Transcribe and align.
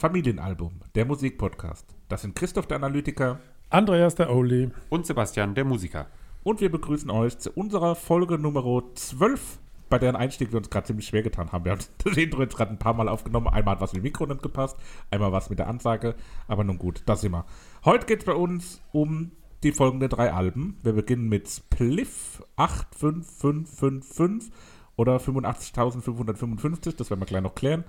Familienalbum, 0.00 0.80
der 0.94 1.04
Musikpodcast. 1.04 1.84
Das 2.08 2.22
sind 2.22 2.34
Christoph 2.34 2.66
der 2.66 2.78
Analytiker 2.78 3.38
Andreas 3.68 4.14
der 4.14 4.34
Oli. 4.34 4.70
Und 4.88 5.04
Sebastian, 5.04 5.54
der 5.54 5.66
Musiker. 5.66 6.06
und 6.42 6.62
wir 6.62 6.70
begrüßen 6.70 7.10
euch 7.10 7.36
zu 7.36 7.50
unserer 7.52 7.94
Folge 7.94 8.38
Nummer 8.38 8.64
12, 8.94 9.58
bei 9.90 9.98
deren 9.98 10.16
Einstieg 10.16 10.52
wir 10.52 10.56
uns 10.56 10.70
gerade 10.70 10.86
ziemlich 10.86 11.06
schwer 11.06 11.22
getan 11.22 11.52
haben. 11.52 11.66
Wir 11.66 11.72
haben 11.72 11.84
das 12.04 12.16
Intro 12.16 12.40
jetzt 12.40 12.56
gerade 12.56 12.70
ein 12.70 12.78
paar 12.78 12.94
Mal 12.94 13.10
aufgenommen. 13.10 13.48
Einmal 13.48 13.74
hat 13.74 13.82
was 13.82 13.92
mit 13.92 14.00
dem 14.00 14.04
Mikro 14.04 14.24
nicht 14.24 14.42
gepasst, 14.42 14.78
einmal 15.10 15.32
was 15.32 15.50
mit 15.50 15.58
der 15.58 15.68
Ansage, 15.68 16.14
aber 16.48 16.64
nun 16.64 16.78
gut, 16.78 17.02
das 17.04 17.20
sind 17.20 17.32
wir. 17.32 17.44
Heute 17.84 18.06
geht 18.06 18.20
es 18.20 18.24
bei 18.24 18.32
uns 18.32 18.80
um 18.92 19.32
die 19.62 19.72
folgenden 19.72 20.08
drei 20.08 20.32
Alben. 20.32 20.78
Wir 20.82 20.94
beginnen 20.94 21.28
mit 21.28 21.46
Spliff 21.46 22.42
85555 22.56 24.50
oder 24.96 25.18
85.555, 25.18 26.96
das 26.96 27.10
werden 27.10 27.20
wir 27.20 27.26
gleich 27.26 27.42
noch 27.42 27.54
klären. 27.54 27.84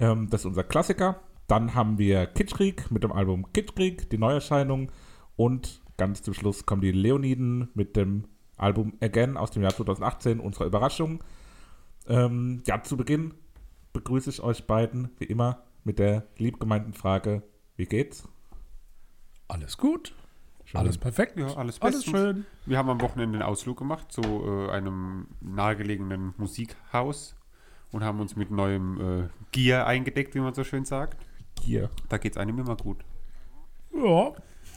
Ähm, 0.00 0.28
das 0.28 0.40
ist 0.40 0.46
unser 0.46 0.64
Klassiker. 0.64 1.20
Dann 1.46 1.74
haben 1.74 1.98
wir 1.98 2.26
Kitschkrieg 2.26 2.90
mit 2.90 3.02
dem 3.02 3.12
Album 3.12 3.52
Kitschkrieg, 3.52 4.10
die 4.10 4.18
Neuerscheinung. 4.18 4.90
Und 5.36 5.82
ganz 5.96 6.22
zum 6.22 6.34
Schluss 6.34 6.66
kommen 6.66 6.80
die 6.80 6.92
Leoniden 6.92 7.68
mit 7.74 7.96
dem 7.96 8.24
Album 8.56 8.94
Again 9.00 9.36
aus 9.36 9.50
dem 9.50 9.62
Jahr 9.62 9.74
2018, 9.74 10.40
unsere 10.40 10.66
Überraschung. 10.66 11.22
Ähm, 12.08 12.62
ja, 12.66 12.82
zu 12.82 12.96
Beginn 12.96 13.34
begrüße 13.92 14.30
ich 14.30 14.42
euch 14.42 14.66
beiden, 14.66 15.10
wie 15.18 15.24
immer, 15.24 15.62
mit 15.84 15.98
der 15.98 16.26
liebgemeinten 16.38 16.94
Frage: 16.94 17.42
Wie 17.76 17.86
geht's? 17.86 18.28
Alles 19.48 19.76
gut. 19.78 20.14
Alles 20.74 20.98
perfekt. 20.98 21.38
Ja, 21.38 21.54
alles 21.56 21.80
Alles 21.80 22.04
schön. 22.04 22.44
Wir 22.64 22.78
haben 22.78 22.90
am 22.90 23.00
Wochenende 23.00 23.38
einen 23.38 23.48
Ausflug 23.48 23.78
gemacht 23.78 24.10
zu 24.10 24.22
äh, 24.22 24.70
einem 24.70 25.28
nahegelegenen 25.40 26.34
Musikhaus 26.38 27.36
und 27.92 28.02
haben 28.02 28.18
uns 28.20 28.34
mit 28.34 28.50
neuem 28.50 29.00
äh, 29.00 29.28
Gear 29.52 29.86
eingedeckt, 29.86 30.34
wie 30.34 30.40
man 30.40 30.54
so 30.54 30.64
schön 30.64 30.84
sagt. 30.84 31.24
Hier. 31.62 31.90
Da 32.08 32.18
geht 32.18 32.32
es 32.32 32.38
einem 32.38 32.58
immer 32.58 32.76
gut. 32.76 32.98
Ja. 33.94 34.32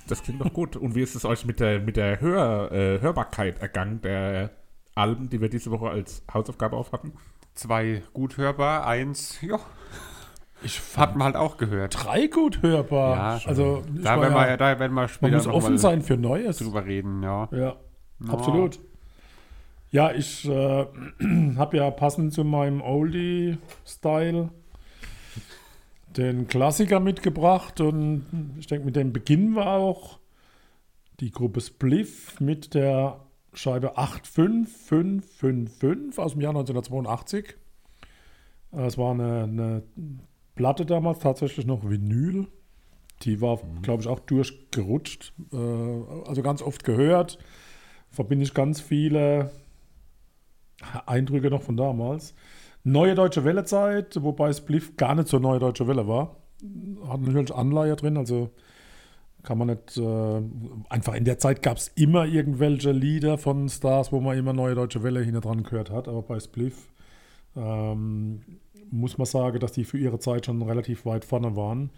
Das 0.07 0.23
klingt 0.23 0.41
doch 0.41 0.51
gut. 0.53 0.75
Und 0.75 0.95
wie 0.95 1.01
ist 1.01 1.15
es 1.15 1.25
euch 1.25 1.45
mit 1.45 1.59
der, 1.59 1.79
mit 1.79 1.95
der 1.97 2.19
Hör, 2.19 2.71
äh, 2.71 2.99
Hörbarkeit 3.01 3.59
ergangen 3.61 4.01
der 4.01 4.51
Alben, 4.95 5.29
die 5.29 5.39
wir 5.39 5.49
diese 5.49 5.71
Woche 5.71 5.89
als 5.89 6.23
Hausaufgabe 6.33 6.75
auf 6.75 6.91
hatten? 6.91 7.13
Zwei 7.53 8.01
gut 8.13 8.37
hörbar, 8.37 8.87
eins, 8.87 9.39
ja, 9.41 9.59
Ich 10.63 10.77
hat 10.95 11.09
fand 11.09 11.15
man 11.17 11.25
halt 11.25 11.35
auch 11.35 11.57
gehört. 11.57 11.95
drei 12.03 12.27
gut 12.27 12.61
hörbar. 12.61 13.39
Ja, 13.41 13.47
also 13.47 13.83
Da 13.87 14.19
werden, 14.19 14.33
ja, 14.33 14.47
wir, 14.49 14.57
da 14.57 14.79
werden 14.79 14.93
wir 14.93 15.01
man 15.01 15.09
später 15.09 15.35
muss 15.37 15.45
noch 15.45 15.53
offen 15.53 15.73
mal 15.73 15.77
sein 15.77 16.01
für 16.01 16.17
Neues. 16.17 16.57
drüber 16.57 16.85
reden, 16.85 17.21
ja. 17.21 17.49
Ja, 17.51 17.75
absolut. 18.27 18.79
Ja, 19.91 20.11
ich 20.11 20.47
äh, 20.47 20.85
habe 21.57 21.77
ja 21.77 21.91
passend 21.91 22.33
zu 22.33 22.43
meinem 22.43 22.81
Oldie-Style 22.81 24.49
den 26.17 26.47
Klassiker 26.47 26.99
mitgebracht 26.99 27.81
und 27.81 28.55
ich 28.59 28.67
denke, 28.67 28.85
mit 28.85 28.95
dem 28.95 29.13
Beginn 29.13 29.55
war 29.55 29.77
auch 29.77 30.19
die 31.19 31.31
Gruppe 31.31 31.61
Spliff 31.61 32.39
mit 32.39 32.73
der 32.73 33.19
Scheibe 33.53 33.97
85555 33.97 36.19
aus 36.19 36.33
dem 36.33 36.41
Jahr 36.41 36.51
1982. 36.51 37.55
Äh, 38.71 38.85
Es 38.85 38.97
war 38.97 39.11
eine, 39.11 39.43
eine 39.43 39.83
Platte 40.55 40.85
damals, 40.85 41.19
tatsächlich 41.19 41.65
noch 41.65 41.89
Vinyl. 41.89 42.47
Die 43.23 43.41
war, 43.41 43.59
glaube 43.81 44.01
ich, 44.01 44.07
auch 44.07 44.19
durchgerutscht. 44.19 45.33
Äh, 45.51 45.57
also 46.25 46.41
ganz 46.41 46.61
oft 46.61 46.83
gehört. 46.83 47.39
Verbinde 48.09 48.45
ich 48.45 48.53
ganz 48.53 48.81
viele 48.81 49.51
Eindrücke 51.05 51.49
noch 51.49 51.61
von 51.61 51.77
damals. 51.77 52.33
Neue 52.83 53.15
Deutsche 53.15 53.43
Welle-Zeit, 53.43 54.23
wobei 54.23 54.53
Spliff 54.53 54.95
gar 54.95 55.15
nicht 55.15 55.27
so 55.27 55.39
neue 55.39 55.59
Deutsche 55.59 55.87
Welle 55.87 56.07
war. 56.07 56.37
Hat 57.07 57.21
natürlich 57.21 57.53
Anleihe 57.53 57.95
drin, 57.95 58.17
also 58.17 58.49
kann 59.43 59.57
man 59.57 59.67
nicht. 59.67 59.97
Äh, 59.97 60.41
einfach 60.89 61.13
in 61.13 61.25
der 61.25 61.37
Zeit 61.37 61.61
gab 61.61 61.77
es 61.77 61.89
immer 61.89 62.25
irgendwelche 62.25 62.91
Lieder 62.91 63.37
von 63.37 63.69
Stars, 63.69 64.11
wo 64.11 64.19
man 64.19 64.37
immer 64.37 64.53
neue 64.53 64.75
Deutsche 64.75 65.03
Welle 65.03 65.21
hinten 65.21 65.41
dran 65.41 65.63
gehört 65.63 65.91
hat, 65.91 66.07
aber 66.07 66.21
bei 66.21 66.39
Spliff 66.39 66.89
ähm, 67.55 68.41
muss 68.91 69.17
man 69.17 69.25
sagen, 69.25 69.59
dass 69.59 69.71
die 69.71 69.85
für 69.85 69.97
ihre 69.97 70.19
Zeit 70.19 70.45
schon 70.45 70.61
relativ 70.61 71.05
weit 71.05 71.25
vorne 71.25 71.55
waren. 71.55 71.89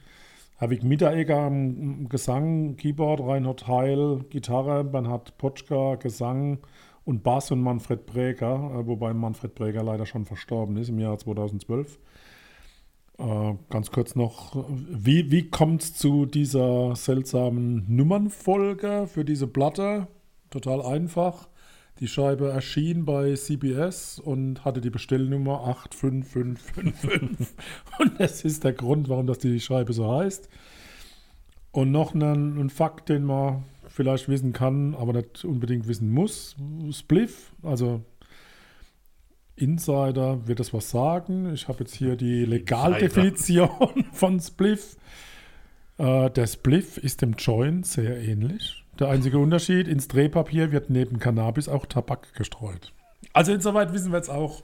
Havik 0.60 0.84
Mitteregger 0.84 1.40
am 1.40 2.08
Gesang, 2.08 2.76
Keyboard, 2.76 3.22
Reinhard 3.22 3.68
Heil, 3.68 4.24
Gitarre, 4.30 4.84
Bernhard 4.84 5.38
Potschka, 5.38 5.96
Gesang 5.96 6.60
und 7.06 7.24
Bass 7.24 7.52
und 7.52 7.62
Manfred 7.62 8.06
Präger, 8.06 8.72
äh, 8.74 8.88
wobei 8.88 9.14
Manfred 9.14 9.56
Präger 9.56 9.84
leider 9.84 10.06
schon 10.06 10.26
verstorben 10.26 10.78
ist 10.78 10.90
im 10.90 11.00
Jahr 11.00 11.18
2012. 11.18 12.00
Äh, 13.18 13.54
ganz 13.70 13.92
kurz 13.92 14.16
noch, 14.16 14.66
wie, 14.70 15.32
wie 15.32 15.50
kommt 15.50 15.84
es 15.84 15.94
zu 15.94 16.26
dieser 16.26 16.96
seltsamen 16.96 17.86
Nummernfolge 17.88 19.08
für 19.08 19.26
diese 19.26 19.48
Platte? 19.48 20.08
Total 20.50 20.82
einfach. 20.82 21.48
Die 22.00 22.08
Scheibe 22.08 22.50
erschien 22.50 23.06
bei 23.06 23.36
CBS 23.36 24.18
und 24.18 24.66
hatte 24.66 24.82
die 24.82 24.90
Bestellnummer 24.90 25.68
85555. 25.92 27.48
und 28.00 28.20
das 28.20 28.44
ist 28.44 28.64
der 28.64 28.74
Grund, 28.74 29.08
warum 29.08 29.28
das 29.28 29.38
die 29.38 29.60
Scheibe 29.60 29.94
so 29.94 30.12
heißt. 30.12 30.50
Und 31.72 31.92
noch 31.92 32.16
ein 32.16 32.70
Fakt, 32.72 33.10
den 33.10 33.26
man 33.26 33.66
vielleicht 33.92 34.30
wissen 34.30 34.54
kann, 34.54 34.96
aber 34.96 35.14
nicht 35.14 35.44
unbedingt 35.46 35.88
wissen 35.88 36.10
muss. 36.10 36.56
Spliff, 36.92 37.52
also 37.64 38.02
Insider 39.56 40.48
wird 40.48 40.60
das 40.60 40.74
was 40.74 40.90
sagen. 40.90 41.54
Ich 41.54 41.68
habe 41.68 41.80
jetzt 41.80 41.94
hier 41.94 42.16
die 42.16 42.46
Legaldefinition 42.46 44.06
von 44.12 44.40
Spliff. 44.40 44.98
Äh, 45.98 46.30
der 46.32 46.48
Spliff 46.48 46.98
ist 46.98 47.22
dem 47.22 47.34
Joint 47.34 47.86
sehr 47.86 48.18
ähnlich. 48.18 48.84
Der 49.00 49.10
einzige 49.10 49.38
Unterschied, 49.40 49.88
ins 49.88 50.08
Drehpapier 50.08 50.72
wird 50.72 50.90
neben 50.90 51.20
Cannabis 51.20 51.70
auch 51.70 51.86
Tabak 51.86 52.34
gestreut. 52.34 52.94
Also 53.34 53.54
insoweit 53.54 53.94
wissen 53.94 54.12
wir 54.12 54.18
jetzt 54.18 54.30
auch, 54.30 54.64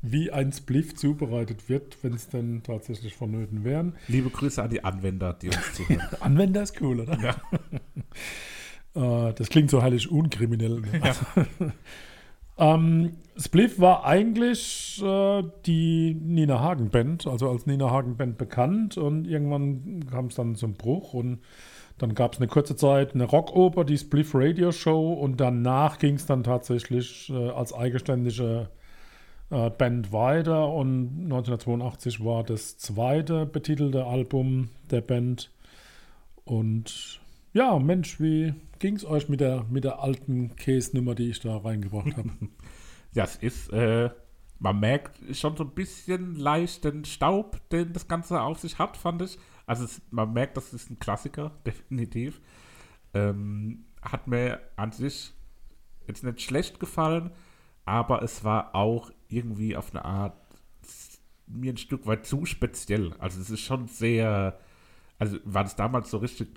wie 0.00 0.30
ein 0.30 0.52
Spliff 0.52 0.94
zubereitet 0.94 1.68
wird, 1.68 1.96
wenn 2.02 2.14
es 2.14 2.28
denn 2.28 2.62
tatsächlich 2.62 3.14
vonnöten 3.14 3.64
wären. 3.64 3.96
Liebe 4.06 4.30
Grüße 4.30 4.62
an 4.62 4.70
die 4.70 4.84
Anwender, 4.84 5.32
die 5.34 5.48
uns 5.48 5.74
zuhören. 5.74 6.06
Anwender 6.20 6.62
ist 6.62 6.80
cool, 6.80 7.00
oder? 7.00 7.18
Ja. 7.20 7.36
Äh, 8.94 9.32
das 9.34 9.48
klingt 9.48 9.70
so 9.70 9.82
heilig 9.82 10.10
unkriminell. 10.10 10.82
ähm, 12.58 13.12
Spliff 13.36 13.78
war 13.78 14.04
eigentlich 14.04 15.02
äh, 15.04 15.42
die 15.66 16.14
Nina 16.14 16.60
Hagen 16.60 16.90
Band, 16.90 17.26
also 17.26 17.48
als 17.48 17.66
Nina 17.66 17.90
Hagen 17.90 18.16
Band 18.16 18.38
bekannt 18.38 18.96
und 18.98 19.26
irgendwann 19.26 20.06
kam 20.10 20.26
es 20.26 20.34
dann 20.34 20.56
zum 20.56 20.74
Bruch 20.74 21.14
und 21.14 21.40
dann 21.98 22.14
gab 22.14 22.34
es 22.34 22.38
eine 22.38 22.48
kurze 22.48 22.76
Zeit 22.76 23.14
eine 23.14 23.24
Rockoper, 23.24 23.84
die 23.84 23.98
Spliff 23.98 24.30
Radio 24.34 24.72
Show 24.72 25.12
und 25.12 25.40
danach 25.40 25.98
ging 25.98 26.14
es 26.14 26.26
dann 26.26 26.44
tatsächlich 26.44 27.30
äh, 27.30 27.50
als 27.50 27.72
eigenständige 27.72 28.68
äh, 29.50 29.70
Band 29.70 30.12
weiter 30.12 30.68
und 30.72 31.24
1982 31.24 32.24
war 32.24 32.44
das 32.44 32.78
zweite 32.78 33.46
betitelte 33.46 34.04
Album 34.04 34.70
der 34.90 35.00
Band 35.00 35.50
und 36.44 37.20
Ja, 37.58 37.76
Mensch, 37.80 38.20
wie 38.20 38.54
ging 38.78 38.94
es 38.94 39.04
euch 39.04 39.28
mit 39.28 39.40
der, 39.40 39.64
mit 39.64 39.82
der 39.82 39.98
alten 39.98 40.54
Case-Nummer, 40.54 41.16
die 41.16 41.30
ich 41.30 41.40
da 41.40 41.56
reingebracht 41.56 42.16
habe? 42.16 42.30
Ja, 43.14 43.24
es 43.24 43.34
ist, 43.40 43.72
äh, 43.72 44.10
man 44.60 44.78
merkt 44.78 45.18
schon 45.36 45.56
so 45.56 45.64
ein 45.64 45.74
bisschen 45.74 46.36
leicht 46.36 46.84
den 46.84 47.04
Staub, 47.04 47.68
den 47.70 47.92
das 47.92 48.06
Ganze 48.06 48.40
auf 48.42 48.60
sich 48.60 48.78
hat, 48.78 48.96
fand 48.96 49.22
ich. 49.22 49.40
Also 49.66 49.86
es, 49.86 50.00
man 50.12 50.32
merkt, 50.32 50.56
das 50.56 50.72
ist 50.72 50.88
ein 50.88 51.00
Klassiker, 51.00 51.50
definitiv. 51.66 52.40
Ähm, 53.12 53.86
hat 54.02 54.28
mir 54.28 54.60
an 54.76 54.92
sich 54.92 55.32
jetzt 56.06 56.22
nicht 56.22 56.40
schlecht 56.40 56.78
gefallen, 56.78 57.32
aber 57.84 58.22
es 58.22 58.44
war 58.44 58.76
auch 58.76 59.10
irgendwie 59.26 59.76
auf 59.76 59.92
eine 59.92 60.04
Art 60.04 60.36
mir 61.48 61.72
ein 61.72 61.76
Stück 61.76 62.06
weit 62.06 62.24
zu 62.24 62.46
speziell. 62.46 63.14
Also 63.18 63.40
es 63.40 63.50
ist 63.50 63.62
schon 63.62 63.88
sehr, 63.88 64.60
also 65.18 65.38
war 65.42 65.64
das 65.64 65.74
damals 65.74 66.08
so 66.08 66.18
richtig 66.18 66.50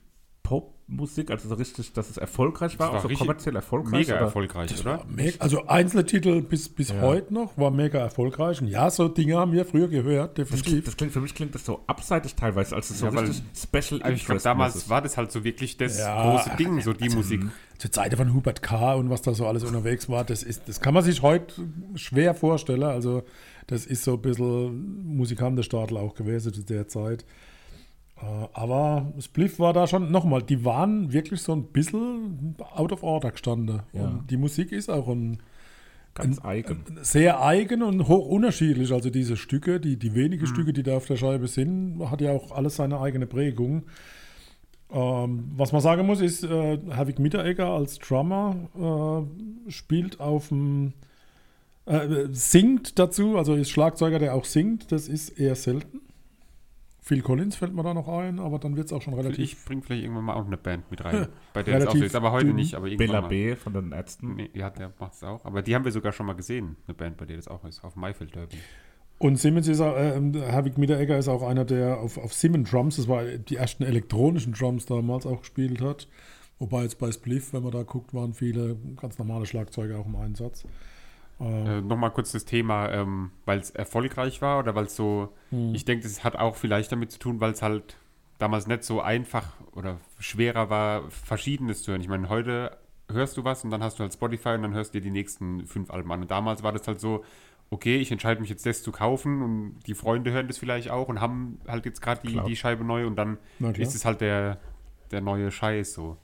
Popmusik, 0.52 1.32
also 1.32 1.48
so 1.48 1.56
richtig, 1.56 1.94
dass 1.94 2.10
es 2.10 2.18
erfolgreich 2.18 2.78
war, 2.78 2.92
war 2.92 3.00
auch 3.00 3.10
so 3.10 3.16
kommerziell 3.16 3.56
erfolgreich? 3.56 3.92
Mega 4.08 4.16
oder? 4.16 4.26
erfolgreich, 4.26 4.80
oder? 4.82 5.06
Me- 5.08 5.32
Also 5.40 5.66
einzelne 5.68 6.06
Titel 6.06 6.42
bis, 6.42 6.68
bis 6.68 6.90
Ja. 6.90 7.00
heute 7.02 7.34
noch 7.34 7.58
war 7.58 7.72
mega 7.72 8.00
erfolgreich. 8.00 8.62
Und 8.62 8.68
ja, 8.68 8.90
so 8.90 9.08
Dinge 9.08 9.38
haben 9.38 9.54
wir 9.54 9.64
früher 9.66 9.88
gehört, 9.88 10.38
Das 10.38 10.48
klingt, 10.50 10.60
definitiv. 10.66 10.86
das 10.86 10.98
klingt 10.98 11.14
für 11.14 11.22
mich 11.22 11.34
klingt 11.34 11.56
das 11.56 11.66
so 11.66 11.80
abseitig 11.88 12.36
teilweise, 12.36 12.76
also 12.76 12.94
so 12.94 13.06
Ja, 13.06 13.14
weil- 13.14 13.26
richtig 13.28 13.44
Special 13.56 14.02
Also 14.02 14.16
ich 14.16 14.26
glaube, 14.26 14.42
damals 14.42 14.76
mäßig. 14.76 14.90
war 14.90 15.02
das 15.02 15.16
halt 15.18 15.32
so 15.32 15.44
wirklich 15.46 15.78
das 15.78 15.98
Ja, 15.98 16.32
große 16.32 16.58
Ding, 16.58 16.82
so 16.82 16.92
die 16.92 17.10
Musik. 17.10 17.42
Zur 17.78 17.92
Zeit 17.92 18.14
von 18.14 18.34
Hubert 18.34 18.62
K. 18.62 18.94
und 18.96 19.10
was 19.10 19.22
da 19.22 19.34
so 19.34 19.48
alles 19.48 19.64
unterwegs 19.64 20.08
war, 20.10 20.24
das, 20.26 20.44
ist, 20.44 20.68
das 20.68 20.82
kann 20.82 20.94
man 20.94 21.04
sich 21.04 21.22
heute 21.22 21.56
schwer 21.96 22.36
vorstellen. 22.36 22.84
Also 22.84 23.24
das 23.68 23.86
ist 23.86 24.04
so 24.04 24.14
ein 24.16 24.22
bisschen 24.22 25.16
Musikantenstadel 25.16 25.98
auch 25.98 26.14
gewesen 26.14 26.54
zu 26.54 26.64
der 26.64 26.88
Zeit. 26.90 27.26
Äh, 28.22 28.48
Aber 28.54 29.12
Spliff 29.20 29.60
war 29.60 29.74
da 29.74 29.88
schon, 29.88 30.12
nochmal, 30.12 30.42
die 30.44 30.64
waren 30.64 31.12
wirklich 31.12 31.42
so 31.42 31.54
ein 31.54 31.64
bisschen 31.64 32.56
out 32.74 32.92
of 32.92 33.04
order 33.04 33.32
gestanden. 33.32 33.82
Ja. 33.94 34.04
Und 34.04 34.30
die 34.30 34.38
Musik 34.38 34.72
ist 34.72 34.90
auch 34.90 35.08
ein, 35.08 35.40
ganz 36.14 36.44
eigen. 36.44 36.84
sehr 37.02 37.42
eigen 37.44 37.84
und 37.84 38.08
hoch 38.08 38.28
unterschiedlich. 38.28 38.92
Also 38.92 39.10
diese 39.10 39.38
Stücke, 39.38 39.80
die, 39.80 39.98
die 39.98 40.14
wenigen 40.14 40.46
Stücke, 40.46 40.74
die 40.74 40.84
da 40.84 40.98
auf 40.98 41.06
der 41.06 41.18
Scheibe 41.18 41.48
sind, 41.48 42.00
hat 42.10 42.22
ja 42.22 42.32
auch 42.32 42.52
alles 42.52 42.76
seine 42.76 43.00
eigene 43.00 43.28
Prägung. 43.28 43.84
Ähm, 44.92 45.52
was 45.56 45.72
man 45.72 45.82
sagen 45.82 46.06
muss, 46.06 46.20
ist, 46.20 46.44
äh, 46.44 46.80
Havik 46.90 47.20
Mitteregger 47.20 47.68
als 47.68 47.98
Drummer 48.00 49.26
äh, 49.68 49.72
spielt 49.72 50.20
auf 50.20 50.50
dem, 50.50 50.94
äh, 51.86 52.28
singt 52.32 53.00
dazu, 53.00 53.38
also 53.38 53.56
ist 53.56 53.70
Schlagzeuger, 53.70 54.20
der 54.20 54.36
auch 54.36 54.44
singt, 54.44 54.92
das 54.92 55.08
ist 55.08 55.30
eher 55.30 55.56
selten. 55.56 56.02
Phil 57.04 57.24
Collins 57.24 57.56
fällt 57.56 57.74
mir 57.74 57.82
da 57.82 57.96
noch 57.96 58.08
ein, 58.08 58.40
aber 58.40 58.60
dann 58.60 58.78
wird 58.78 58.86
es 58.86 58.94
auch 58.94 59.02
schon 59.02 59.16
relativ. 59.16 59.40
Ich 59.40 59.66
bringe 59.66 59.82
vielleicht 59.82 60.04
irgendwann 60.04 60.26
mal 60.26 60.36
auch 60.36 60.46
eine 60.46 60.58
Band 60.58 60.92
mit 60.92 61.04
rein, 61.04 61.30
bei 61.52 61.64
der 61.64 61.80
das 61.80 61.88
auch 61.88 61.94
Relativ 61.94 62.00
so 62.00 62.06
ist. 62.06 62.16
Aber 62.16 62.32
heute 62.32 62.46
dünn. 62.48 62.56
nicht, 62.58 62.76
aber 62.76 62.88
irgendwann 62.88 63.08
Bella 63.08 63.22
mal. 63.22 63.28
B 63.28 63.56
von 63.56 63.74
den 63.74 63.92
Ärzten. 63.92 64.36
Nee, 64.36 64.52
ja, 64.54 64.70
der 64.70 64.94
macht 65.00 65.14
es 65.14 65.24
auch. 65.24 65.44
Aber 65.44 65.64
die 65.64 65.74
haben 65.74 65.84
wir 65.84 65.92
sogar 65.92 66.12
schon 66.12 66.28
mal 66.28 66.34
gesehen, 66.34 66.78
eine 66.88 66.94
Band, 66.94 67.18
bei 67.18 67.26
der 67.26 67.38
das 67.38 67.48
auch 67.48 67.66
ist, 67.66 67.84
auf 67.84 67.96
Maifeld 67.96 68.36
Derby. 68.36 68.58
Und 69.18 69.38
Simmons 69.38 69.68
ist 69.68 69.82
auch, 69.82 69.96
äh, 69.98 70.20
Havik 70.52 70.78
Mitteregger 70.78 71.18
ist 71.18 71.28
auch 71.28 71.42
einer, 71.42 71.66
der 71.66 72.00
auf, 72.00 72.20
auf 72.20 72.34
Simmons 72.34 72.70
Drums, 72.70 72.98
das 72.98 73.08
war 73.08 73.24
die 73.24 73.56
ersten 73.56 73.84
elektronischen 73.84 74.54
Drums 74.54 74.86
damals 74.86 75.26
auch 75.26 75.42
gespielt 75.42 75.82
hat. 75.82 76.08
Wobei 76.60 76.84
jetzt 76.84 77.00
bei 77.00 77.12
Spliff, 77.12 77.54
wenn 77.54 77.64
man 77.64 77.72
da 77.72 77.82
guckt, 77.82 78.14
waren 78.14 78.36
viele 78.36 78.78
ganz 78.96 79.18
normale 79.18 79.48
Schlagzeuge 79.48 79.98
auch 79.98 80.06
im 80.06 80.16
Einsatz. 80.16 80.66
Äh, 81.42 81.78
Äh, 81.78 81.82
Nochmal 81.82 82.12
kurz 82.12 82.32
das 82.32 82.46
Thema, 82.46 82.90
ähm, 82.92 83.32
weil 83.46 83.60
es 83.60 83.70
erfolgreich 83.72 84.42
war 84.42 84.60
oder 84.60 84.76
weil 84.76 84.86
es 84.86 84.96
so, 84.96 85.34
Hm. 85.50 85.74
ich 85.74 85.86
denke, 85.86 86.04
das 86.04 86.24
hat 86.24 86.36
auch 86.36 86.56
vielleicht 86.56 86.92
damit 86.92 87.12
zu 87.12 87.20
tun, 87.20 87.40
weil 87.42 87.52
es 87.52 87.62
halt 87.62 87.98
damals 88.38 88.68
nicht 88.68 88.84
so 88.84 89.02
einfach 89.02 89.54
oder 89.74 89.98
schwerer 90.20 90.70
war, 90.70 91.10
Verschiedenes 91.10 91.84
zu 91.84 91.92
hören. 91.92 92.02
Ich 92.02 92.08
meine, 92.08 92.30
heute 92.30 92.78
hörst 93.12 93.38
du 93.38 93.44
was 93.44 93.64
und 93.64 93.72
dann 93.72 93.84
hast 93.84 94.00
du 94.00 94.04
halt 94.04 94.14
Spotify 94.14 94.50
und 94.50 94.64
dann 94.64 94.74
hörst 94.74 94.94
du 94.94 95.00
dir 95.00 95.04
die 95.04 95.12
nächsten 95.12 95.66
fünf 95.68 95.92
Alben 95.92 96.12
an. 96.12 96.22
Und 96.22 96.32
damals 96.32 96.64
war 96.64 96.72
das 96.72 96.88
halt 96.88 97.00
so, 97.00 97.24
okay, 97.70 97.98
ich 97.98 98.12
entscheide 98.12 98.40
mich 98.42 98.50
jetzt 98.50 98.66
das 98.66 98.84
zu 98.84 98.92
kaufen 98.92 99.42
und 99.42 99.80
die 99.88 99.94
Freunde 99.94 100.32
hören 100.32 100.48
das 100.48 100.58
vielleicht 100.58 100.90
auch 100.90 101.08
und 101.08 101.22
haben 101.22 101.60
halt 101.68 101.86
jetzt 101.86 102.02
gerade 102.02 102.22
die, 102.28 102.36
die 102.48 102.56
Scheibe 102.56 102.84
neu 102.84 103.06
und 103.08 103.16
dann 103.16 103.38
ist 103.82 103.96
es 103.96 104.06
halt 104.06 104.22
der, 104.22 104.60
der 105.12 105.22
neue 105.22 105.52
Scheiß 105.52 105.94
so. 105.94 106.18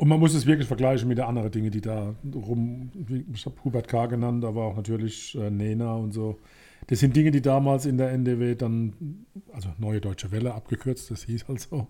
Und 0.00 0.08
man 0.08 0.18
muss 0.18 0.32
es 0.32 0.46
wirklich 0.46 0.66
vergleichen 0.66 1.08
mit 1.08 1.18
den 1.18 1.26
anderen 1.26 1.50
Dingen, 1.50 1.70
die 1.70 1.82
da 1.82 2.14
rum, 2.34 2.90
ich 3.34 3.44
habe 3.44 3.56
Hubert 3.64 3.86
K. 3.86 4.06
genannt, 4.06 4.46
aber 4.46 4.64
auch 4.64 4.74
natürlich 4.76 5.34
äh, 5.36 5.50
Nena 5.50 5.92
und 5.94 6.12
so. 6.12 6.38
Das 6.86 7.00
sind 7.00 7.14
Dinge, 7.14 7.30
die 7.30 7.42
damals 7.42 7.84
in 7.84 7.98
der 7.98 8.10
NDW 8.12 8.54
dann, 8.54 9.26
also 9.52 9.68
Neue 9.76 10.00
Deutsche 10.00 10.30
Welle 10.30 10.54
abgekürzt, 10.54 11.10
das 11.10 11.24
hieß 11.24 11.48
halt 11.48 11.60
so. 11.60 11.86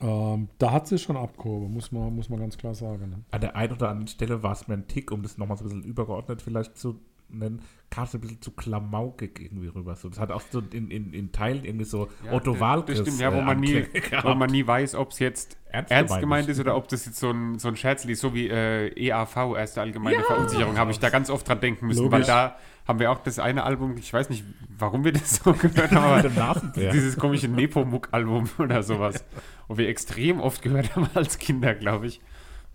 Ähm, 0.00 0.48
da 0.58 0.70
hat 0.70 0.86
sich 0.86 1.02
schon 1.02 1.16
abgehoben, 1.16 1.72
muss 1.72 1.90
man, 1.90 2.14
muss 2.14 2.28
man 2.28 2.38
ganz 2.38 2.56
klar 2.56 2.74
sagen. 2.76 3.10
Ne? 3.10 3.24
An 3.32 3.40
der 3.40 3.56
einen 3.56 3.72
oder 3.72 3.88
anderen 3.88 4.06
Stelle 4.06 4.44
war 4.44 4.52
es 4.52 4.68
mir 4.68 4.74
ein 4.74 4.86
Tick, 4.86 5.10
um 5.10 5.24
das 5.24 5.38
nochmal 5.38 5.56
so 5.56 5.64
ein 5.64 5.70
bisschen 5.70 5.82
übergeordnet 5.82 6.40
vielleicht 6.40 6.78
zu 6.78 7.00
nennen, 7.28 7.62
kam 7.90 8.04
es 8.04 8.14
ein 8.14 8.20
bisschen 8.20 8.40
zu 8.42 8.52
klamaukig 8.52 9.40
irgendwie 9.40 9.68
rüber. 9.68 9.96
So, 9.96 10.08
das 10.08 10.20
hat 10.20 10.30
auch 10.30 10.42
so 10.50 10.60
in, 10.72 10.88
in, 10.90 11.12
in 11.12 11.32
Teilen 11.32 11.64
irgendwie 11.64 11.84
so 11.84 12.08
Otto 12.30 12.52
das- 12.52 12.60
Walkes 12.60 12.98
Das 12.98 13.06
stimmt, 13.08 13.20
ja, 13.20 13.32
wo 13.34 13.38
äh, 13.38 13.42
man, 13.44 13.58
nie, 13.58 13.76
Anklänge 13.78 14.08
gehabt. 14.08 14.28
wo 14.28 14.34
man 14.34 14.50
nie 14.50 14.64
weiß, 14.66 14.94
ob 14.94 15.10
es 15.10 15.18
jetzt 15.18 15.56
Ernst 15.72 15.90
ernst, 15.90 16.20
gemeint 16.20 16.48
ist. 16.48 16.60
oder 16.60 16.76
ob 16.76 16.88
das 16.88 17.06
jetzt 17.06 17.18
so 17.18 17.30
ein, 17.30 17.58
so 17.58 17.68
ein 17.68 17.76
Scherzli 17.76 18.12
ist, 18.12 18.20
so 18.20 18.34
wie 18.34 18.48
äh, 18.48 18.88
EAV, 18.88 19.56
erste 19.56 19.80
allgemeine 19.80 20.22
Verunsicherung, 20.22 20.76
habe 20.76 20.90
ich 20.90 20.98
da 20.98 21.08
ganz 21.08 21.30
oft 21.30 21.48
dran 21.48 21.60
denken 21.60 21.86
müssen, 21.86 22.04
weil 22.10 22.20
Logisch. 22.20 22.26
da 22.26 22.56
haben 22.86 22.98
wir 22.98 23.10
auch 23.10 23.20
das 23.20 23.38
eine 23.38 23.64
Album, 23.64 23.96
ich 23.96 24.12
weiß 24.12 24.28
nicht, 24.28 24.44
warum 24.76 25.04
wir 25.04 25.12
das 25.12 25.36
so 25.36 25.52
gehört 25.52 25.92
haben, 25.92 26.26
aber 26.26 26.62
dieses 26.92 27.16
komische 27.16 27.48
Nepomuk-Album 27.48 28.50
oder 28.58 28.82
sowas, 28.82 29.24
wo 29.66 29.78
wir 29.78 29.88
extrem 29.88 30.40
oft 30.40 30.60
gehört 30.60 30.94
haben 30.94 31.08
als 31.14 31.38
Kinder, 31.38 31.74
glaube 31.74 32.06
ich. 32.06 32.20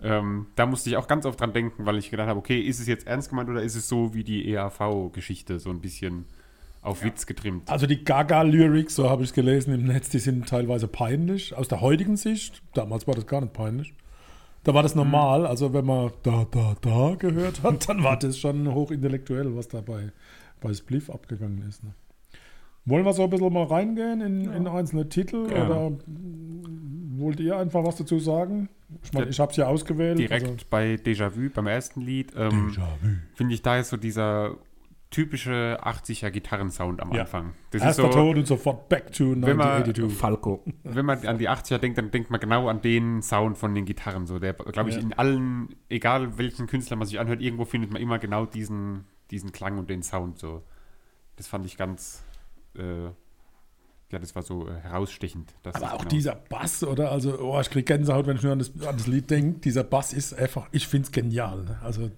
Ähm, 0.02 0.48
da 0.56 0.66
musste 0.66 0.90
ich 0.90 0.98
auch 0.98 1.08
ganz 1.08 1.26
oft 1.26 1.40
dran 1.40 1.54
denken, 1.54 1.86
weil 1.86 1.98
ich 1.98 2.10
gedacht 2.10 2.30
habe, 2.30 2.40
okay, 2.40 2.60
ist 2.60 2.80
es 2.80 2.88
jetzt 2.88 3.08
ernst 3.08 3.30
gemeint 3.30 3.50
oder 3.50 3.62
ist 3.62 3.76
es 3.76 3.88
so 3.88 4.14
wie 4.14 4.24
die 4.24 4.50
EAV-Geschichte, 4.50 5.60
so 5.60 5.70
ein 5.70 5.82
bisschen 5.82 6.26
auf 6.88 7.04
Witz 7.04 7.26
getrimmt? 7.26 7.70
Also 7.70 7.86
die 7.88 8.04
Gaga-Lyrics, 8.04 8.96
so 8.96 9.10
habe 9.10 9.24
ich 9.24 9.30
es 9.30 9.34
gelesen 9.36 9.74
im 9.74 9.86
Netz, 9.86 10.10
die 10.10 10.20
sind 10.20 10.48
teilweise 10.48 10.88
peinlich. 10.88 11.56
Aus 11.56 11.68
der 11.68 11.82
heutigen 11.82 12.18
Sicht, 12.18 12.62
damals 12.74 13.08
war 13.08 13.16
das 13.16 13.28
gar 13.28 13.42
nicht 13.42 13.54
peinlich. 13.54 13.94
Da 14.64 14.74
war 14.74 14.84
das 14.84 14.96
normal, 14.96 15.46
also 15.46 15.74
wenn 15.74 15.86
man 15.86 16.12
da, 16.24 16.46
da, 16.52 16.76
da 16.82 17.16
gehört 17.18 17.64
hat, 17.64 17.88
dann 17.90 18.04
war 18.04 18.18
das 18.18 18.38
schon 18.38 18.74
hochintellektuell, 18.74 19.56
was 19.56 19.68
da 19.68 19.82
bei, 19.82 20.12
bei 20.60 20.74
Spliff 20.74 21.10
abgegangen 21.10 21.64
ist. 21.68 21.84
Ne? 21.84 21.94
Wollen 22.86 23.06
wir 23.06 23.14
so 23.14 23.24
ein 23.24 23.30
bisschen 23.30 23.52
mal 23.54 23.64
reingehen 23.66 24.22
in, 24.22 24.52
in 24.54 24.68
einzelne 24.68 25.08
Titel 25.10 25.48
Gerne. 25.48 25.70
oder 25.70 25.98
wollt 27.18 27.40
ihr 27.40 27.58
einfach 27.58 27.84
was 27.86 27.98
dazu 27.98 28.20
sagen? 28.20 28.70
Ich 29.04 29.12
meine, 29.12 29.26
Ja, 29.26 29.30
ich 29.32 29.40
habe 29.40 29.52
es 29.52 29.58
ja 29.58 29.68
ausgewählt. 29.68 30.20
Direkt 30.20 30.46
Also, 30.48 30.66
bei 30.70 30.96
Déjà-vu, 30.96 31.50
beim 31.54 31.68
ersten 31.68 32.02
Lied, 32.02 32.32
ähm, 32.38 32.70
Déjà-vu. 32.70 33.08
finde 33.36 33.54
ich, 33.54 33.62
da 33.62 33.78
ist 33.80 33.90
so 33.90 33.98
dieser 33.98 34.56
typische 35.10 35.80
80er 35.82 36.30
Gitarrensound 36.32 37.02
am 37.02 37.14
Ja. 37.14 37.22
Anfang. 37.22 37.54
Das 37.72 37.82
Erster 37.82 38.06
ist 38.08 38.12
so, 38.14 38.20
Ton 38.20 38.38
und 38.38 38.48
sofort 38.48 38.90
back 38.90 39.12
to 39.14 39.30
Wenn 39.32 39.56
man- 39.58 39.68
1982. 39.84 40.18
Falco. 40.18 40.64
wenn 40.84 41.06
man 41.06 41.26
an 41.26 41.38
die 41.38 41.48
80er 41.50 41.78
denkt, 41.80 41.98
dann 41.98 42.12
denkt 42.12 42.30
man 42.30 42.40
genau 42.40 42.68
an 42.68 42.82
den 42.82 43.22
Sound 43.22 43.58
von 43.58 43.74
den 43.74 43.86
Gitarren. 43.86 44.26
So, 44.28 44.38
der, 44.40 44.54
glaube 44.54 44.90
ich, 44.90 44.96
Ja. 44.98 45.02
in 45.02 45.14
allen, 45.14 45.70
egal 45.90 46.38
welchen 46.38 46.68
Künstler 46.68 46.98
man 46.98 47.08
sich 47.08 47.20
anhört, 47.20 47.42
irgendwo 47.42 47.64
findet 47.66 47.92
man 47.92 48.02
immer 48.02 48.20
genau 48.20 48.46
diesen, 48.46 49.06
diesen 49.32 49.52
Klang 49.54 49.78
und 49.78 49.90
den 49.90 50.04
Sound. 50.04 50.40
So. 50.40 50.64
Das 51.38 51.48
fand 51.48 51.66
ich 51.66 51.78
ganz, 51.78 52.24
äh, 52.78 53.06
ja, 53.06 54.20
das 54.20 54.36
war 54.36 54.42
so 54.42 54.68
äh, 54.68 54.76
herausstechend. 54.76 55.54
dass 55.64 55.76
Aber 55.76 55.94
auch 55.94 55.98
genau- 56.00 56.10
dieser 56.10 56.36
Bass, 56.36 56.84
oder? 56.84 57.12
Also, 57.12 57.40
oh, 57.40 57.60
ich 57.62 57.70
kriege 57.70 57.84
Gänsehaut, 57.86 58.28
wenn 58.28 58.38
ich 58.38 58.44
nur 58.44 58.52
an 58.54 58.60
das, 58.60 58.72
an 58.86 58.98
das 58.98 59.08
Lied 59.08 59.30
denke. 59.30 59.60
Dieser 59.62 59.84
Bass 59.84 60.12
ist 60.14 60.34
einfach, 60.34 60.68
ich 60.72 60.88
finde 60.88 61.06
es 61.06 61.12
genial. 61.14 61.64
Ne? 61.64 61.80
Also, 61.82 62.10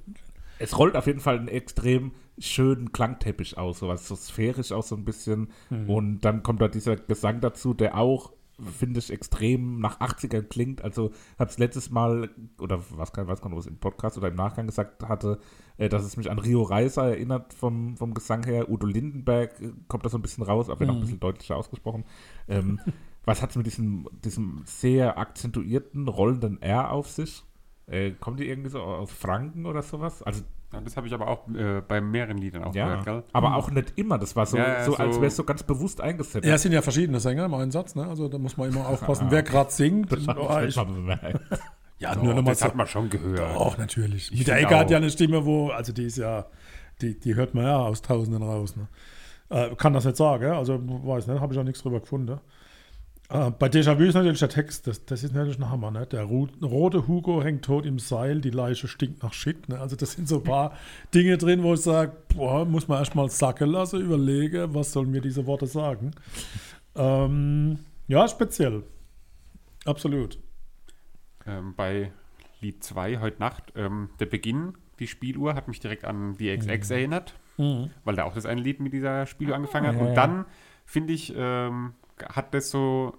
Es 0.60 0.78
rollt 0.78 0.96
auf 0.96 1.08
jeden 1.08 1.20
Fall 1.22 1.38
einen 1.40 1.48
extrem 1.48 2.12
schönen 2.40 2.92
Klangteppich 2.92 3.58
aus, 3.58 3.80
sowas 3.80 4.08
so 4.08 4.16
sphärisch 4.16 4.72
auch 4.72 4.84
so 4.84 4.96
ein 4.96 5.06
bisschen. 5.06 5.50
Mhm. 5.70 5.90
Und 5.90 6.22
dann 6.22 6.44
kommt 6.44 6.62
da 6.62 6.68
dieser 6.68 6.96
Gesang 6.96 7.42
dazu, 7.42 7.74
der 7.74 7.98
auch, 7.98 8.34
finde 8.60 9.00
ich, 9.00 9.12
extrem 9.12 9.80
nach 9.80 10.00
80ern 10.00 10.44
klingt. 10.44 10.84
Also 10.84 11.12
habe 11.38 11.50
es 11.50 11.58
letztes 11.58 11.92
Mal, 11.92 12.30
oder 12.60 12.82
was 12.92 13.14
kann, 13.14 13.28
weiß 13.28 13.42
gar 13.42 13.50
nicht, 13.50 13.60
es 13.60 13.68
im 13.68 13.78
Podcast 13.78 14.18
oder 14.18 14.30
im 14.30 14.36
Nachgang 14.36 14.68
gesagt 14.68 15.04
hatte, 15.04 15.40
äh, 15.78 15.90
dass 15.90 16.04
es 16.04 16.18
mich 16.18 16.30
an 16.30 16.40
Rio 16.40 16.64
Reiser 16.64 17.10
erinnert 17.10 17.54
vom, 17.54 17.98
vom 17.98 18.14
Gesang 18.14 18.44
her. 18.44 18.70
Udo 18.70 18.88
Lindenberg 18.88 19.60
äh, 19.62 19.72
kommt 19.88 20.06
da 20.06 20.10
so 20.10 20.18
ein 20.18 20.22
bisschen 20.22 20.44
raus, 20.44 20.70
aber 20.70 20.86
noch 20.86 20.96
ein 20.96 21.02
bisschen 21.02 21.20
deutlicher 21.20 21.58
ausgesprochen. 21.58 22.06
Ähm, 22.48 22.80
was 23.26 23.42
hat 23.42 23.52
es 23.52 23.56
mit 23.56 23.66
diesem, 23.66 24.08
diesem 24.24 24.62
sehr 24.66 25.18
akzentuierten, 25.18 26.08
rollenden 26.08 26.62
R 26.62 26.92
auf 26.92 27.10
sich? 27.10 27.44
Äh, 27.86 28.12
kommen 28.12 28.38
die 28.38 28.48
irgendwie 28.48 28.70
so 28.70 28.82
aus 28.82 29.12
Franken 29.12 29.66
oder 29.66 29.82
sowas? 29.82 30.22
Also 30.22 30.44
Ja, 30.72 30.82
das 30.82 30.96
habe 30.98 31.08
ich 31.08 31.14
aber 31.14 31.28
auch 31.28 31.48
äh, 31.50 31.82
bei 31.88 32.00
mehreren 32.00 32.38
Liedern 32.38 32.64
auch 32.64 32.76
ja, 32.76 32.88
gehört, 32.90 33.06
gell? 33.06 33.24
aber 33.34 33.56
auch 33.56 33.72
nicht 33.72 33.94
immer. 33.98 34.20
Das 34.20 34.36
war 34.36 34.46
so, 34.46 34.58
Ja, 34.58 34.68
ja, 34.68 34.84
so, 34.86 34.96
als 34.98 35.16
so- 35.16 35.22
wäre 35.22 35.28
es 35.30 35.36
so 35.36 35.44
ganz 35.44 35.64
bewusst 35.64 36.00
eingesetzt. 36.00 36.46
ja, 36.46 36.54
es 36.56 36.62
sind 36.62 36.74
ja 36.74 36.82
verschiedene 36.84 37.20
Sänger 37.20 37.46
im 37.46 37.54
Einsatz, 37.56 37.96
ne? 37.96 38.06
Also, 38.08 38.28
da 38.28 38.38
muss 38.38 38.56
man 38.56 38.70
immer 38.70 38.88
aufpassen, 38.88 39.28
wer 39.30 39.42
gerade 39.42 39.72
singt. 39.72 40.12
Das 40.12 40.28
Oh, 40.28 40.60
ich 40.62 40.76
ja, 42.00 42.16
Doch, 42.16 42.24
nur 42.24 42.34
nochmal 42.34 42.52
das 42.54 42.60
so. 42.60 42.66
hat 42.66 42.76
man 42.76 42.88
schon 42.88 43.10
gehört. 43.10 43.58
Auch 43.58 43.78
natürlich. 43.78 44.32
Ich 44.32 44.40
Mit 44.40 44.48
der 44.48 44.60
Ecke 44.62 44.78
hat 44.78 44.90
ja 44.90 44.98
eine 44.98 45.10
Stimme, 45.10 45.44
wo, 45.46 45.70
also 45.70 45.92
die 45.92 46.06
ist 46.06 46.18
ja, 46.18 46.46
die, 47.02 47.20
die 47.20 47.36
hört 47.36 47.54
man 47.54 47.66
ja 47.66 47.78
aus 47.78 48.02
Tausenden 48.02 48.42
raus. 48.44 48.76
Ne? 48.78 48.88
Äh, 49.50 49.76
kann 49.76 49.94
das 49.94 50.06
nicht 50.06 50.16
sagen, 50.16 50.52
also 50.52 50.80
weiß 50.82 51.28
nicht, 51.28 51.42
habe 51.42 51.54
ich 51.54 51.60
auch 51.60 51.64
nichts 51.64 51.82
drüber 51.82 52.00
gefunden. 52.00 52.40
Äh, 53.30 53.52
bei 53.52 53.68
Déjà-vu 53.68 54.04
ist 54.04 54.16
natürlich 54.16 54.40
der 54.40 54.50
Text, 54.50 54.88
das, 54.88 55.06
das 55.06 55.24
ist 55.24 55.34
natürlich 55.34 55.60
ein 55.60 55.70
Hammer. 55.70 55.92
Ne? 55.92 56.08
Der 56.08 56.24
rote 56.24 57.08
Hugo 57.08 57.44
hängt 57.44 57.64
tot 57.64 57.86
im 57.86 58.00
Seil, 58.00 58.42
die 58.42 58.50
Leiche 58.50 58.88
stinkt 58.88 59.22
nach 59.22 59.34
Shit. 59.34 59.70
Ne? 59.70 59.80
Also 59.80 59.96
das 59.96 60.14
sind 60.14 60.28
so 60.28 60.38
ein 60.38 60.44
paar 60.44 60.74
Dinge 61.14 61.38
drin, 61.38 61.62
wo 61.62 61.76
ich 61.76 61.82
sage, 61.82 62.14
boah, 62.36 62.66
muss 62.66 62.88
man 62.88 62.98
erstmal 63.00 63.30
sacken 63.30 63.70
lassen, 63.70 64.02
überlege, 64.02 64.74
was 64.74 64.92
sollen 64.92 65.12
mir 65.12 65.22
diese 65.22 65.46
Worte 65.46 65.68
sagen. 65.68 66.12
Ähm, 66.96 67.80
ja, 68.08 68.28
speziell. 68.28 68.84
Absolut. 69.86 70.40
Ähm, 71.46 71.76
bei 71.76 72.12
Lied 72.62 72.84
2 72.84 73.20
heute 73.20 73.40
Nacht, 73.40 73.72
ähm, 73.76 74.10
der 74.20 74.26
Beginn, 74.26 74.74
die 74.98 75.08
Spieluhr, 75.08 75.54
hat 75.54 75.68
mich 75.68 75.80
direkt 75.80 76.04
an 76.04 76.36
VXX 76.36 76.90
erinnert, 76.90 77.36
weil 78.04 78.16
da 78.16 78.24
auch 78.24 78.34
das 78.34 78.46
eine 78.46 78.62
Lied 78.62 78.80
mit 78.80 78.92
dieser 78.92 79.26
Spieluhr 79.28 79.56
angefangen 79.56 79.88
hat. 79.88 79.96
ja, 79.96 80.02
Und 80.02 80.08
ja. 80.08 80.14
dann, 80.14 80.46
finde 80.86 81.14
ich, 81.14 81.34
ähm, 81.38 81.94
hat 82.34 82.54
das 82.54 82.70
so 82.72 83.16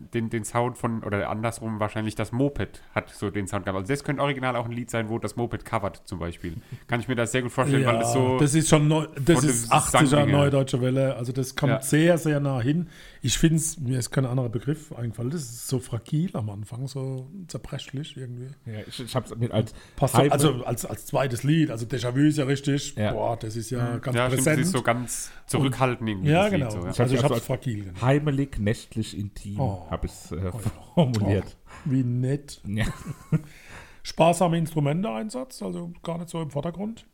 den, 0.00 0.30
den 0.30 0.44
Sound 0.44 0.78
von, 0.78 1.02
oder 1.02 1.28
andersrum 1.28 1.80
wahrscheinlich 1.80 2.14
das 2.14 2.30
Moped 2.30 2.82
hat 2.94 3.10
so 3.10 3.30
den 3.30 3.48
Sound 3.48 3.64
gehabt. 3.64 3.76
Also 3.80 3.92
das 3.92 4.04
könnte 4.04 4.22
original 4.22 4.54
auch 4.54 4.66
ein 4.66 4.70
Lied 4.70 4.90
sein, 4.90 5.08
wo 5.08 5.18
das 5.18 5.34
Moped 5.34 5.64
covert 5.64 6.02
zum 6.04 6.20
Beispiel. 6.20 6.54
Kann 6.86 7.00
ich 7.00 7.08
mir 7.08 7.16
das 7.16 7.32
sehr 7.32 7.42
gut 7.42 7.50
vorstellen, 7.50 7.84
weil 7.84 7.98
das 7.98 8.12
so... 8.12 8.38
das 8.38 8.54
ist 8.54 8.68
schon 8.68 8.86
neu, 8.86 9.08
das 9.24 9.42
ist 9.42 9.72
dem 9.72 9.76
80er 9.76 10.06
Sang- 10.06 10.30
Neue 10.30 10.50
Deutsche 10.50 10.80
Welle. 10.80 11.16
Also 11.16 11.32
das 11.32 11.56
kommt 11.56 11.72
Ja. 11.72 11.82
sehr, 11.82 12.16
sehr 12.16 12.38
nah 12.38 12.60
hin. 12.60 12.88
Ich 13.20 13.36
finde 13.38 13.56
es, 13.56 13.78
mir 13.80 13.98
ist 13.98 14.10
kein 14.10 14.24
anderer 14.26 14.48
Begriff 14.48 14.92
eingefallen. 14.92 15.30
Das 15.30 15.42
ist 15.42 15.66
so 15.68 15.80
fragil 15.80 16.30
am 16.34 16.50
Anfang, 16.50 16.86
so 16.86 17.28
zerbrechlich 17.48 18.16
irgendwie. 18.16 18.48
Ja, 18.64 18.80
ich 18.86 19.00
ich 19.00 19.14
habe 19.16 19.26
es 19.26 19.34
mir 19.36 19.52
als 19.52 19.74
Passt 19.96 20.14
Hype- 20.14 20.30
also 20.32 20.64
als, 20.64 20.86
als 20.86 21.06
zweites 21.06 21.42
Lied. 21.42 21.70
Also 21.70 21.84
Déjà-vu 21.86 22.18
ist 22.20 22.38
ja 22.38 22.44
richtig, 22.44 22.94
Ja. 22.96 23.12
boah, 23.12 23.36
das 23.36 23.56
ist 23.56 23.70
ja 23.70 23.98
ganz 23.98 24.16
ja, 24.16 24.26
stimmt, 24.26 24.38
das 24.38 24.44
präsent. 24.44 24.60
ist 24.60 24.72
so 24.72 24.82
ganz 24.82 25.30
zurückhaltend 25.46 26.08
irgendwie. 26.08 26.30
ja, 26.30 26.44
das 26.44 26.52
Lied 26.52 26.60
genau. 26.60 26.70
So, 26.70 26.78
ja. 26.78 26.84
Also 26.86 27.02
ich 27.04 27.12
Ich 27.14 27.18
habe 27.24 27.34
hab's 27.34 27.40
es 27.42 27.46
fragil 27.46 27.80
genannt. 27.80 28.02
heimelig, 28.02 28.58
nächtlich, 28.58 29.18
intim, 29.18 29.58
Oh. 29.60 29.86
habe 29.90 30.06
ich 30.06 30.12
es 30.12 30.32
äh, 30.32 30.52
formuliert. 30.94 31.56
Wie 31.84 32.04
nett. 32.04 32.60
Ja. 32.66 32.86
Sparsame 34.02 34.58
Instrumente-Einsatz, 34.58 35.62
also 35.62 35.92
gar 36.02 36.18
nicht 36.18 36.30
so 36.30 36.40
im 36.40 36.50
Vordergrund. 36.50 37.04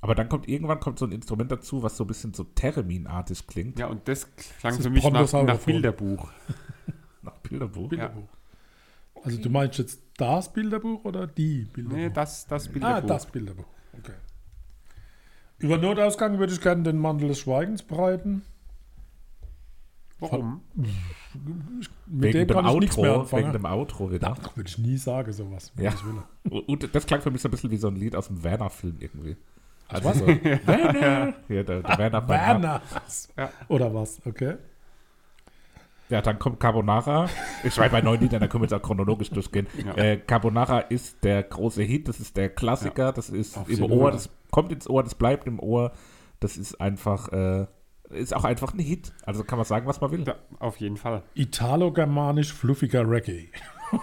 Aber 0.00 0.14
dann 0.14 0.28
kommt 0.28 0.48
irgendwann 0.48 0.78
kommt 0.80 0.98
so 0.98 1.06
ein 1.06 1.12
Instrument 1.12 1.50
dazu, 1.50 1.82
was 1.82 1.96
so 1.96 2.04
ein 2.04 2.06
bisschen 2.06 2.34
so 2.34 2.44
Theremin-artig 2.44 3.46
klingt. 3.46 3.78
ja, 3.78 3.86
und 3.86 4.06
das 4.08 4.34
klang 4.36 4.74
Das 4.76 4.82
für 4.84 4.90
mich 4.90 5.02
nach, 5.10 5.32
nach. 5.44 5.58
Bilderbuch. 5.58 6.30
Nach 7.22 7.36
Bilderbuch. 7.38 7.88
Bilderbuch. 7.88 8.28
Also 9.24 9.40
du 9.40 9.50
meinst 9.50 9.78
jetzt 9.78 10.00
das 10.18 10.52
Bilderbuch 10.52 11.04
oder 11.04 11.26
die 11.26 11.64
Bilderbuch? 11.72 11.96
Nee, 11.96 12.10
das, 12.10 12.46
das 12.46 12.68
Bilderbuch. 12.68 12.96
ah, 12.96 13.00
das 13.00 13.26
Bilderbuch. 13.26 13.64
Okay. 13.98 14.12
Über 15.58 15.78
Notausgang 15.78 16.38
würde 16.38 16.52
ich 16.52 16.60
gerne 16.60 16.82
den 16.82 16.98
Mantel 16.98 17.28
des 17.28 17.40
Schweigens 17.40 17.82
breiten. 17.82 18.42
Warum? 20.18 20.62
Mit 20.74 20.88
Wegen 22.06 22.32
dem 22.38 22.48
dem 22.48 22.56
kann 22.56 22.66
ich 22.66 22.80
nichts 22.80 22.96
mehr 22.96 23.10
Outro, 23.10 23.20
anfangen. 23.22 23.42
wegen 23.44 23.52
dem 23.52 23.64
Outro 23.66 24.10
wieder. 24.10 24.36
Ach, 24.40 24.56
würde 24.56 24.68
ich 24.68 24.78
nie 24.78 24.96
sagen, 24.96 25.32
sowas. 25.32 25.72
Ja. 25.78 25.92
Und 26.44 26.88
das 26.94 27.06
klang 27.06 27.20
für 27.20 27.30
mich 27.30 27.42
so 27.42 27.48
ein 27.48 27.50
bisschen 27.50 27.70
wie 27.70 27.76
so 27.76 27.88
ein 27.88 27.96
Lied 27.96 28.14
aus 28.16 28.28
dem 28.28 28.42
Werner-Film 28.42 28.96
irgendwie. 29.00 29.36
Also 29.88 30.08
was? 30.08 30.18
so, 30.18 30.26
Werner! 30.66 31.34
Ja, 31.48 31.62
der, 31.62 31.82
der 31.82 31.98
Werner. 31.98 32.28
Werner. 32.28 32.82
Ja. 33.36 33.50
Oder 33.68 33.94
was? 33.94 34.20
Okay. 34.26 34.56
Ja, 36.08 36.22
dann 36.22 36.38
kommt 36.38 36.60
Carbonara. 36.60 37.28
Ich 37.64 37.74
schreibe 37.74 37.92
bei 37.92 38.00
neun 38.00 38.20
Liedern, 38.20 38.40
da 38.40 38.46
können 38.46 38.62
wir 38.62 38.66
jetzt 38.66 38.74
auch 38.74 38.82
chronologisch 38.82 39.30
durchgehen. 39.30 39.66
Ja. 39.84 39.94
Äh, 39.96 40.16
Carbonara 40.18 40.78
ist 40.80 41.24
der 41.24 41.42
große 41.42 41.82
Hit, 41.82 42.08
das 42.08 42.20
ist 42.20 42.36
der 42.36 42.48
Klassiker, 42.48 43.12
das 43.12 43.28
ist 43.28 43.58
Auf 43.58 43.68
im 43.68 43.82
Ohr, 43.90 44.12
das 44.12 44.30
kommt 44.50 44.70
ins 44.70 44.88
Ohr, 44.88 45.02
das 45.02 45.14
bleibt 45.16 45.46
im 45.48 45.58
Ohr. 45.58 45.92
Das 46.38 46.56
ist 46.56 46.80
einfach, 46.80 47.32
äh, 47.32 47.66
ist 48.10 48.36
auch 48.36 48.44
einfach 48.44 48.72
ein 48.72 48.78
Hit. 48.78 49.12
Also 49.24 49.42
kann 49.42 49.58
man 49.58 49.66
sagen, 49.66 49.86
was 49.86 50.00
man 50.00 50.12
will. 50.12 50.24
Ja, 50.26 50.36
auf 50.60 50.76
jeden 50.76 50.96
Fall. 50.96 51.22
Italo-germanisch 51.34 52.52
fluffiger 52.52 53.08
Reggae. 53.08 53.48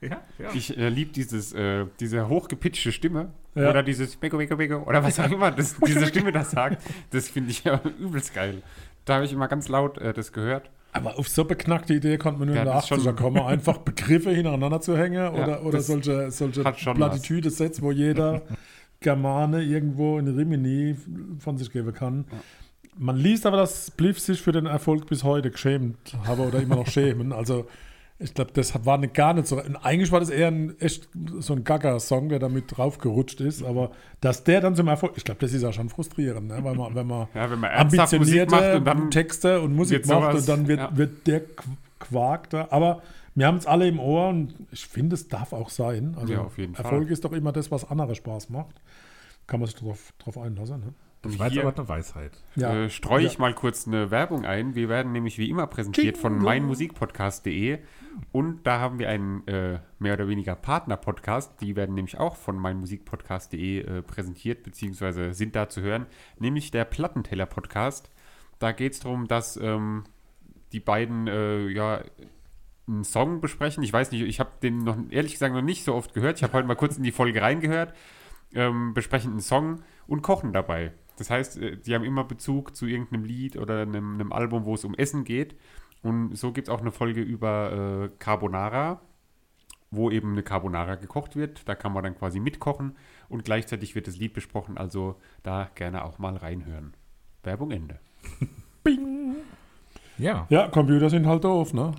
Ja, 0.00 0.20
ja. 0.38 0.48
Ich 0.54 0.76
äh, 0.78 0.88
liebe 0.88 1.12
dieses, 1.12 1.52
äh, 1.52 1.86
diese 2.00 2.28
hochgepitchte 2.28 2.90
Stimme. 2.92 3.32
Ja. 3.54 3.68
Oder 3.70 3.82
dieses 3.82 4.16
Beko, 4.16 4.38
Beko, 4.38 4.56
Beko. 4.56 4.76
Oder 4.84 5.02
was 5.04 5.18
auch 5.20 5.30
immer 5.30 5.50
das, 5.50 5.76
diese 5.86 6.06
Stimme 6.06 6.32
das 6.32 6.52
sagt. 6.52 6.82
Das 7.10 7.28
finde 7.28 7.50
ich 7.50 7.64
ja 7.64 7.80
übelst 7.98 8.34
geil. 8.34 8.62
Da 9.04 9.14
habe 9.16 9.24
ich 9.24 9.32
immer 9.32 9.48
ganz 9.48 9.68
laut 9.68 9.98
äh, 9.98 10.12
das 10.12 10.32
gehört. 10.32 10.70
Aber 10.92 11.18
auf 11.18 11.28
so 11.28 11.44
beknackte 11.44 11.94
Idee 11.94 12.18
konnte 12.18 12.38
man 12.40 12.48
nur 12.48 12.56
Ja, 12.56 12.62
in 12.62 12.66
der 12.66 12.74
das 12.76 12.84
ist 12.84 12.92
80er 12.92 13.02
schon- 13.04 13.16
kommen, 13.16 13.42
einfach 13.42 13.78
Begriffe 13.84 14.30
hintereinander 14.30 14.80
zu 14.80 14.96
hängen 14.96 15.28
oder, 15.34 15.62
oder 15.64 15.78
das 15.78 15.86
solche, 15.86 16.30
solche 16.30 16.62
Plattitüde-Sets, 16.64 17.80
wo 17.82 17.92
jeder 17.92 18.42
Germane 19.00 19.62
irgendwo 19.62 20.18
in 20.18 20.28
Rimini 20.28 20.96
von 21.38 21.56
sich 21.58 21.70
geben 21.70 21.92
kann. 21.94 22.24
Man 22.98 23.16
liest 23.16 23.46
aber, 23.46 23.56
dass 23.56 23.90
Bliff 23.92 24.18
sich 24.18 24.42
für 24.42 24.52
den 24.52 24.66
Erfolg 24.66 25.06
bis 25.06 25.24
heute 25.24 25.50
geschämt 25.50 25.96
habe 26.26 26.42
oder 26.42 26.60
immer 26.60 26.76
noch 26.76 26.88
schämen. 26.88 27.32
Also 27.32 27.66
ich 28.22 28.34
glaube, 28.34 28.52
das 28.52 28.84
war 28.84 28.98
nicht, 28.98 29.14
gar 29.14 29.32
nicht 29.34 29.46
so. 29.46 29.60
Eigentlich 29.82 30.12
war 30.12 30.20
das 30.20 30.28
eher 30.30 30.48
ein, 30.48 30.78
echt 30.78 31.08
so 31.38 31.54
ein 31.54 31.64
Gaga-Song, 31.64 32.28
der 32.28 32.38
damit 32.38 32.76
draufgerutscht 32.76 33.40
ist. 33.40 33.62
Aber 33.62 33.92
dass 34.20 34.44
der 34.44 34.60
dann 34.60 34.76
zum 34.76 34.88
Erfolg, 34.88 35.14
ich 35.16 35.24
glaube, 35.24 35.40
das 35.40 35.52
ist 35.54 35.62
ja 35.62 35.72
schon 35.72 35.88
frustrierend, 35.88 36.48
ne? 36.48 36.58
weil 36.62 36.74
man, 36.74 36.94
wenn 36.94 37.06
man, 37.06 37.28
Ja, 37.34 37.50
wenn 37.50 37.58
man 37.58 37.70
ambitionierte 37.72 38.54
macht 38.54 38.74
und 38.74 38.84
dann 38.84 39.10
Texte 39.10 39.60
und 39.62 39.74
Musik 39.74 40.06
macht 40.06 40.34
und 40.36 40.48
dann 40.48 40.68
wird, 40.68 40.80
ja. 40.80 40.96
wird 40.96 41.26
der 41.26 41.40
Qu- 41.40 41.76
Quark 41.98 42.50
da. 42.50 42.68
Aber 42.70 43.02
wir 43.34 43.46
haben 43.46 43.56
es 43.56 43.66
alle 43.66 43.88
im 43.88 43.98
Ohr 43.98 44.28
und 44.28 44.54
ich 44.70 44.86
finde, 44.86 45.14
es 45.14 45.28
darf 45.28 45.52
auch 45.54 45.70
sein. 45.70 46.14
Also 46.20 46.32
Ja, 46.34 46.40
auf 46.42 46.58
jeden 46.58 46.74
Fall. 46.74 46.84
Erfolg 46.84 47.10
ist 47.10 47.24
doch 47.24 47.32
immer 47.32 47.52
das, 47.52 47.70
was 47.70 47.88
andere 47.90 48.14
Spaß 48.14 48.50
macht. 48.50 48.80
Kann 49.46 49.60
man 49.60 49.66
sich 49.66 49.76
drauf, 49.76 50.12
drauf 50.18 50.36
einlassen. 50.36 50.80
Ne? 50.80 50.92
Das 51.22 51.38
war 51.38 51.46
jetzt 51.46 51.54
hier- 51.54 51.66
aber 51.66 51.76
eine 51.76 51.88
Weisheit. 51.88 52.32
äh, 52.56 52.88
streue 52.88 53.24
ich 53.26 53.34
Ja. 53.34 53.40
mal 53.40 53.54
kurz 53.54 53.86
eine 53.86 54.10
Werbung 54.10 54.44
ein. 54.44 54.74
Wir 54.74 54.88
werden 54.88 55.12
nämlich 55.12 55.38
wie 55.38 55.48
immer 55.50 55.66
präsentiert 55.66 56.16
von 56.18 56.32
Jingle. 56.34 56.44
meinmusikpodcast.de 56.46 57.78
und 58.32 58.66
da 58.66 58.80
haben 58.80 58.98
wir 58.98 59.08
einen 59.08 59.46
äh, 59.46 59.80
mehr 59.98 60.14
oder 60.14 60.28
weniger 60.28 60.54
Partner-Podcast. 60.54 61.60
Die 61.60 61.76
werden 61.76 61.94
nämlich 61.94 62.18
auch 62.18 62.36
von 62.36 62.56
meinmusikpodcast.de 62.56 63.80
äh, 63.80 64.02
präsentiert, 64.02 64.62
beziehungsweise 64.62 65.32
sind 65.32 65.56
da 65.56 65.68
zu 65.68 65.80
hören, 65.80 66.06
nämlich 66.38 66.70
der 66.70 66.84
Plattenteller-Podcast. 66.84 68.10
Da 68.58 68.72
geht 68.72 68.92
es 68.92 69.00
darum, 69.00 69.26
dass 69.26 69.56
ähm, 69.56 70.04
die 70.72 70.80
beiden 70.80 71.26
äh, 71.26 71.68
ja 71.68 72.02
einen 72.86 73.04
Song 73.04 73.40
besprechen. 73.40 73.82
Ich 73.82 73.92
weiß 73.92 74.10
nicht, 74.10 74.22
ich 74.22 74.40
habe 74.40 74.50
den 74.62 74.78
noch 74.78 74.96
ehrlich 75.10 75.32
gesagt 75.32 75.54
noch 75.54 75.62
nicht 75.62 75.84
so 75.84 75.94
oft 75.94 76.14
gehört. 76.14 76.38
Ich 76.38 76.42
habe 76.42 76.54
heute 76.54 76.66
mal 76.66 76.74
kurz 76.74 76.96
in 76.96 77.02
die 77.02 77.12
Folge 77.12 77.42
reingehört. 77.42 77.94
Ähm, 78.52 78.94
besprechen 78.94 79.30
einen 79.30 79.40
Song 79.40 79.82
und 80.08 80.22
kochen 80.22 80.52
dabei. 80.52 80.92
Das 81.16 81.30
heißt, 81.30 81.58
äh, 81.58 81.76
die 81.76 81.94
haben 81.94 82.04
immer 82.04 82.24
Bezug 82.24 82.74
zu 82.74 82.86
irgendeinem 82.86 83.24
Lied 83.24 83.56
oder 83.56 83.82
einem, 83.82 84.14
einem 84.14 84.32
Album, 84.32 84.64
wo 84.64 84.74
es 84.74 84.84
um 84.84 84.94
Essen 84.94 85.24
geht. 85.24 85.56
Und 86.02 86.36
so 86.36 86.52
gibt 86.52 86.68
es 86.68 86.74
auch 86.74 86.80
eine 86.80 86.92
Folge 86.92 87.20
über 87.20 87.72
äh, 88.04 88.10
Carbonara, 88.18 89.00
wo 89.90 90.10
eben 90.10 90.32
eine 90.32 90.42
Carbonara 90.42 90.94
gekocht 90.94 91.36
wird. 91.36 91.68
Da 91.68 91.74
kann 91.74 91.92
man 91.92 92.04
dann 92.04 92.16
quasi 92.16 92.40
mitkochen 92.40 92.96
und 93.28 93.44
gleichzeitig 93.44 93.94
wird 93.94 94.06
das 94.06 94.16
Lied 94.16 94.32
besprochen. 94.32 94.78
Also 94.78 95.16
da 95.42 95.70
gerne 95.74 96.04
auch 96.04 96.18
mal 96.18 96.36
reinhören. 96.36 96.94
Werbung 97.42 97.70
Ende. 97.70 97.98
Bing. 98.84 99.36
Ja. 100.18 100.46
Ja, 100.50 100.68
Computer 100.68 101.08
sind 101.08 101.26
halt 101.26 101.44
doof, 101.44 101.72
ne? 101.72 101.92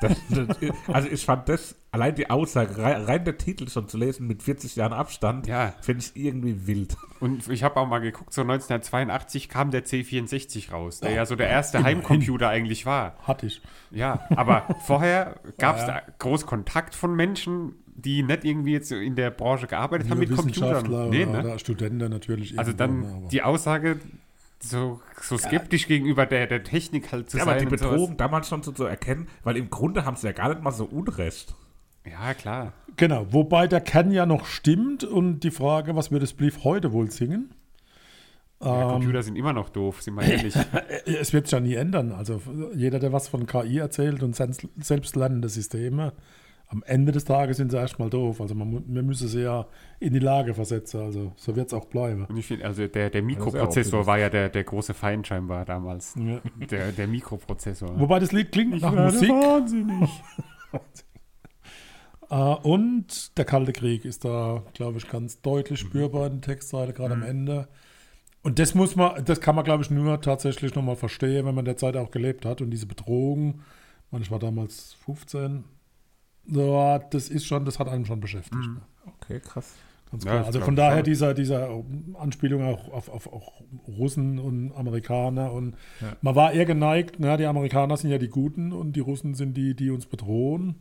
Das, 0.00 0.16
das, 0.30 0.56
also 0.88 1.08
ich 1.08 1.24
fand 1.24 1.48
das, 1.48 1.76
allein 1.94 2.14
die 2.14 2.28
Aussage, 2.28 2.76
rein, 2.76 3.02
rein 3.04 3.24
der 3.24 3.38
Titel 3.38 3.68
schon 3.68 3.88
zu 3.88 3.96
lesen 3.96 4.26
mit 4.26 4.42
40 4.42 4.76
Jahren 4.76 4.92
Abstand, 4.92 5.46
Ja. 5.46 5.72
finde 5.80 6.04
ich 6.04 6.14
irgendwie 6.22 6.66
wild. 6.66 6.96
Und 7.20 7.48
ich 7.48 7.62
habe 7.62 7.80
auch 7.80 7.86
mal 7.86 8.00
geguckt, 8.00 8.32
so 8.34 8.42
1982 8.42 9.48
kam 9.48 9.70
der 9.70 9.84
C64 9.84 10.70
raus, 10.72 11.00
der 11.00 11.12
ja 11.12 11.24
so 11.24 11.36
der 11.36 11.48
erste 11.48 11.78
immerhin. 11.78 11.98
Heimcomputer 11.98 12.48
eigentlich 12.50 12.84
war. 12.84 13.14
Hatte 13.22 13.46
ich. 13.46 13.62
Ja, 13.90 14.26
aber 14.36 14.64
vorher 14.86 15.36
gab 15.58 15.76
es 15.76 15.82
Ja, 15.82 16.00
da 16.00 16.02
groß 16.18 16.44
Kontakt 16.46 16.94
von 16.94 17.14
Menschen, 17.16 17.76
die 17.86 18.22
nicht 18.22 18.44
irgendwie 18.44 18.72
jetzt 18.72 18.88
so 18.88 18.96
in 18.96 19.14
der 19.16 19.30
Branche 19.30 19.66
gearbeitet 19.68 20.10
haben 20.10 20.18
mit 20.18 20.34
Computern. 20.34 21.10
Nee, 21.10 21.24
oder, 21.24 21.32
ne? 21.32 21.38
oder 21.48 21.58
Studenten 21.58 22.10
natürlich. 22.10 22.58
Also 22.58 22.72
dann 22.72 23.00
ne, 23.00 23.12
aber- 23.16 23.28
die 23.28 23.42
Aussage, 23.42 24.00
so, 24.58 25.00
so 25.20 25.36
skeptisch 25.38 25.86
gegenüber 25.86 26.26
der, 26.26 26.46
der 26.46 26.64
Technik 26.64 27.12
halt 27.12 27.30
zu 27.30 27.36
Ja, 27.38 27.44
sein. 27.44 27.58
aber 27.58 27.64
die 27.66 27.76
sowas. 27.76 27.90
Bedrohung 27.92 28.16
damals 28.16 28.48
schon 28.48 28.62
so 28.62 28.72
zu 28.72 28.84
erkennen, 28.84 29.28
weil 29.44 29.56
im 29.58 29.68
Grunde 29.70 30.04
haben 30.04 30.16
sie 30.16 30.26
ja 30.26 30.32
gar 30.32 30.48
nicht 30.48 30.62
mal 30.62 30.72
so 30.72 30.84
Unrecht. 30.86 31.54
Ja, 32.10 32.34
klar. 32.34 32.72
Genau, 32.96 33.26
wobei 33.30 33.66
der 33.66 33.80
Kern 33.80 34.10
ja 34.12 34.26
noch 34.26 34.46
stimmt 34.46 35.04
und 35.04 35.40
die 35.40 35.50
Frage, 35.50 35.96
was 35.96 36.10
wird 36.10 36.22
das 36.22 36.32
Bliff 36.34 36.62
heute 36.64 36.92
wohl 36.92 37.10
singen? 37.10 37.50
Ja, 38.62 38.82
Ähm, 38.82 38.88
Computer 38.88 39.22
sind 39.22 39.36
immer 39.36 39.52
noch 39.52 39.68
doof, 39.70 40.00
sind 40.02 40.14
wir 40.14 40.22
ehrlich. 40.30 40.54
Es 41.06 41.32
wird 41.32 41.46
sich 41.46 41.52
ja 41.52 41.60
nie 41.60 41.74
ändern. 41.74 42.12
Also 42.12 42.40
jeder, 42.74 42.98
der 42.98 43.12
was 43.12 43.28
von 43.28 43.46
KI 43.46 43.78
erzählt 43.78 44.22
und 44.22 44.36
selbst- 44.36 44.68
selbstlernende 44.80 45.48
Systeme, 45.48 46.12
am 46.68 46.82
Ende 46.86 47.12
des 47.12 47.24
Tages 47.24 47.58
sind 47.58 47.70
sie 47.70 47.76
erstmal 47.76 48.10
doof. 48.10 48.40
Also 48.40 48.54
man, 48.54 48.82
wir 48.86 49.02
müssen 49.02 49.28
sie 49.28 49.42
ja 49.42 49.66
in 50.00 50.12
die 50.12 50.18
Lage 50.18 50.54
versetzen. 50.54 51.00
Also 51.00 51.32
so 51.36 51.56
wird 51.56 51.68
es 51.68 51.74
auch 51.74 51.84
bleiben. 51.86 52.24
Und 52.26 52.36
ich 52.36 52.46
finde, 52.46 52.64
also 52.64 52.86
der, 52.86 53.10
der 53.10 53.20
ja 53.20 53.26
Mikroprozessor 53.26 54.00
auch 54.02 54.06
war 54.06 54.18
ja 54.18 54.30
der, 54.30 54.48
der 54.48 54.64
große 54.64 54.94
Feind 54.94 55.26
scheinbar 55.26 55.64
damals. 55.66 56.14
Ja. 56.16 56.40
Der, 56.70 56.92
der 56.92 57.06
Mikroprozessor. 57.06 57.98
Wobei 58.00 58.18
das 58.18 58.32
Lied 58.32 58.50
klingt 58.52 58.80
nach 58.80 58.94
Musik. 58.94 59.28
wahnsinnig. 59.30 60.08
Äh, 62.30 62.34
und 62.36 63.36
der 63.38 63.44
Kalte 63.44 63.72
Krieg 63.72 64.04
ist 64.04 64.24
da, 64.24 64.62
glaube 64.74 64.98
ich, 64.98 65.08
ganz 65.08 65.40
deutlich 65.40 65.80
spürbar 65.80 66.26
in 66.26 66.40
der 66.40 66.40
Textzeile, 66.42 66.92
gerade 66.92 67.14
am 67.14 67.22
Ende. 67.22 67.68
Und 68.42 68.58
das 68.58 68.74
muss 68.74 68.94
man, 68.96 69.24
das 69.24 69.40
kann 69.40 69.54
man, 69.56 69.64
glaube 69.64 69.82
ich, 69.82 69.90
nur 69.90 70.20
tatsächlich 70.20 70.74
nochmal 70.74 70.96
verstehen, 70.96 71.46
wenn 71.46 71.54
man 71.54 71.64
der 71.64 71.76
Zeit 71.76 71.96
auch 71.96 72.10
gelebt 72.10 72.44
hat. 72.44 72.60
Und 72.60 72.70
diese 72.70 72.86
Bedrohung, 72.86 73.62
ich 74.20 74.30
war 74.30 74.38
damals 74.38 74.94
15, 75.04 75.64
ja, 76.46 76.98
das 76.98 77.28
ist 77.30 77.46
schon, 77.46 77.64
das 77.64 77.78
hat 77.78 77.88
einen 77.88 78.04
schon 78.06 78.20
beschäftigt. 78.20 78.54
ne? 78.54 78.82
Okay, 79.20 79.40
krass. 79.40 79.74
Ganz 80.10 80.24
Ja, 80.24 80.30
klar. 80.30 80.38
das 80.40 80.46
also 80.48 80.60
von 80.60 80.76
daher 80.76 81.02
dieser, 81.02 81.34
dieser 81.34 81.82
Anspielung 82.18 82.62
auch 82.62 82.92
auf, 82.92 83.08
auf, 83.08 83.26
auf 83.32 83.42
Russen 83.88 84.38
und 84.38 84.72
Amerikaner. 84.72 85.50
Und 85.52 85.74
Ja. 86.00 86.14
man 86.20 86.34
war 86.36 86.52
eher 86.52 86.66
geneigt, 86.66 87.16
na, 87.18 87.36
die 87.36 87.46
Amerikaner 87.46 87.96
sind 87.96 88.10
ja 88.10 88.18
die 88.18 88.28
Guten 88.28 88.72
und 88.72 88.92
die 88.94 89.00
Russen 89.00 89.34
sind 89.34 89.56
die, 89.56 89.74
die 89.74 89.90
uns 89.90 90.06
bedrohen. 90.06 90.76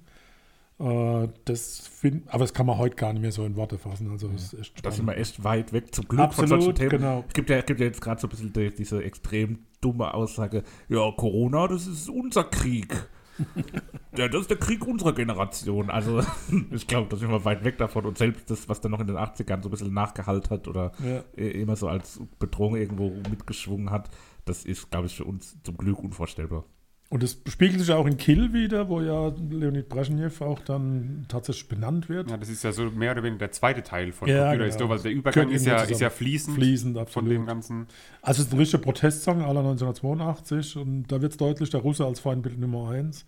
Äh, 0.83 1.29
das 1.45 1.87
find, 1.87 2.27
aber 2.27 2.39
das 2.39 2.53
kann 2.53 2.65
man 2.65 2.77
heute 2.77 2.95
gar 2.95 3.13
nicht 3.13 3.21
mehr 3.21 3.31
so 3.31 3.45
in 3.45 3.55
Worte 3.55 3.77
fassen. 3.77 4.09
Also 4.11 4.27
das 4.27 4.53
ist 4.53 4.59
echt 4.59 4.85
Da 4.85 4.91
sind 4.91 5.05
wir 5.05 5.15
echt 5.17 5.43
weit 5.43 5.71
weg, 5.71 5.95
zum 5.95 6.07
Glück 6.07 6.19
Absolut, 6.21 6.49
von 6.49 6.61
solchen 6.61 6.75
Themen. 6.75 6.89
genau. 6.89 7.23
Es 7.27 7.33
gibt 7.33 7.49
ja, 7.49 7.61
gibt 7.61 7.79
ja 7.79 7.85
jetzt 7.85 8.01
gerade 8.01 8.19
so 8.19 8.27
ein 8.27 8.29
bisschen 8.29 8.51
die, 8.51 8.73
diese 8.73 9.01
extrem 9.03 9.59
dumme 9.79 10.13
Aussage, 10.13 10.63
ja, 10.89 11.09
Corona, 11.11 11.67
das 11.67 11.87
ist 11.87 12.09
unser 12.09 12.43
Krieg. 12.43 12.93
ja, 14.17 14.27
das 14.27 14.41
ist 14.41 14.49
der 14.49 14.57
Krieg 14.57 14.85
unserer 14.85 15.13
Generation. 15.13 15.89
Also 15.89 16.21
ich 16.71 16.85
glaube, 16.87 17.07
da 17.09 17.15
sind 17.17 17.31
wir 17.31 17.45
weit 17.45 17.63
weg 17.63 17.77
davon. 17.77 18.05
Und 18.05 18.17
selbst 18.17 18.49
das, 18.51 18.67
was 18.67 18.81
dann 18.81 18.91
noch 18.91 18.99
in 18.99 19.07
den 19.07 19.15
80ern 19.17 19.63
so 19.63 19.69
ein 19.69 19.71
bisschen 19.71 19.93
nachgehalt 19.93 20.49
hat 20.49 20.67
oder 20.67 20.91
Ja. 21.03 21.23
immer 21.41 21.75
so 21.75 21.87
als 21.87 22.19
Bedrohung 22.39 22.75
irgendwo 22.75 23.09
mitgeschwungen 23.29 23.89
hat, 23.89 24.09
das 24.45 24.65
ist, 24.65 24.91
glaube 24.91 25.07
ich, 25.07 25.15
für 25.15 25.23
uns 25.25 25.57
zum 25.63 25.77
Glück 25.77 25.99
unvorstellbar. 25.99 26.65
Und 27.13 27.21
das 27.21 27.37
spiegelt 27.47 27.79
sich 27.79 27.91
auch 27.91 28.07
in 28.07 28.17
Kill 28.17 28.53
wieder, 28.53 28.89
wo 28.89 28.99
ja 28.99 29.31
Leonid 29.51 29.87
Brezhnev 29.87 30.41
auch 30.41 30.61
dann 30.61 31.25
tatsächlich 31.27 31.67
benannt 31.67 32.09
wird. 32.09 32.31
Ja, 32.31 32.37
das 32.37 32.49
ist 32.49 32.63
ja 32.63 32.71
so 32.71 32.89
mehr 32.89 33.11
oder 33.11 33.21
weniger 33.21 33.37
der 33.37 33.51
zweite 33.51 33.83
Teil 33.83 34.11
von 34.11 34.27
Ja, 34.27 34.45
Computer 34.45 34.65
genau. 34.65 34.79
doof. 34.79 34.91
Also 34.93 35.03
der 35.03 35.11
Übergang 35.11 35.49
ist 35.51 35.63
ja, 35.67 35.83
ist 35.83 36.01
ja 36.01 36.09
fließend, 36.09 36.55
Fließend, 36.55 37.07
von 37.11 37.29
dem 37.29 37.45
ganzen. 37.45 37.85
Also 38.23 38.41
es 38.41 38.47
ist 38.47 38.53
ein 38.53 38.57
richtiger 38.57 38.81
Protestsong 38.81 39.43
aller 39.43 39.59
1982 39.59 40.75
und 40.77 41.03
da 41.11 41.21
wird 41.21 41.33
es 41.33 41.37
deutlich, 41.37 41.69
der 41.69 41.81
Russe 41.81 42.03
als 42.03 42.19
Feindbild 42.19 42.57
Nummer 42.57 42.89
eins. 42.89 43.27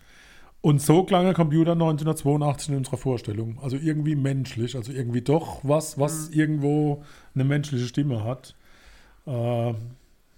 Und 0.62 0.82
so 0.82 1.04
klang 1.04 1.26
der 1.26 1.36
Computer 1.36 1.74
1982 1.74 2.70
in 2.70 2.78
unserer 2.78 2.98
Vorstellung. 2.98 3.60
Also 3.62 3.78
irgendwie 3.78 4.16
menschlich, 4.16 4.76
also 4.76 4.92
irgendwie 4.92 5.22
doch 5.22 5.60
was, 5.62 6.00
was 6.00 6.30
irgendwo 6.30 7.04
eine 7.36 7.44
menschliche 7.44 7.86
Stimme 7.86 8.24
hat. 8.24 8.56
Äh, 9.28 9.76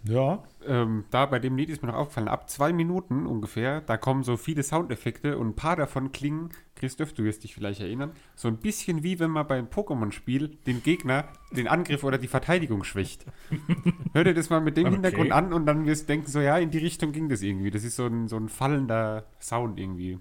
ja, 0.07 0.43
Ähm, 0.65 1.05
da 1.11 1.25
bei 1.25 1.39
dem 1.39 1.55
Lied 1.55 1.69
ist 1.69 1.81
mir 1.81 1.89
noch 1.89 1.95
aufgefallen, 1.97 2.27
ab 2.27 2.49
zwei 2.49 2.73
Minuten 2.73 3.25
ungefähr, 3.25 3.81
da 3.81 3.95
kommen 3.97 4.23
so 4.23 4.35
viele 4.37 4.63
Soundeffekte 4.63 5.37
und 5.37 5.49
ein 5.49 5.55
paar 5.55 5.75
davon 5.75 6.11
klingen, 6.11 6.49
Christoph, 6.75 7.13
du 7.13 7.23
wirst 7.23 7.43
dich 7.43 7.53
vielleicht 7.55 7.79
erinnern, 7.81 8.11
so 8.35 8.47
ein 8.47 8.57
bisschen 8.57 9.01
wie 9.03 9.19
wenn 9.19 9.31
man 9.31 9.47
beim 9.47 9.67
Pokémon-Spiel 9.67 10.49
den 10.67 10.83
Gegner 10.83 11.29
den 11.51 11.67
Angriff 11.67 12.03
oder 12.03 12.17
die 12.17 12.27
Verteidigung 12.27 12.83
schwächt. 12.83 13.25
Hör 14.13 14.23
dir 14.23 14.33
das 14.33 14.49
mal 14.49 14.61
mit 14.61 14.77
dem 14.77 14.87
Okay. 14.87 14.95
Hintergrund 14.95 15.31
an 15.31 15.53
und 15.53 15.65
dann 15.65 15.85
wirst 15.85 16.03
du 16.03 16.07
denken, 16.07 16.27
so 16.27 16.39
ja, 16.41 16.57
in 16.57 16.69
die 16.71 16.77
Richtung 16.79 17.11
ging 17.13 17.29
das 17.29 17.41
irgendwie. 17.41 17.71
Das 17.71 17.83
ist 17.83 17.95
so 17.95 18.05
ein, 18.05 18.27
so 18.27 18.37
ein 18.37 18.49
fallender 18.49 19.25
Sound 19.39 19.79
irgendwie. 19.79 20.19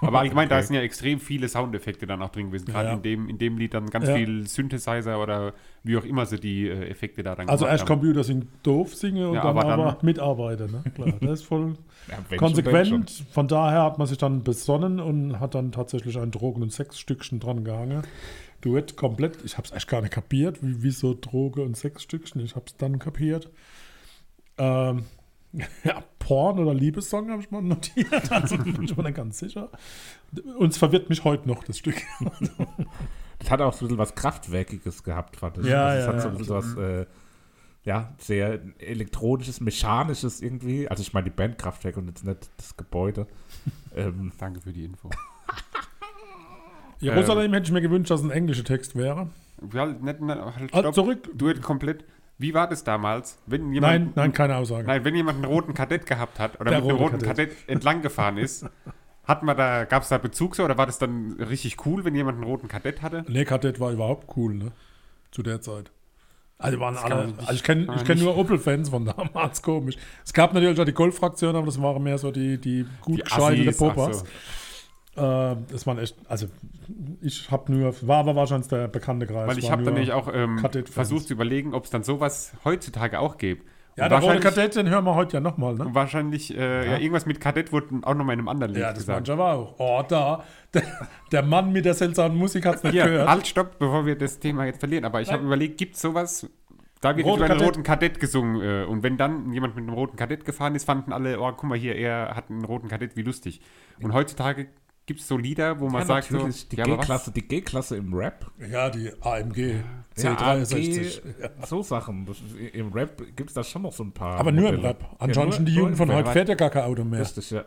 Aber 0.00 0.18
allgemein, 0.20 0.48
da 0.48 0.56
Okay. 0.56 0.66
sind 0.66 0.76
ja 0.76 0.82
extrem 0.82 1.18
viele 1.20 1.48
Soundeffekte 1.48 2.06
dann 2.06 2.20
auch 2.22 2.30
drin 2.30 2.46
gewesen. 2.48 2.66
Gerade 2.66 2.88
Ja. 2.90 2.94
in, 2.94 3.02
dem, 3.02 3.28
in 3.28 3.38
dem 3.38 3.56
Lied 3.58 3.74
dann 3.74 3.88
ganz 3.90 4.06
Ja. 4.08 4.14
viel 4.16 4.46
Synthesizer 4.46 5.20
oder 5.22 5.54
wie 5.82 5.96
auch 5.96 6.04
immer 6.04 6.26
sie 6.26 6.38
die 6.38 6.68
äh, 6.68 6.88
Effekte 6.90 7.22
da 7.22 7.34
dann 7.34 7.48
also 7.48 7.66
erst 7.66 7.82
haben. 7.82 7.88
Computer 8.00 8.24
sind 8.24 8.46
doof 8.62 8.94
singen 8.94 9.26
und 9.28 9.34
Ja, 9.34 9.42
dann 9.42 9.56
aber 9.58 9.64
aber, 9.72 9.84
dann- 9.92 9.96
mitarbeiten. 10.06 10.70
Ne? 10.72 10.82
Klar, 10.94 11.12
das 11.20 11.40
ist 11.40 11.44
voll 11.46 11.74
konsequent. 12.36 12.88
schon. 12.88 13.26
Von 13.32 13.48
daher 13.48 13.82
hat 13.84 13.98
man 13.98 14.06
sich 14.06 14.18
dann 14.18 14.42
besonnen 14.42 15.00
und 15.00 15.40
hat 15.40 15.54
dann 15.54 15.72
tatsächlich 15.72 16.18
ein 16.18 16.30
Drogen- 16.30 16.62
und 16.62 16.72
Sexstückchen 16.72 17.40
dran 17.40 17.64
gehangen. 17.64 18.02
Duett 18.60 18.96
komplett. 18.96 19.38
Ich 19.44 19.56
habe 19.58 19.66
es 19.66 19.72
echt 19.72 19.88
gar 19.88 20.00
nicht 20.00 20.12
kapiert, 20.12 20.62
wie, 20.62 20.82
wieso 20.82 21.14
Droge 21.18 21.62
und 21.62 21.76
Sexstückchen. 21.76 22.42
Ich 22.42 22.56
habe 22.56 22.64
es 22.66 22.76
dann 22.76 22.98
kapiert. 22.98 23.50
Ähm, 24.58 25.04
ja, 25.84 26.02
Porn 26.18 26.58
oder 26.58 26.74
Liebessong 26.74 27.30
habe 27.30 27.42
ich 27.42 27.50
mal 27.50 27.62
notiert. 27.62 28.08
Also 28.30 28.56
bin 28.58 28.82
ich 28.82 28.96
mir 28.96 29.02
nicht 29.04 29.16
ganz 29.16 29.38
sicher. 29.38 29.70
Und 30.58 30.72
es 30.72 30.78
verwirrt 30.78 31.08
mich 31.10 31.24
heute 31.24 31.48
noch, 31.48 31.64
das 31.64 31.78
Stück. 31.78 31.96
Das 33.40 33.50
hat 33.50 33.60
auch 33.60 33.72
so 33.74 33.84
ein 33.84 33.88
bisschen 33.88 33.98
was 33.98 34.14
Kraftwerkiges 34.14 35.02
gehabt, 35.02 35.36
fand 35.36 35.58
ich. 35.58 35.66
Ja, 35.66 35.86
also 35.86 36.00
es 36.00 36.06
ja, 36.06 36.12
hat 36.12 36.22
so 36.22 36.28
ein 36.28 36.36
bisschen 36.38 36.54
was, 36.54 36.76
äh, 36.76 37.06
ja, 37.84 38.14
sehr 38.16 38.60
elektronisches, 38.78 39.60
mechanisches 39.60 40.40
irgendwie. 40.40 40.88
Also 40.88 41.02
ich 41.02 41.12
meine 41.12 41.24
die 41.24 41.30
Band 41.36 41.58
Kraftwerk 41.58 41.98
und 41.98 42.06
jetzt 42.08 42.24
nicht 42.24 42.48
das 42.56 42.74
Gebäude. 42.76 43.26
ähm, 43.94 44.32
Danke 44.38 44.60
für 44.62 44.72
die 44.72 44.84
Info. 44.84 45.10
Jerusalem 47.00 47.52
hätte 47.52 47.66
ich 47.66 47.72
mir 47.72 47.82
gewünscht, 47.82 48.10
dass 48.10 48.20
es 48.20 48.26
ein 48.26 48.30
englischer 48.30 48.64
Text 48.64 48.96
wäre. 48.96 49.28
Ja, 49.72 49.86
nicht, 49.86 50.20
nicht, 50.20 50.36
halt, 50.38 50.72
Ah, 50.72 50.78
stopp. 50.78 50.94
zurück. 50.94 51.28
Duett 51.34 51.60
komplett. 51.60 52.04
Wie 52.38 52.52
war 52.54 52.68
das 52.68 52.82
damals? 52.84 53.38
Wenn 53.46 53.70
Nein, 53.70 53.72
jemand, 53.74 54.16
nein, 54.16 54.32
keine 54.32 54.56
Aussage. 54.56 54.86
nein, 54.86 55.04
wenn 55.04 55.14
jemand 55.14 55.36
einen 55.36 55.44
roten 55.52 55.72
Kadett 55.74 56.06
gehabt 56.06 56.38
hat 56.40 56.60
oder 56.60 56.70
Der 56.70 56.80
mit 56.80 56.90
einem 56.90 56.98
rote 57.00 57.14
roten 57.14 57.26
Kadett. 57.26 57.50
Kadett, 57.50 57.68
entlang 57.68 58.02
gefahren 58.02 58.38
ist, 58.38 58.66
hat 59.24 59.42
man 59.42 59.56
da, 59.56 59.84
gab 59.84 60.02
es 60.02 60.08
da 60.08 60.18
Bezug 60.18 60.56
so 60.56 60.64
oder 60.64 60.76
war 60.76 60.86
das 60.86 60.98
dann 60.98 61.34
richtig 61.38 61.86
cool, 61.86 62.04
wenn 62.04 62.14
jemand 62.14 62.36
einen 62.36 62.44
roten 62.44 62.66
Kadett 62.68 63.02
hatte? 63.02 63.24
Nee, 63.28 63.44
Kadett 63.44 63.78
war 63.80 63.92
überhaupt 63.92 64.36
cool, 64.36 64.54
ne? 64.54 64.72
Zu 65.30 65.42
der 65.42 65.60
Zeit. 65.60 65.90
Also 66.58 66.78
waren 66.80 66.94
kann 66.96 67.12
alle. 67.12 67.26
nicht- 67.28 67.38
also 67.40 67.52
ich 67.52 67.62
kenne 67.64 67.86
ich 67.96 68.04
kenn 68.04 68.18
nur 68.18 68.36
Opel-Fans 68.36 68.88
von 68.88 69.04
damals, 69.16 69.60
komisch. 69.62 69.96
Es 70.24 70.32
gab 70.32 70.54
natürlich 70.54 70.78
auch 70.80 70.84
die 70.84 70.92
Golf-Fraktion, 70.92 71.54
aber 71.56 71.66
das 71.66 71.80
waren 71.80 72.02
mehr 72.02 72.18
so 72.18 72.30
die, 72.30 72.58
die 72.58 72.84
gut 73.00 73.18
Die 73.18 73.24
ach 73.30 73.76
Popas. 73.76 74.20
so. 74.20 74.26
Äh, 75.16 75.56
das 75.70 75.86
waren 75.86 75.98
echt, 75.98 76.16
also 76.28 76.46
ich 77.20 77.50
habe 77.50 77.72
nur, 77.72 77.94
war 78.02 78.18
aber 78.18 78.34
wahrscheinlich 78.34 78.68
der 78.68 78.88
bekannte 78.88 79.26
Kreis. 79.26 79.48
Weil 79.48 79.58
ich 79.58 79.70
habe 79.70 79.82
dann 79.84 79.94
nämlich 79.94 80.12
auch 80.12 80.28
ähm, 80.32 80.58
versucht 80.86 81.28
zu 81.28 81.34
überlegen, 81.34 81.74
ob 81.74 81.84
es 81.84 81.90
dann 81.90 82.02
sowas 82.02 82.52
heutzutage 82.64 83.20
auch 83.20 83.38
gäbe. 83.38 83.62
Ja, 83.96 84.08
der 84.08 84.18
rote 84.18 84.40
Kadett, 84.40 84.74
den 84.74 84.88
hören 84.88 85.04
wir 85.04 85.14
heute 85.14 85.34
ja 85.34 85.40
nochmal, 85.40 85.74
ne? 85.76 85.86
wahrscheinlich 85.92 86.56
äh, 86.56 86.84
ja. 86.84 86.98
irgendwas 86.98 87.26
mit 87.26 87.40
Kadett 87.40 87.70
wurde 87.70 88.00
auch 88.02 88.14
nochmal 88.14 88.34
in 88.34 88.40
einem 88.40 88.48
anderen 88.48 88.72
Lied 88.72 88.82
Ja, 88.82 88.88
das 88.88 88.98
gesagt. 88.98 89.18
manche 89.18 89.32
aber 89.34 89.52
auch. 89.52 89.74
Oh, 89.78 90.02
da. 90.08 90.42
Der, 90.72 90.82
der 91.30 91.42
Mann 91.42 91.72
mit 91.72 91.84
der 91.84 91.94
seltsamen 91.94 92.36
Musik 92.36 92.66
hat 92.66 92.76
es 92.76 92.82
nicht 92.82 92.92
Hier, 92.92 93.04
gehört. 93.04 93.28
halt, 93.28 93.46
stopp, 93.46 93.78
bevor 93.78 94.04
wir 94.04 94.18
das 94.18 94.40
Thema 94.40 94.64
jetzt 94.64 94.80
verlieren. 94.80 95.04
Aber 95.04 95.20
ich 95.20 95.30
habe 95.30 95.44
überlegt, 95.44 95.78
gibt 95.78 95.94
es 95.94 96.02
sowas? 96.02 96.50
Da 97.00 97.16
wird 97.16 97.24
Rote 97.24 97.36
über 97.36 97.44
einen 97.44 97.58
Kadett. 97.58 97.68
roten 97.68 97.82
Kadett 97.84 98.18
gesungen. 98.18 98.60
Äh, 98.62 98.84
und 98.86 99.04
wenn 99.04 99.16
dann 99.16 99.52
jemand 99.52 99.76
mit 99.76 99.84
einem 99.84 99.94
roten 99.94 100.16
Kadett 100.16 100.44
gefahren 100.44 100.74
ist, 100.74 100.84
fanden 100.84 101.12
alle, 101.12 101.38
oh, 101.38 101.52
guck 101.52 101.64
mal 101.64 101.78
hier, 101.78 101.94
er 101.94 102.34
hat 102.34 102.50
einen 102.50 102.64
roten 102.64 102.88
Kadett, 102.88 103.14
wie 103.14 103.22
lustig. 103.22 103.60
Und 104.02 104.12
heutzutage 104.12 104.66
gibt 105.06 105.20
es 105.20 105.28
so 105.28 105.36
Lieder, 105.36 105.78
wo 105.80 105.88
man 105.88 106.02
ja, 106.02 106.06
sagt 106.06 106.28
so, 106.28 106.48
die 106.70 106.76
ja? 106.76 106.84
G-Klasse, 106.84 107.30
die 107.32 107.42
G-Klasse 107.46 107.96
im 107.96 108.12
Rap. 108.14 108.50
Ja, 108.70 108.88
die 108.90 109.10
AMG 109.20 109.56
Ja, 110.16 110.34
C63. 110.34 111.22
AMG, 111.22 111.66
so 111.66 111.82
Sachen. 111.82 112.24
Das, 112.26 112.36
Im 112.72 112.92
Rap 112.92 113.22
gibt 113.36 113.50
es 113.50 113.54
da 113.54 113.62
schon 113.64 113.82
noch 113.82 113.92
so 113.92 114.02
ein 114.04 114.12
paar. 114.12 114.38
Aber 114.38 114.50
nur 114.52 114.68
im 114.70 114.76
Modelle. 114.76 114.88
Rap. 114.90 115.16
Ansonsten 115.18 115.64
nur- 115.64 115.70
die 115.70 115.76
Jugend 115.76 115.96
von 115.96 116.12
heute 116.12 116.30
fährt 116.32 116.48
ja 116.48 116.54
gar 116.54 116.70
kein 116.70 116.84
Auto 116.84 117.04
mehr. 117.04 117.20
Richtig, 117.20 117.50
ja. 117.50 117.64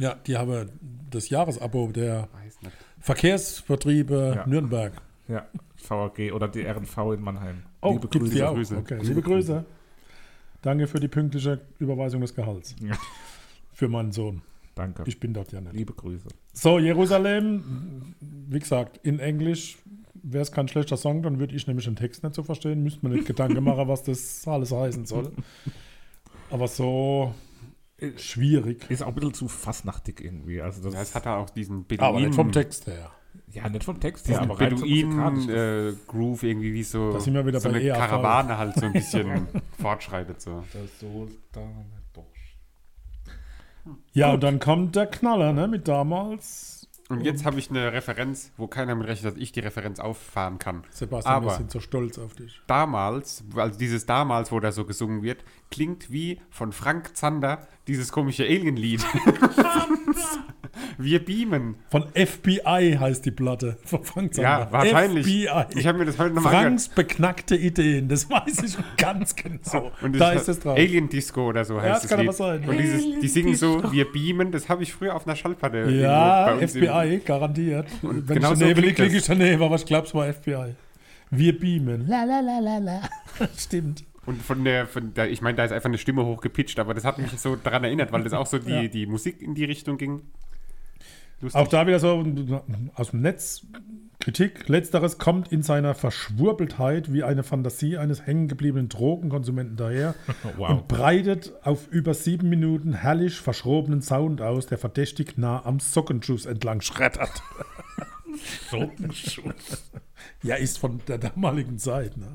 Ja, 0.00 0.14
die 0.14 0.36
haben 0.36 0.70
das 1.10 1.28
Jahresabo 1.28 1.90
der. 1.92 2.28
Verkehrsvertriebe 3.00 4.32
Ja. 4.36 4.46
Nürnberg. 4.46 4.92
ja. 5.28 5.46
VAG 5.88 6.32
oder 6.32 6.48
die 6.48 6.62
RNV 6.66 7.14
in 7.14 7.20
Mannheim. 7.22 7.62
Oh, 7.80 7.92
Liebe 7.92 8.08
gibt's 8.08 8.30
die 8.30 8.38
Grüße. 8.40 8.48
auch? 8.48 8.54
Grüße. 8.54 8.76
Okay. 8.76 8.98
Liebe 9.02 9.22
Grüße. 9.22 9.64
Danke 10.62 10.88
für 10.88 10.98
die 10.98 11.06
pünktliche 11.06 11.60
Überweisung 11.78 12.20
des 12.20 12.34
Gehalts. 12.34 12.74
Ja. 12.80 12.96
Für 13.72 13.88
meinen 13.88 14.10
Sohn. 14.10 14.42
Danke. 14.74 15.04
Ich 15.06 15.20
bin 15.20 15.32
dort 15.32 15.52
ja 15.52 15.60
nicht. 15.60 15.72
Liebe 15.74 15.92
Grüße. 15.92 16.28
So, 16.60 16.80
Jerusalem, 16.80 18.14
wie 18.20 18.58
gesagt, 18.58 18.98
in 19.06 19.20
Englisch 19.20 19.78
wäre 20.14 20.42
es 20.42 20.50
kein 20.50 20.66
schlechter 20.66 20.96
Song, 20.96 21.22
dann 21.22 21.38
würde 21.38 21.54
ich 21.54 21.68
nämlich 21.68 21.84
den 21.84 21.94
Text 21.94 22.24
nicht 22.24 22.34
so 22.34 22.42
verstehen. 22.42 22.82
Müsste 22.82 23.00
man 23.06 23.12
nicht 23.12 23.26
Gedanken 23.26 23.62
machen, 23.62 23.86
was 23.86 24.02
das 24.02 24.42
alles 24.48 24.72
heißen 24.72 25.06
soll. 25.06 25.30
Aber 26.50 26.66
so 26.66 27.32
schwierig. 28.16 28.90
Ist 28.90 29.02
auch 29.02 29.08
ein 29.08 29.14
bisschen 29.14 29.34
zu 29.34 29.46
fassnachtig 29.48 30.20
irgendwie. 30.20 30.60
Also 30.60 30.82
das 30.82 30.94
Ja, 30.94 31.02
es 31.02 31.14
hat 31.14 31.26
da 31.26 31.36
auch 31.36 31.50
diesen 31.50 31.78
Aber 31.78 31.84
Beduinen, 31.86 32.24
nicht 32.24 32.34
vom 32.34 32.50
Text 32.50 32.88
her. 32.88 33.12
ja, 33.52 33.68
nicht 33.68 33.84
vom 33.84 34.00
Text 34.00 34.26
her, 34.28 34.40
diesen 34.40 34.50
aber 34.50 34.76
so. 34.76 34.84
Beduinen-Groove 34.84 36.42
irgendwie 36.42 36.74
wie 36.74 36.82
so, 36.82 37.12
Da 37.12 37.20
sind 37.20 37.34
wir 37.34 37.46
wieder 37.46 37.60
so 37.60 37.68
bei 37.68 37.76
eine 37.76 37.84
EAV. 37.84 37.98
Karawane 37.98 38.58
halt 38.58 38.74
so 38.74 38.86
ein 38.86 38.92
bisschen 38.94 39.46
fortschreitet. 39.80 40.40
So. 40.40 40.64
Das 40.72 40.98
Sultan 40.98 41.30
doch. 41.52 41.97
Ja, 44.12 44.32
und 44.32 44.42
dann 44.42 44.58
kommt 44.58 44.96
der 44.96 45.06
Knaller, 45.06 45.52
ne, 45.52 45.68
mit 45.68 45.88
damals. 45.88 46.74
Und 47.10 47.22
jetzt 47.24 47.46
habe 47.46 47.58
ich 47.58 47.70
eine 47.70 47.90
Referenz, 47.94 48.52
wo 48.58 48.66
keiner 48.66 48.94
mit 48.94 49.06
rechnet, 49.08 49.32
dass 49.32 49.40
ich 49.40 49.50
die 49.52 49.60
Referenz 49.60 49.98
auffahren 49.98 50.58
kann. 50.58 50.84
Sebastian, 50.90 51.42
wir 51.42 51.48
Aber- 51.48 51.56
sind 51.56 51.70
so 51.70 51.80
stolz 51.80 52.18
auf 52.18 52.34
dich. 52.34 52.60
damals, 52.66 53.42
also 53.56 53.78
dieses 53.78 54.04
damals, 54.04 54.52
wo 54.52 54.60
da 54.60 54.72
so 54.72 54.84
gesungen 54.84 55.22
wird, 55.22 55.42
klingt 55.70 56.10
wie 56.12 56.38
von 56.50 56.70
Frank 56.72 57.16
Zander 57.16 57.66
dieses 57.86 58.12
komische 58.12 58.44
Alien-Lied. 58.44 59.02
Wir 60.98 61.24
beamen. 61.24 61.76
Von 61.90 62.04
FBI 62.14 62.96
heißt 62.98 63.24
die 63.26 63.30
Platte. 63.30 63.76
Von 63.84 64.04
Frank 64.04 64.36
Ja, 64.36 64.60
Zander. 64.60 64.72
wahrscheinlich. 64.72 65.26
FBI. 65.26 65.78
Ich 65.78 65.86
habe 65.86 65.98
mir 65.98 66.04
das 66.04 66.18
heute 66.18 66.34
nochmal 66.34 66.52
Franks 66.52 66.88
beknackte 66.88 67.56
Ideen, 67.56 68.08
das 68.08 68.28
weiß 68.30 68.62
ich 68.62 68.76
ganz 68.96 69.34
genau. 69.36 69.92
Und 70.02 70.18
da 70.18 70.32
das 70.32 70.42
ist 70.42 70.48
es 70.48 70.60
drauf. 70.60 70.76
Alien 70.78 71.08
Disco 71.08 71.48
oder 71.48 71.64
so 71.64 71.80
heißt 71.80 71.94
das 71.94 72.02
das 72.02 72.10
kann 72.10 72.20
Lied. 72.20 72.28
aber 72.28 72.36
sein. 72.36 72.68
Und 72.68 72.78
dieses, 72.78 73.02
die 73.20 73.28
singen 73.28 73.54
so, 73.54 73.92
wir 73.92 74.10
beamen, 74.10 74.52
das 74.52 74.68
habe 74.68 74.82
ich 74.82 74.92
früher 74.92 75.14
auf 75.14 75.26
einer 75.26 75.36
Schallplatte 75.36 75.88
Ja, 75.90 76.46
bei 76.46 76.54
uns 76.62 76.74
im- 76.74 76.84
FBI, 76.84 77.20
garantiert. 77.24 77.86
Wenn 78.02 78.24
genau 78.26 78.52
ich 78.52 78.58
so 78.58 78.64
daneben 78.64 78.80
klingt 78.82 78.98
liege, 78.98 79.16
ich 79.16 79.24
daneben, 79.26 79.62
aber 79.62 79.76
ich 79.76 79.86
glaube, 79.86 80.06
es 80.06 80.14
war 80.14 80.26
FBI. 80.32 80.74
Wir 81.30 81.58
beamen. 81.58 82.06
La 82.08 82.24
la 82.24 82.40
la 82.40 82.58
la 82.58 82.78
la. 82.78 83.00
Stimmt. 83.58 84.04
Und 84.24 84.42
von 84.42 84.62
der, 84.64 84.86
von 84.86 85.14
der 85.14 85.30
ich 85.30 85.40
meine, 85.40 85.56
da 85.56 85.64
ist 85.64 85.72
einfach 85.72 85.88
eine 85.88 85.96
Stimme 85.98 86.24
hochgepitcht, 86.24 86.78
aber 86.78 86.92
das 86.92 87.04
hat 87.04 87.18
mich 87.18 87.30
so 87.38 87.56
daran 87.56 87.84
erinnert, 87.84 88.12
weil 88.12 88.22
das 88.22 88.34
auch 88.34 88.46
so 88.46 88.58
die, 88.58 88.70
Ja. 88.70 88.82
die 88.88 89.06
Musik 89.06 89.40
in 89.40 89.54
die 89.54 89.64
Richtung 89.64 89.96
ging. 89.96 90.20
Lustig. 91.40 91.60
Auch 91.60 91.68
da 91.68 91.86
wieder 91.86 92.00
so 92.00 92.24
aus 92.94 93.10
dem 93.10 93.20
Netz 93.20 93.66
Kritik. 94.20 94.68
Letzteres 94.68 95.18
kommt 95.18 95.52
in 95.52 95.62
seiner 95.62 95.94
Verschwurbeltheit 95.94 97.12
wie 97.12 97.22
eine 97.22 97.44
Fantasie 97.44 97.96
eines 97.96 98.26
hängengebliebenen 98.26 98.88
Drogenkonsumenten 98.88 99.76
daher 99.76 100.14
Wow. 100.56 100.70
und 100.70 100.88
breitet 100.88 101.52
auf 101.62 101.86
über 101.88 102.14
sieben 102.14 102.48
Minuten 102.48 102.92
herrlich 102.92 103.36
verschrobenen 103.36 104.02
Sound 104.02 104.42
aus, 104.42 104.66
der 104.66 104.78
verdächtig 104.78 105.38
nah 105.38 105.64
am 105.64 105.78
Sockenschuss 105.78 106.46
entlang 106.46 106.80
schreddert. 106.80 107.42
Sockenschuss. 108.70 109.90
Ja, 110.42 110.56
ist 110.56 110.78
von 110.78 111.00
der 111.06 111.18
damaligen 111.18 111.78
Zeit. 111.78 112.16
Ne? 112.16 112.26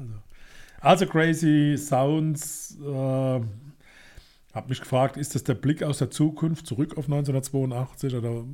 Also. 0.82 1.04
also 1.04 1.06
crazy 1.06 1.76
Sounds. 1.78 2.78
Äh, 2.82 3.42
hab 4.54 4.70
mich 4.70 4.80
gefragt, 4.80 5.18
ist 5.18 5.34
das 5.34 5.44
der 5.44 5.56
Blick 5.56 5.82
aus 5.82 5.98
der 5.98 6.12
Zukunft 6.12 6.68
zurück 6.68 6.98
auf 6.98 7.06
1982? 7.06 8.16
Oder, 8.16 8.46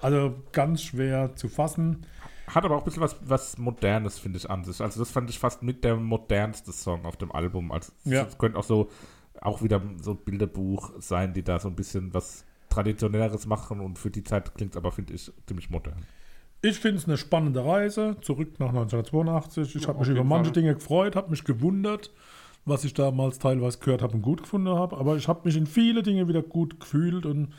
also 0.00 0.34
ganz 0.52 0.82
schwer 0.82 1.34
zu 1.36 1.48
fassen. 1.48 2.06
Hat 2.46 2.64
aber 2.64 2.76
auch 2.76 2.80
ein 2.80 2.84
bisschen 2.84 3.02
was, 3.02 3.16
was 3.24 3.58
Modernes, 3.58 4.18
finde 4.18 4.38
ich, 4.38 4.50
an 4.50 4.64
sich. 4.64 4.80
Also 4.80 4.98
das 5.00 5.10
fand 5.10 5.30
ich 5.30 5.38
fast 5.38 5.62
mit 5.62 5.84
der 5.84 5.96
modernste 5.96 6.72
Song 6.72 7.04
auf 7.04 7.16
dem 7.16 7.30
Album. 7.32 7.70
Also 7.70 7.92
Ja. 8.04 8.22
es 8.24 8.38
könnte 8.38 8.58
auch 8.58 8.64
so 8.64 8.88
auch 9.40 9.62
wieder 9.62 9.80
so 10.02 10.10
ein 10.12 10.16
Bilderbuch 10.18 10.90
sein, 10.98 11.32
die 11.32 11.42
da 11.42 11.58
so 11.60 11.68
ein 11.68 11.76
bisschen 11.76 12.12
was 12.12 12.44
Traditionelleres 12.68 13.46
machen 13.46 13.80
und 13.80 13.98
für 13.98 14.10
die 14.10 14.22
Zeit 14.22 14.54
klingt 14.54 14.72
es 14.72 14.76
aber, 14.76 14.92
finde 14.92 15.14
ich, 15.14 15.32
ziemlich 15.46 15.70
modern. 15.70 15.96
Ich 16.62 16.78
finde 16.78 16.98
es 16.98 17.06
eine 17.06 17.16
spannende 17.16 17.64
Reise, 17.64 18.16
zurück 18.20 18.58
nach 18.60 18.68
1982. 18.68 19.76
Ich 19.76 19.82
Ja, 19.82 19.88
habe 19.88 20.00
mich 20.00 20.08
über 20.08 20.24
manche 20.24 20.46
Fall. 20.46 20.52
Dinge 20.52 20.74
gefreut, 20.74 21.16
habe 21.16 21.30
mich 21.30 21.44
gewundert, 21.44 22.12
was 22.66 22.84
ich 22.84 22.92
damals 22.92 23.38
teilweise 23.38 23.78
gehört 23.78 24.02
habe 24.02 24.14
und 24.14 24.22
gut 24.22 24.42
gefunden 24.42 24.68
habe. 24.68 24.98
Aber 24.98 25.16
ich 25.16 25.26
habe 25.26 25.40
mich 25.44 25.56
in 25.56 25.66
viele 25.66 26.02
Dinge 26.02 26.28
wieder 26.28 26.42
gut 26.42 26.78
gefühlt 26.78 27.24
und 27.24 27.54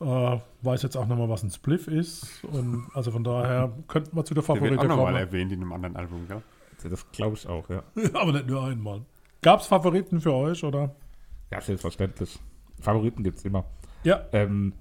äh, 0.00 0.38
weiß 0.62 0.82
jetzt 0.82 0.96
auch 0.96 1.06
nochmal, 1.06 1.28
was 1.28 1.42
ein 1.42 1.50
Spliff 1.50 1.86
ist. 1.86 2.42
Und 2.44 2.88
also 2.94 3.10
von 3.10 3.24
daher 3.24 3.72
könnten 3.88 4.16
wir 4.16 4.24
zu 4.24 4.34
der 4.34 4.42
der 4.42 4.48
wird 4.48 4.60
Favorite 4.60 4.80
auch 4.80 4.88
nochmal 4.88 5.12
kommen. 5.12 5.16
erwähnt 5.16 5.52
in 5.52 5.60
einem 5.60 5.72
anderen 5.72 5.96
Album, 5.96 6.26
gell? 6.26 6.42
Das 6.82 7.10
glaube 7.12 7.36
ich 7.36 7.46
auch, 7.46 7.68
ja. 7.68 7.82
Aber 8.14 8.32
nicht 8.32 8.46
nur 8.46 8.64
einmal. 8.64 9.02
Gab 9.42 9.60
es 9.60 9.66
Favoriten 9.66 10.20
für 10.20 10.32
euch, 10.32 10.64
oder? 10.64 10.94
Ja, 11.50 11.60
selbstverständlich. 11.60 12.38
Favoriten 12.80 13.22
gibt 13.22 13.38
es 13.38 13.44
immer. 13.44 13.64
Ja. 14.02 14.26
Ähm, 14.32 14.72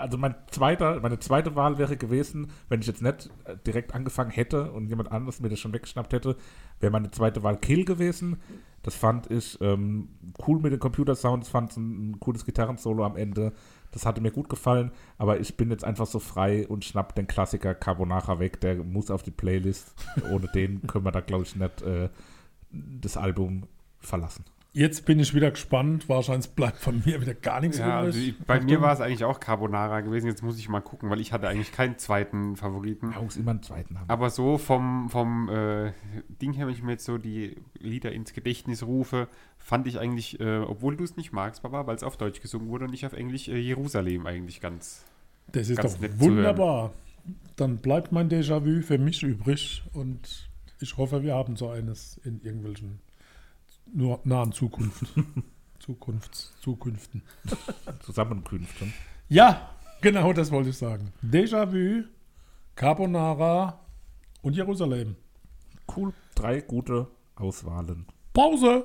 also 0.00 0.18
mein 0.18 0.34
zweiter, 0.50 1.00
meine 1.00 1.18
zweite 1.18 1.54
Wahl 1.54 1.78
wäre 1.78 1.96
gewesen, 1.96 2.50
wenn 2.68 2.80
ich 2.80 2.86
jetzt 2.86 3.02
nicht 3.02 3.30
äh, 3.44 3.56
direkt 3.66 3.94
angefangen 3.94 4.30
hätte 4.30 4.72
und 4.72 4.88
jemand 4.88 5.10
anderes 5.10 5.40
mir 5.40 5.48
das 5.48 5.58
schon 5.58 5.72
weggeschnappt 5.72 6.12
hätte, 6.12 6.36
wäre 6.80 6.92
meine 6.92 7.10
zweite 7.10 7.42
Wahl 7.42 7.56
Kill 7.56 7.84
gewesen. 7.84 8.40
Das 8.88 8.94
fand 8.94 9.30
ich 9.30 9.60
ähm, 9.60 10.08
cool 10.46 10.60
mit 10.60 10.72
den 10.72 10.80
Computersounds, 10.80 11.50
fand 11.50 11.76
ein, 11.76 12.12
ein 12.12 12.20
cooles 12.20 12.46
Gitarrensolo 12.46 13.04
am 13.04 13.16
Ende. 13.16 13.52
Das 13.90 14.06
hatte 14.06 14.22
mir 14.22 14.30
gut 14.30 14.48
gefallen, 14.48 14.92
aber 15.18 15.40
ich 15.40 15.58
bin 15.58 15.70
jetzt 15.70 15.84
einfach 15.84 16.06
so 16.06 16.18
frei 16.18 16.66
und 16.66 16.86
schnapp 16.86 17.14
den 17.14 17.26
Klassiker 17.26 17.74
Carbonara 17.74 18.38
weg. 18.38 18.62
Der 18.62 18.76
muss 18.76 19.10
auf 19.10 19.22
die 19.22 19.30
Playlist. 19.30 19.92
Ohne 20.32 20.48
den 20.54 20.80
können 20.86 21.04
wir 21.04 21.12
da, 21.12 21.20
glaube 21.20 21.44
ich, 21.44 21.54
nicht 21.54 21.82
äh, 21.82 22.08
das 22.70 23.18
Album 23.18 23.64
verlassen. 23.98 24.46
Jetzt 24.72 25.06
bin 25.06 25.18
ich 25.18 25.34
wieder 25.34 25.50
gespannt. 25.50 26.08
Wahrscheinlich 26.08 26.50
bleibt 26.50 26.76
von 26.76 27.02
mir 27.04 27.20
wieder 27.20 27.34
gar 27.34 27.60
nichts 27.60 27.78
Ja, 27.78 28.00
also 28.00 28.18
übrig. 28.18 28.34
ich, 28.38 28.46
bei 28.46 28.60
mir 28.60 28.80
war 28.80 28.92
es 28.92 29.00
eigentlich 29.00 29.24
auch 29.24 29.40
Carbonara 29.40 30.02
gewesen. 30.02 30.26
Jetzt 30.26 30.42
muss 30.42 30.58
ich 30.58 30.68
mal 30.68 30.80
gucken, 30.80 31.08
weil 31.10 31.20
ich 31.20 31.32
hatte 31.32 31.48
eigentlich 31.48 31.72
keinen 31.72 31.98
zweiten 31.98 32.54
Favoriten. 32.56 33.08
Man 33.08 33.24
muss 33.24 33.36
immer 33.36 33.52
einen 33.52 33.62
zweiten 33.62 33.98
haben. 33.98 34.08
Aber 34.08 34.30
so 34.30 34.58
vom, 34.58 35.08
vom 35.08 35.48
äh, 35.48 35.92
Ding 36.40 36.52
her, 36.52 36.66
wenn 36.66 36.74
ich 36.74 36.82
mir 36.82 36.92
jetzt 36.92 37.06
so 37.06 37.18
die 37.18 37.56
Lieder 37.78 38.12
ins 38.12 38.34
Gedächtnis 38.34 38.82
rufe, 38.82 39.28
fand 39.56 39.86
ich 39.86 39.98
eigentlich, 39.98 40.38
äh, 40.38 40.58
obwohl 40.58 40.96
du 40.96 41.04
es 41.04 41.16
nicht 41.16 41.32
magst, 41.32 41.62
Papa, 41.62 41.86
weil 41.86 41.96
es 41.96 42.02
auf 42.02 42.16
Deutsch 42.16 42.40
gesungen 42.40 42.68
wurde 42.68 42.84
und 42.84 42.90
nicht 42.90 43.06
auf 43.06 43.14
Englisch, 43.14 43.48
äh, 43.48 43.56
Jerusalem 43.58 44.26
eigentlich 44.26 44.60
ganz. 44.60 45.04
Das 45.50 45.70
ist 45.70 45.80
Ganz 45.80 45.98
doch 45.98 46.08
wunderbar. 46.18 46.92
Dann 47.56 47.78
bleibt 47.78 48.12
mein 48.12 48.28
Déjà-vu 48.28 48.82
für 48.82 48.98
mich 48.98 49.22
übrig 49.22 49.82
und 49.94 50.48
ich 50.80 50.96
hoffe, 50.98 51.22
wir 51.22 51.34
haben 51.34 51.56
so 51.56 51.70
eines 51.70 52.18
in 52.24 52.40
irgendwelchen 52.42 53.00
nur 53.92 54.20
nahen 54.24 54.52
Zukunft. 54.52 55.04
Zukunfts, 55.78 56.54
Zukünften. 56.60 57.22
Zusammenkünfte. 58.00 58.88
Ja, 59.28 59.70
genau 60.00 60.32
das 60.32 60.50
wollte 60.50 60.70
ich 60.70 60.76
sagen. 60.76 61.12
Déjà-vu, 61.22 62.04
Carbonara 62.74 63.80
und 64.42 64.54
Jerusalem. 64.56 65.16
Cool. 65.96 66.12
Drei 66.34 66.60
gute 66.60 67.08
Auswahlen. 67.36 68.06
Pause! 68.32 68.84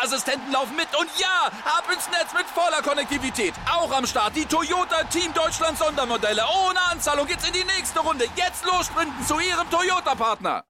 Sicherheitsassistenten 0.01 0.51
laufen 0.51 0.75
mit. 0.75 0.87
Und 0.99 1.09
ja, 1.19 1.47
ab 1.65 1.85
ins 1.93 2.07
Netz 2.09 2.33
mit 2.33 2.45
voller 2.45 2.81
Konnektivität. 2.81 3.53
Auch 3.71 3.91
am 3.95 4.05
Start 4.05 4.35
die 4.35 4.45
Toyota 4.45 5.03
Team 5.05 5.33
Deutschland 5.33 5.77
Sondermodelle. 5.77 6.41
Ohne 6.67 6.79
Anzahlung 6.91 7.27
geht's 7.27 7.47
in 7.47 7.53
die 7.53 7.63
nächste 7.63 7.99
Runde. 7.99 8.25
Jetzt 8.35 8.65
los 8.65 8.87
sprinten 8.87 9.23
zu 9.25 9.35
Ihrem 9.39 9.69
Toyota-Partner. 9.69 10.63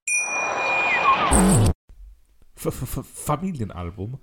Familienalbum. 2.55 4.19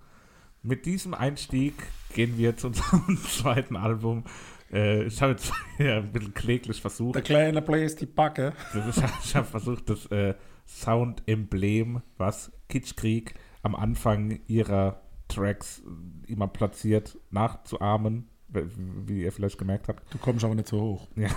Mit 0.62 0.86
diesem 0.86 1.14
Einstieg 1.14 1.74
gehen 2.14 2.36
wir 2.36 2.56
zu 2.56 2.68
unserem 2.68 3.18
zweiten 3.28 3.76
Album. 3.76 4.24
Äh, 4.72 5.04
ich 5.04 5.20
habe 5.22 5.32
jetzt 5.32 5.52
ja, 5.78 5.98
ein 5.98 6.12
bisschen 6.12 6.34
kläglich 6.34 6.80
versucht. 6.80 7.14
Der 7.14 7.22
kleine 7.22 7.62
bläst 7.62 8.00
die 8.00 8.06
Backe. 8.06 8.52
Ich 8.74 9.34
habe 9.34 9.46
hab 9.46 9.50
versucht, 9.50 9.88
das 9.90 10.06
äh, 10.06 10.34
Sound-Emblem, 10.66 12.02
was 12.18 12.52
Kitschkrieg 12.68 13.34
am 13.62 13.74
Anfang 13.74 14.40
ihrer 14.46 15.00
Tracks 15.28 15.82
immer 16.26 16.48
platziert, 16.48 17.18
nachzuahmen, 17.30 18.28
wie 18.48 18.62
wie 19.06 19.22
ihr 19.24 19.32
vielleicht 19.32 19.58
gemerkt 19.58 19.88
habt. 19.88 20.12
Du 20.12 20.18
kommst 20.18 20.44
aber 20.44 20.54
nicht 20.54 20.68
so 20.68 20.80
hoch. 20.80 21.08
Ja. 21.16 21.28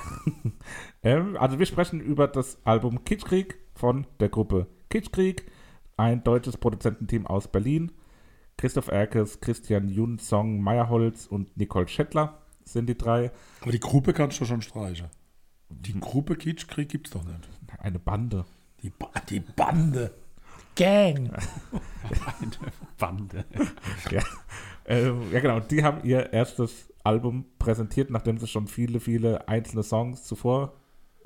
ähm, 1.03 1.35
also 1.37 1.59
wir 1.59 1.65
sprechen 1.65 1.99
über 1.99 2.27
das 2.27 2.57
Album 2.65 3.03
Kitschkrieg 3.03 3.57
von 3.75 4.07
der 4.19 4.29
Gruppe 4.29 4.67
Kitschkrieg, 4.89 5.51
ein 5.97 6.23
deutsches 6.23 6.57
Produzententeam 6.57 7.27
aus 7.27 7.47
Berlin. 7.47 7.91
Christoph 8.57 8.89
Erkes, 8.89 9.41
Christian 9.41 9.89
Jun, 9.89 10.19
Song 10.19 10.61
Meyerholz 10.61 11.25
und 11.25 11.57
Nicole 11.57 11.87
Schettler 11.87 12.37
sind 12.63 12.87
die 12.87 12.97
drei. 12.97 13.31
Aber 13.61 13.71
die 13.71 13.79
Gruppe 13.79 14.13
kannst 14.13 14.39
du 14.39 14.45
schon 14.45 14.61
streichen. 14.61 15.07
Die 15.69 15.99
Gruppe 15.99 16.35
Kitschkrieg 16.35 16.89
gibt's 16.89 17.11
doch 17.11 17.23
nicht. 17.23 17.49
Eine 17.79 17.99
Bande. 17.99 18.45
Die, 18.83 18.89
ba 18.89 19.09
die 19.29 19.39
Bande. 19.39 20.13
Gang. 20.75 21.31
Bande. 22.97 23.45
Ja. 24.09 24.21
Ähm, 24.85 25.31
ja, 25.31 25.39
genau. 25.39 25.57
Und 25.57 25.71
die 25.71 25.83
haben 25.83 26.03
ihr 26.03 26.33
erstes 26.33 26.91
Album 27.03 27.45
präsentiert, 27.59 28.09
nachdem 28.09 28.37
sie 28.37 28.47
schon 28.47 28.67
viele, 28.67 28.99
viele 28.99 29.47
einzelne 29.47 29.83
Songs 29.83 30.23
zuvor 30.23 30.73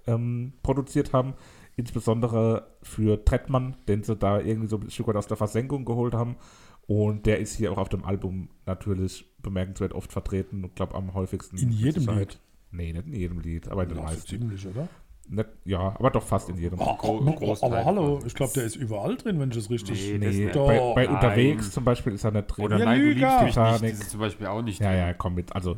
ähm, 0.07 0.53
produziert 0.63 1.13
haben. 1.13 1.33
Insbesondere 1.75 2.77
für 2.81 3.23
Trettmann, 3.25 3.75
den 3.87 4.03
sie 4.03 4.15
da 4.15 4.39
irgendwie 4.39 4.67
so 4.67 4.77
ein 4.77 4.89
Stück 4.89 5.07
weit 5.07 5.17
aus 5.17 5.27
der 5.27 5.37
Versenkung 5.37 5.83
geholt 5.83 6.13
haben. 6.13 6.37
Und 6.87 7.25
der 7.25 7.39
ist 7.39 7.55
hier 7.55 7.71
auch 7.71 7.77
auf 7.77 7.89
dem 7.89 8.05
Album 8.05 8.49
natürlich 8.65 9.25
bemerkenswert 9.41 9.93
oft 9.93 10.11
vertreten 10.11 10.63
und 10.63 10.75
glaube 10.75 10.95
am 10.95 11.13
häufigsten. 11.13 11.57
In 11.57 11.71
jedem. 11.71 12.07
Lied. 12.07 12.39
Nee, 12.71 12.93
nicht 12.93 13.07
in 13.07 13.13
jedem 13.13 13.39
Lied, 13.39 13.69
aber 13.69 13.83
in 13.83 13.89
den 13.89 13.97
meisten. 13.97 14.27
ziemlich, 14.27 14.67
oder? 14.67 14.87
Nicht, 15.27 15.49
ja, 15.65 15.79
aber 15.79 16.11
doch 16.11 16.21
fast 16.23 16.49
in 16.49 16.57
jedem. 16.57 16.79
Oh, 16.79 16.95
Gro- 16.97 17.19
oh, 17.25 17.57
aber 17.65 17.83
hallo, 17.83 18.19
ich 18.25 18.35
glaube, 18.35 18.53
der 18.53 18.63
ist 18.63 18.75
überall 18.75 19.17
drin, 19.17 19.39
wenn 19.39 19.49
ich 19.49 19.57
es 19.57 19.69
richtig. 19.71 19.99
Nee, 20.13 20.19
das 20.19 20.35
Nee, 20.35 20.45
bei, 20.45 20.51
Doch, 20.51 20.93
bei 20.95 21.05
nein. 21.05 21.15
Unterwegs 21.15 21.71
zum 21.71 21.83
Beispiel 21.83 22.13
ist 22.13 22.23
er 22.23 22.31
nicht 22.31 22.47
drin. 22.47 22.65
Oder 22.65 22.77
Ja, 22.77 22.85
nein, 22.85 22.99
du 23.01 23.07
liebst 23.07 23.41
mich 23.41 23.55
nicht. 23.81 23.93
Das 23.93 24.01
ist 24.01 24.09
zum 24.11 24.19
Beispiel 24.19 24.45
auch 24.47 24.61
nicht. 24.61 24.79
Ja, 24.79 24.89
drin. 24.89 24.97
ja, 24.99 25.13
komm 25.13 25.33
mit. 25.35 25.55
Also, 25.55 25.75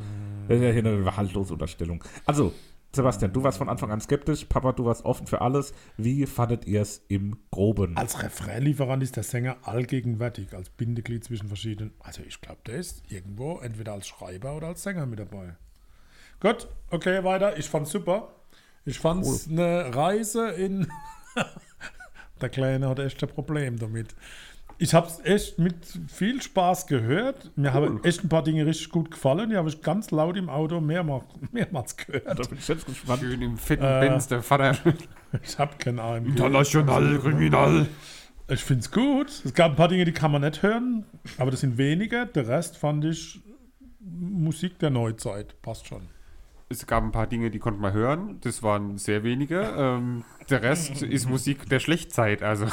das 0.49 0.57
ist 0.57 0.63
ja 0.63 0.71
hier 0.71 0.85
eine 0.85 1.15
haltlose 1.15 1.53
Unterstellung. 1.53 2.03
Also, 2.25 2.51
Sebastian, 2.93 3.31
du 3.31 3.43
warst 3.43 3.57
von 3.57 3.69
Anfang 3.69 3.89
an 3.91 4.01
skeptisch. 4.01 4.45
Papa, 4.45 4.73
du 4.73 4.83
warst 4.85 5.05
offen 5.05 5.27
für 5.27 5.39
alles. 5.39 5.73
Wie 5.97 6.25
fandet 6.25 6.65
ihr 6.65 6.81
es 6.81 7.01
im 7.07 7.37
Groben? 7.51 7.95
Als 7.95 8.21
Refrainlieferant 8.23 9.01
ist 9.03 9.15
der 9.15 9.23
Sänger 9.23 9.57
allgegenwärtig, 9.63 10.53
als 10.53 10.69
Bindeglied 10.71 11.23
zwischen 11.23 11.47
verschiedenen. 11.47 11.93
Also, 11.99 12.21
ich 12.27 12.41
glaube, 12.41 12.59
der 12.65 12.75
ist 12.75 13.03
irgendwo 13.09 13.59
entweder 13.59 13.93
als 13.93 14.07
Schreiber 14.07 14.57
oder 14.57 14.67
als 14.67 14.83
Sänger 14.83 15.05
mit 15.05 15.19
dabei. 15.19 15.55
Gut, 16.41 16.67
okay, 16.91 17.23
weiter. 17.23 17.57
Ich 17.57 17.69
fand's 17.69 17.91
super. 17.91 18.29
Ich 18.87 18.99
fand's 18.99 19.47
eine 19.49 19.93
Reise 19.93 20.49
in 20.51 20.87
Der 22.41 22.49
Kleine 22.49 22.87
hat 22.87 22.99
echt 22.99 23.21
ein 23.23 23.29
Problem 23.29 23.77
damit. 23.79 24.15
Ich 24.79 24.93
habe 24.93 25.07
es 25.07 25.19
echt 25.25 25.57
mit 25.57 25.75
viel 26.07 26.39
Spaß 26.41 26.85
gehört. 26.85 27.51
Mir 27.57 27.73
haben 27.73 28.03
echt 28.03 28.23
ein 28.23 28.29
paar 28.29 28.43
Dinge 28.43 28.65
richtig 28.65 28.89
gut 28.91 29.09
gefallen. 29.09 29.49
Die 29.49 29.57
habe 29.57 29.69
ich 29.69 29.81
ganz 29.81 30.11
laut 30.11 30.37
im 30.37 30.49
Auto 30.49 30.79
mehrmals, 30.79 31.25
mehrmals 31.51 31.97
gehört. 31.97 32.27
Da 32.39 32.43
bin 32.47 32.59
ich 32.59 32.67
jetzt 32.67 32.85
gespannt. 32.85 33.21
Schön 33.21 33.41
im 33.41 33.57
fetten 33.57 33.83
Äh, 33.83 34.07
Benz, 34.07 34.27
der 34.27 34.41
Vater. 34.41 34.77
Ich 35.43 35.59
habe 35.59 35.75
keine 35.77 36.01
Ahnung. 36.01 36.27
International 36.29 37.19
Kriminal. 37.19 37.87
Ich 38.47 38.63
finde 38.63 38.81
es 38.81 38.91
gut. 38.91 39.29
Es 39.43 39.53
gab 39.53 39.71
ein 39.71 39.75
paar 39.75 39.89
Dinge, 39.89 40.05
die 40.05 40.13
kann 40.13 40.31
man 40.31 40.41
nicht 40.41 40.63
hören, 40.63 41.03
aber 41.37 41.51
das 41.51 41.59
sind 41.59 41.77
wenige. 41.77 42.25
Der 42.27 42.47
Rest 42.47 42.77
fand 42.77 43.03
ich 43.03 43.41
Musik 43.99 44.79
der 44.79 44.89
Neuzeit. 44.89 45.61
Passt 45.61 45.87
schon. 45.87 46.03
Es 46.69 46.85
gab 46.85 47.03
ein 47.03 47.11
paar 47.11 47.27
Dinge, 47.27 47.49
die 47.49 47.59
konnte 47.59 47.79
man 47.79 47.93
hören. 47.93 48.39
Das 48.41 48.61
waren 48.61 48.97
sehr 48.97 49.23
wenige. 49.23 49.61
Ähm, 49.77 50.25
der 50.49 50.61
Rest 50.61 51.01
ist 51.01 51.29
Musik 51.29 51.69
der 51.69 51.79
Schlechtzeit. 51.79 52.43
Also, 52.43 52.67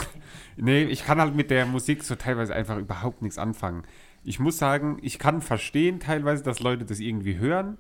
nee, 0.57 0.83
ich 0.83 1.05
kann 1.05 1.21
halt 1.21 1.35
mit 1.37 1.51
der 1.51 1.67
Musik 1.67 2.03
so 2.03 2.17
teilweise 2.17 2.55
einfach 2.55 2.77
überhaupt 2.79 3.23
nichts 3.23 3.39
anfangen. 3.39 3.85
Ich 4.25 4.41
muss 4.41 4.59
sagen, 4.59 4.99
ich 5.03 5.19
kann 5.19 5.43
verstehen 5.43 6.01
teilweise, 6.01 6.43
dass 6.43 6.61
Leute 6.61 6.85
das 6.85 6.99
irgendwie 6.99 7.39
hören. 7.39 7.79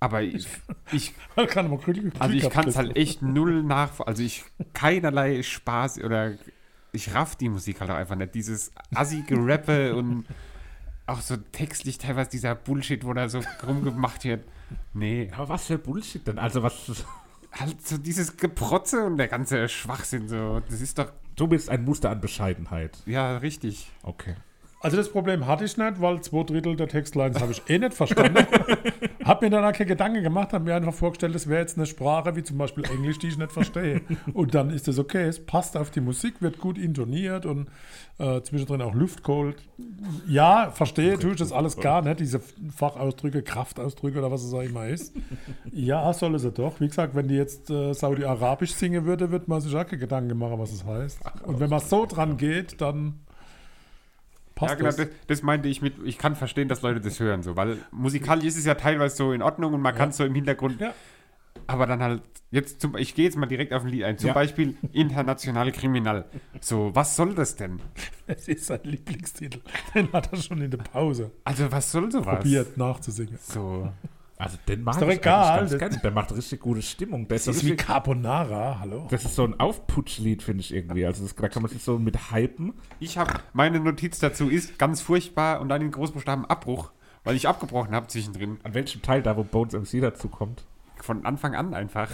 Aber 0.00 0.22
ich, 0.22 0.46
ich 0.92 1.14
kann 1.34 1.68
Also 2.18 2.34
ich 2.34 2.48
kann 2.48 2.68
es 2.68 2.76
halt 2.76 2.96
echt 2.96 3.20
null 3.20 3.62
nach. 3.62 4.00
Also 4.00 4.22
ich 4.22 4.44
keinerlei 4.72 5.42
Spaß 5.42 6.02
oder 6.02 6.32
ich 6.92 7.14
raff 7.14 7.36
die 7.36 7.48
Musik 7.48 7.80
halt 7.80 7.90
auch 7.90 7.96
einfach 7.96 8.16
nicht. 8.16 8.34
Dieses 8.34 8.72
assige 8.94 9.36
Rappe 9.36 9.94
und 9.94 10.24
auch 11.06 11.20
so 11.20 11.36
textlich 11.36 11.98
teilweise 11.98 12.30
dieser 12.30 12.54
Bullshit, 12.54 13.04
wo 13.04 13.12
da 13.12 13.28
so 13.28 13.40
rumgemacht 13.66 14.24
wird. 14.24 14.44
Nee, 14.94 15.30
Aber 15.34 15.48
was 15.48 15.66
für 15.66 15.78
Bullshit 15.78 16.26
denn? 16.26 16.38
Also 16.38 16.62
was. 16.62 17.04
halt 17.52 17.86
so 17.86 17.98
dieses 17.98 18.36
Geprotze 18.36 19.04
und 19.04 19.16
der 19.16 19.28
ganze 19.28 19.68
Schwachsinn 19.68 20.28
so. 20.28 20.60
Das 20.68 20.80
ist 20.80 20.98
doch, 20.98 21.12
Du 21.36 21.46
bist 21.46 21.68
ein 21.70 21.84
Muster 21.84 22.10
an 22.10 22.20
Bescheidenheit. 22.20 22.98
ja, 23.06 23.36
richtig. 23.38 23.90
Okay. 24.02 24.34
Also 24.80 24.96
das 24.96 25.10
Problem 25.10 25.46
hatte 25.46 25.64
ich 25.64 25.76
nicht, 25.76 26.00
weil 26.00 26.20
zwei 26.20 26.44
Drittel 26.44 26.76
der 26.76 26.88
Textlines 26.88 27.40
habe 27.40 27.52
ich 27.52 27.62
eh 27.68 27.78
nicht 27.78 27.94
verstanden. 27.94 28.46
habe 29.24 29.44
mir 29.44 29.50
dann 29.50 29.64
auch 29.64 29.72
keine 29.72 29.86
Gedanken 29.86 30.22
gemacht, 30.22 30.52
habe 30.52 30.64
mir 30.64 30.76
einfach 30.76 30.94
vorgestellt, 30.94 31.34
das 31.34 31.48
wäre 31.48 31.60
jetzt 31.60 31.76
eine 31.76 31.86
Sprache 31.86 32.36
wie 32.36 32.44
zum 32.44 32.58
Beispiel 32.58 32.84
Englisch, 32.84 33.18
die 33.18 33.28
ich 33.28 33.38
nicht 33.38 33.52
verstehe. 33.52 34.02
Und 34.32 34.54
dann 34.54 34.70
ist 34.70 34.86
es 34.86 34.98
okay, 34.98 35.24
es 35.24 35.44
passt 35.44 35.76
auf 35.76 35.90
die 35.90 36.00
Musik, 36.00 36.40
wird 36.40 36.58
gut 36.58 36.78
intoniert 36.78 37.44
und 37.44 37.68
äh, 38.18 38.40
zwischendrin 38.42 38.80
auch 38.80 38.94
Luft 38.94 39.24
geholt. 39.24 39.56
Ja, 40.28 40.70
verstehe, 40.70 41.18
tue 41.18 41.32
ich 41.32 41.38
das 41.38 41.52
alles 41.52 41.76
gar 41.76 42.02
nicht, 42.02 42.20
diese 42.20 42.40
Fachausdrücke, 42.74 43.42
Kraftausdrücke 43.42 44.18
oder 44.18 44.30
was 44.30 44.44
es 44.44 44.54
auch 44.54 44.62
immer 44.62 44.86
ist. 44.86 45.14
Ja, 45.72 46.12
soll 46.12 46.36
es 46.36 46.44
ja 46.44 46.50
doch. 46.50 46.80
Wie 46.80 46.88
gesagt, 46.88 47.14
wenn 47.14 47.26
die 47.26 47.36
jetzt 47.36 47.68
äh, 47.70 47.92
Saudi-Arabisch 47.92 48.72
singen 48.72 49.04
würde, 49.04 49.30
würde 49.30 49.46
man 49.48 49.60
sich 49.60 49.74
auch 49.74 49.86
keine 49.86 49.98
Gedanken 49.98 50.38
machen, 50.38 50.58
was 50.58 50.72
es 50.72 50.84
heißt. 50.84 51.18
Und 51.44 51.58
wenn 51.58 51.68
man 51.68 51.80
so 51.80 52.06
dran 52.06 52.36
geht, 52.36 52.80
dann 52.80 53.20
passt 54.58 54.72
ja, 54.72 54.76
genau, 54.76 54.90
das. 54.90 55.08
das, 55.26 55.42
meinte 55.42 55.68
ich 55.68 55.80
mit, 55.82 55.94
ich 56.04 56.18
kann 56.18 56.34
verstehen, 56.36 56.68
dass 56.68 56.82
Leute 56.82 57.00
das 57.00 57.20
hören, 57.20 57.42
so, 57.42 57.56
weil 57.56 57.78
musikalisch 57.90 58.44
ist 58.44 58.58
es 58.58 58.64
ja 58.66 58.74
teilweise 58.74 59.16
so 59.16 59.32
in 59.32 59.40
Ordnung 59.42 59.72
und 59.74 59.80
man 59.80 59.94
kann 59.94 60.10
es 60.10 60.16
so 60.16 60.24
im 60.24 60.34
Hintergrund, 60.34 60.80
Ja. 60.80 60.92
aber 61.66 61.86
dann 61.86 62.02
halt, 62.02 62.22
jetzt 62.50 62.80
zum, 62.80 62.96
ich 62.96 63.14
gehe 63.14 63.24
jetzt 63.26 63.36
mal 63.36 63.46
direkt 63.46 63.72
auf 63.72 63.82
ein 63.84 63.88
Lied 63.88 64.04
ein, 64.04 64.18
zum 64.18 64.28
Ja. 64.28 64.34
Beispiel 64.34 64.76
International 64.92 65.70
Kriminal. 65.72 66.24
So, 66.60 66.90
was 66.94 67.14
soll 67.16 67.34
das 67.34 67.56
denn? 67.56 67.80
Es 68.26 68.46
ist 68.48 68.66
sein 68.66 68.80
Lieblingstitel. 68.82 69.60
Den 69.94 70.12
hat 70.12 70.30
er 70.32 70.38
schon 70.38 70.60
in 70.60 70.70
der 70.70 70.78
Pause 70.78 71.30
Also, 71.44 71.70
was 71.72 71.90
soll 71.90 72.10
sowas? 72.12 72.36
probiert 72.40 72.76
nachzusingen. 72.76 73.38
So. 73.40 73.90
Also 74.38 74.56
den 74.68 74.84
mag 74.84 74.94
Ist 74.94 75.02
doch 75.02 75.08
ich 75.08 75.16
egal. 75.16 75.58
ganz 75.60 75.76
gerne. 75.78 75.98
Der 75.98 76.10
macht 76.12 76.32
richtig 76.34 76.60
gute 76.60 76.80
Stimmung. 76.80 77.26
Der 77.26 77.36
ist, 77.36 77.48
Das 77.48 77.56
so 77.56 77.62
ist 77.62 77.66
wie 77.66 77.76
Carbonara, 77.76 78.78
hallo. 78.80 79.08
das 79.10 79.24
ist 79.24 79.34
so 79.34 79.42
ein 79.44 79.58
Aufputschlied, 79.58 80.42
finde 80.44 80.60
ich 80.60 80.72
irgendwie. 80.72 81.04
Also 81.06 81.24
das, 81.24 81.34
da 81.34 81.48
kann 81.48 81.62
man 81.62 81.70
sich 81.72 81.82
so 81.82 81.98
mit 81.98 82.30
hypen. 82.32 82.74
Ich 83.00 83.18
habe, 83.18 83.32
meine 83.52 83.80
Notiz 83.80 84.20
dazu 84.20 84.48
ist 84.48 84.78
ganz 84.78 85.00
furchtbar 85.00 85.60
und 85.60 85.68
dann 85.68 85.82
in 85.82 85.90
Großbuchstaben 85.90 86.44
Abbruch, 86.44 86.92
weil 87.24 87.34
ich 87.34 87.48
abgebrochen 87.48 87.94
habe 87.94 88.06
zwischendrin. 88.06 88.58
An 88.62 88.74
welchem 88.74 89.02
Teil 89.02 89.22
da, 89.22 89.36
wo 89.36 89.42
Bones 89.42 89.74
MC 89.74 90.00
dazu 90.00 90.28
kommt? 90.28 90.64
Von 91.00 91.26
Anfang 91.26 91.56
an 91.56 91.74
einfach. 91.74 92.08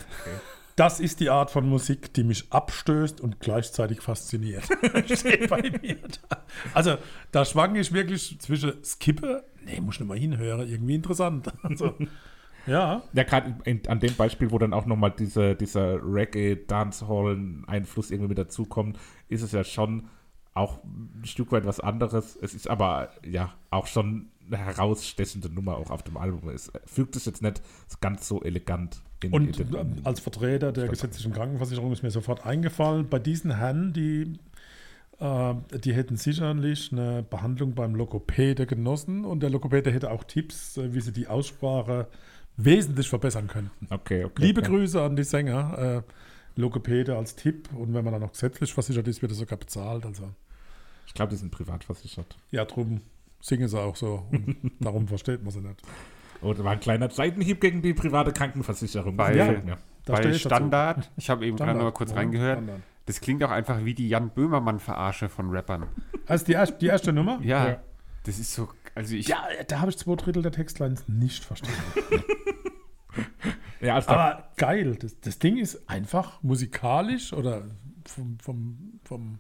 Das 0.77 0.99
ist 0.99 1.21
die 1.21 1.31
Art 1.31 1.51
von 1.53 1.69
Musik, 1.69 2.13
die 2.15 2.25
mich 2.25 2.47
abstößt 2.51 3.21
und 3.21 3.39
gleichzeitig 3.39 4.01
fasziniert. 4.01 4.65
Steht 5.07 5.49
bei 5.49 5.63
mir 5.83 5.97
da. 6.29 6.43
Also, 6.73 6.97
da 7.31 7.45
schwank 7.45 7.77
ich 7.77 7.93
wirklich 7.93 8.41
zwischen 8.41 8.83
Skippe, 8.83 9.45
nee, 9.65 9.81
muss 9.81 9.97
ich 9.97 10.01
nicht 10.01 10.09
mal 10.09 10.19
hinhören, 10.19 10.69
irgendwie 10.69 10.95
interessant. 10.95 11.53
Also, 11.63 11.95
ja, 12.67 13.03
Ja, 13.13 13.25
gerade 13.25 13.57
an 13.89 14.01
dem 14.01 14.15
Beispiel, 14.15 14.51
wo 14.51 14.59
dann 14.59 14.73
auch 14.73 14.87
nochmal 14.87 15.11
diese, 15.11 15.55
dieser 15.55 16.01
Reggae-Dancehall-Einfluss 16.03 18.11
irgendwie 18.11 18.29
mit 18.29 18.39
dazukommt, 18.39 18.99
ist 19.29 19.43
es 19.43 19.53
ja 19.53 19.65
schon 19.65 20.09
auch 20.55 20.83
ein 20.85 21.25
Stück 21.25 21.53
weit 21.53 21.67
was 21.67 21.81
anderes. 21.81 22.39
Es 22.41 22.55
ist 22.55 22.69
aber 22.69 23.11
ja 23.25 23.53
auch 23.71 23.87
schon 23.87 24.31
eine 24.47 24.59
herausstechende 24.59 25.49
Nummer 25.49 25.77
auch 25.77 25.91
auf 25.91 26.03
dem 26.03 26.17
Album. 26.17 26.49
Es 26.49 26.71
fügt 26.87 27.17
es 27.17 27.25
jetzt 27.25 27.43
nicht 27.43 27.63
ganz 28.01 28.29
so 28.29 28.43
elegant 28.43 29.03
in, 29.23 29.33
Und 29.33 29.59
in 29.59 29.71
den, 29.71 30.07
als 30.07 30.21
Vertreter 30.21 30.73
der 30.73 30.89
gesetzlichen 30.89 31.33
Krankenversicherung 31.33 31.93
ist 31.93 32.03
mir 32.03 32.11
sofort 32.11 32.47
eingefallen, 32.47 33.09
bei 33.09 33.19
diesen 33.19 33.57
Herren, 33.57 33.93
die, 33.93 34.39
die 35.25 35.95
hätten 35.95 36.17
sicherlich 36.17 36.91
eine 36.93 37.23
Behandlung 37.23 37.75
beim 37.75 37.95
Lokopäde 37.95 38.67
genossen 38.67 39.25
und 39.25 39.41
der 39.41 39.51
Lokopäde 39.51 39.91
hätte 39.91 40.11
auch 40.11 40.25
Tipps, 40.25 40.77
äh, 40.77 40.93
wie 40.95 41.01
sie 41.01 41.13
die 41.13 41.27
Aussprache 41.29 42.09
wesentlich 42.57 43.09
verbessern 43.09 43.47
könnten. 43.49 43.87
Okay, 43.91 44.25
okay. 44.25 44.43
Liebe 44.43 44.61
okay. 44.61 44.71
Grüße 44.71 45.01
an 45.03 45.17
die 45.17 45.25
Sänger. 45.25 46.05
Äh, 46.07 46.13
Lokopäde 46.57 47.17
als 47.17 47.35
Tipp 47.35 47.69
und 47.75 47.95
wenn 47.95 48.05
man 48.05 48.13
dann 48.13 48.23
noch 48.23 48.31
gesetzlich 48.31 48.73
versichert 48.73 49.09
ist, 49.09 49.23
wird 49.23 49.33
es 49.33 49.39
sogar 49.39 49.59
bezahlt. 49.59 50.07
Also 50.07 50.31
Ich 51.07 51.15
glaube, 51.15 51.31
die 51.31 51.37
sind 51.37 51.51
privat 51.51 51.83
versichert. 51.83 52.37
ja, 52.53 52.65
drum 52.65 53.01
singen 53.41 53.67
sie 53.69 53.81
auch 53.81 53.97
so 53.97 54.25
und 54.31 54.57
darum 54.81 55.09
versteht 55.09 55.43
man 55.43 55.51
sie 55.53 55.61
nicht. 55.61 55.83
Oh, 56.43 56.53
das 56.53 56.63
war 56.63 56.73
ein 56.73 56.81
kleiner 56.81 57.11
Seitenhieb 57.11 57.61
gegen 57.61 57.83
die 57.83 57.93
private 57.93 58.33
Krankenversicherung. 58.33 59.17
Das 59.17 59.27
Bei- 59.29 59.33
gefällt 59.35 59.65
mir. 59.65 59.79
Da 60.05 60.13
Bei 60.15 60.21
ich 60.25 60.43
dazu. 60.43 60.49
Standard, 60.49 61.11
ich 61.17 61.31
habe 61.31 61.47
eben 61.47 61.57
gerade 61.57 61.71
Standard, 61.71 61.77
noch 61.85 61.93
mal 61.93 61.97
kurz 61.97 62.11
ja, 62.11 62.17
reingehört, 62.17 62.59
Standard. 62.59 62.81
das 63.07 63.21
klingt 63.21 63.43
auch 63.45 63.51
einfach 63.51 63.85
wie 63.85 63.95
die 63.95 64.09
Jan 64.09 64.31
Böhmermann-Verarsche 64.31 65.29
von 65.29 65.51
Rappern. 65.51 65.87
Also 66.27 66.45
die, 66.45 66.53
erste- 66.53 66.79
die 66.79 66.87
erste 66.87 67.13
Nummer? 67.13 67.39
Ja, 67.43 67.79
das 68.25 68.39
ist 68.39 68.53
so, 68.55 68.69
also 68.95 69.15
ich, 69.15 69.29
Ja, 69.29 69.43
da 69.67 69.81
habe 69.81 69.91
ich 69.91 69.99
zwei 69.99 70.15
Drittel 70.17 70.43
der 70.43 70.53
Textlines 70.53 71.05
nicht 71.09 71.45
verstanden. 71.45 71.75
Ja, 73.81 73.97
als 73.97 74.07
der, 74.07 74.19
Aber 74.19 74.49
geil, 74.57 74.97
das, 74.97 75.21
das 75.21 75.39
Ding 75.39 75.59
ist 75.59 75.89
einfach 75.91 76.43
musikalisch 76.43 77.33
oder 77.33 77.63
vom, 78.07 78.39
vom, 78.41 79.01
vom 79.05 79.39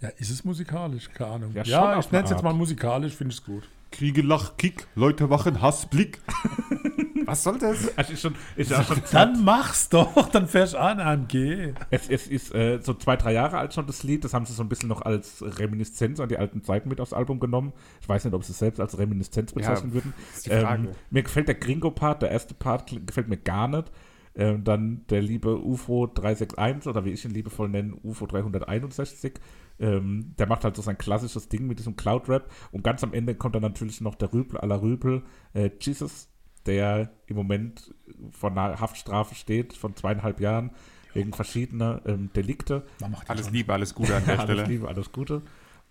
ja, 0.00 0.08
ist 0.10 0.30
es 0.30 0.44
musikalisch? 0.44 1.10
Keine 1.12 1.30
Ahnung. 1.32 1.52
Ja, 1.54 1.62
Ja, 1.64 1.98
ich 1.98 2.10
nenne 2.10 2.24
es 2.24 2.30
jetzt 2.30 2.42
mal 2.42 2.52
musikalisch, 2.54 3.14
finde 3.14 3.32
ich 3.32 3.38
es 3.40 3.44
gut. 3.44 3.68
kriege 3.90 4.22
Lachkick, 4.22 4.86
Leute 4.94 5.30
wachen 5.30 5.60
Hassblick. 5.62 6.20
Was 7.30 7.42
soll 7.44 7.58
das? 7.58 7.90
also 7.96 8.12
ist 8.12 8.20
schon, 8.20 8.34
ist 8.56 8.70
ja 8.70 8.82
schon 8.82 9.00
Dann 9.12 9.44
mach's 9.44 9.88
doch, 9.88 10.28
dann 10.30 10.46
fährst 10.46 10.74
du 10.74 10.78
an 10.78 11.00
AMG. 11.00 11.74
Es, 11.90 12.08
es 12.08 12.26
ist 12.26 12.54
äh, 12.54 12.80
so 12.82 12.94
zwei, 12.94 13.16
drei 13.16 13.32
Jahre 13.32 13.58
alt 13.58 13.72
schon 13.74 13.86
das 13.86 14.02
Lied. 14.02 14.24
Das 14.24 14.34
haben 14.34 14.46
sie 14.46 14.52
so 14.52 14.62
ein 14.62 14.68
bisschen 14.68 14.88
noch 14.88 15.02
als 15.02 15.42
Reminiszenz 15.42 16.20
an 16.20 16.28
die 16.28 16.38
alten 16.38 16.62
Zeiten 16.62 16.88
mit 16.88 17.00
aufs 17.00 17.12
Album 17.12 17.40
genommen. 17.40 17.72
Ich 18.00 18.08
weiß 18.08 18.24
nicht, 18.24 18.34
ob 18.34 18.44
sie 18.44 18.52
es 18.52 18.58
selbst 18.58 18.80
als 18.80 18.98
Reminiszenz 18.98 19.52
bezeichnen 19.52 19.90
Ja, 19.90 19.94
würden. 19.94 20.14
ist 20.34 20.46
die 20.46 20.50
Frage. 20.50 20.88
Ähm, 20.88 20.94
mir 21.10 21.22
gefällt 21.22 21.48
der 21.48 21.54
Gringo-Part, 21.54 22.22
der 22.22 22.30
erste 22.30 22.54
Part 22.54 22.92
gefällt 23.06 23.28
mir 23.28 23.38
gar 23.38 23.68
nicht. 23.68 23.90
Ähm, 24.34 24.62
dann 24.62 25.04
der 25.10 25.22
liebe 25.22 25.60
UFO 25.60 26.06
361 26.06 26.88
oder 26.88 27.04
wie 27.04 27.10
ich 27.10 27.24
ihn 27.24 27.32
liebevoll 27.32 27.68
nenne, 27.68 27.94
UFO 28.02 28.26
361. 28.26 29.34
Ähm, 29.80 30.34
der 30.38 30.46
macht 30.46 30.64
halt 30.64 30.76
so 30.76 30.82
sein 30.82 30.98
klassisches 30.98 31.48
Ding 31.48 31.66
mit 31.66 31.78
diesem 31.78 31.96
Cloud-Rap. 31.96 32.50
Und 32.70 32.84
ganz 32.84 33.02
am 33.02 33.12
Ende 33.12 33.34
kommt 33.34 33.54
dann 33.54 33.62
natürlich 33.62 34.00
noch 34.00 34.14
der 34.14 34.32
Rübel 34.32 34.58
aller 34.58 34.82
Rübel, 34.82 35.22
äh, 35.54 35.70
Jesus, 35.80 36.28
der 36.70 37.10
im 37.26 37.36
Moment 37.36 37.92
vor 38.30 38.50
einer 38.50 38.80
Haftstrafe 38.80 39.34
steht 39.34 39.72
von 39.72 39.96
zweieinhalb 39.96 40.40
Jahren 40.40 40.70
wegen 41.14 41.32
verschiedener 41.32 42.02
ähm, 42.06 42.30
Delikte. 42.34 42.86
Man 43.00 43.10
macht 43.10 43.26
die 43.26 43.30
Alles 43.30 43.46
schon. 43.46 43.54
Liebe, 43.54 43.72
alles 43.72 43.94
Gute 43.94 44.14
an 44.16 44.24
der 44.24 44.38
alles 44.40 44.52
Stelle. 44.60 44.68
Liebe, 44.72 44.86
alles 44.88 45.10
Gute. 45.10 45.42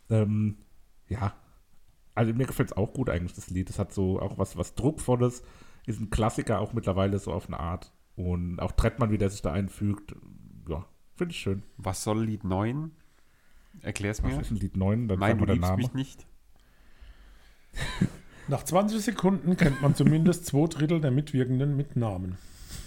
Ähm, 0.09 0.57
ja, 1.09 1.33
also 2.15 2.33
mir 2.33 2.45
gefällt 2.45 2.71
es 2.71 2.77
auch 2.77 2.93
gut 2.93 3.09
eigentlich, 3.09 3.33
das 3.33 3.49
Lied. 3.49 3.69
Es 3.69 3.79
hat 3.79 3.93
so 3.93 4.19
auch 4.21 4.37
was, 4.37 4.57
was 4.57 4.75
Druckvolles, 4.75 5.43
ist 5.85 5.99
ein 5.99 6.09
Klassiker 6.09 6.59
auch 6.59 6.73
mittlerweile 6.73 7.19
so 7.19 7.33
auf 7.33 7.47
eine 7.47 7.59
Art. 7.59 7.91
Und 8.15 8.59
auch 8.59 8.71
Trettmann, 8.73 9.11
wie 9.11 9.17
der 9.17 9.29
sich 9.29 9.41
da 9.41 9.51
einfügt, 9.51 10.15
ja, 10.69 10.85
finde 11.15 11.33
ich 11.33 11.39
schön. 11.39 11.63
Was 11.77 12.03
soll 12.03 12.23
Lied 12.23 12.43
9? 12.43 12.91
Erklär's 13.81 14.23
Was 14.23 14.31
mir. 14.33 14.41
ist 14.41 14.51
ein 14.51 14.57
Lied 14.57 14.77
9? 14.77 15.07
Dann 15.07 15.19
Nein, 15.19 15.37
du 15.37 15.45
liebst 15.45 15.61
Name. 15.61 15.77
mich 15.77 15.93
nicht. 15.93 16.27
Nach 18.49 18.63
20 18.63 19.01
Sekunden 19.01 19.55
kennt 19.57 19.81
man 19.81 19.93
zumindest 19.93 20.47
zwei 20.47 20.67
Drittel 20.67 20.99
der 20.99 21.11
Mitwirkenden 21.11 21.77
mit 21.77 21.95
Namen. 21.95 22.37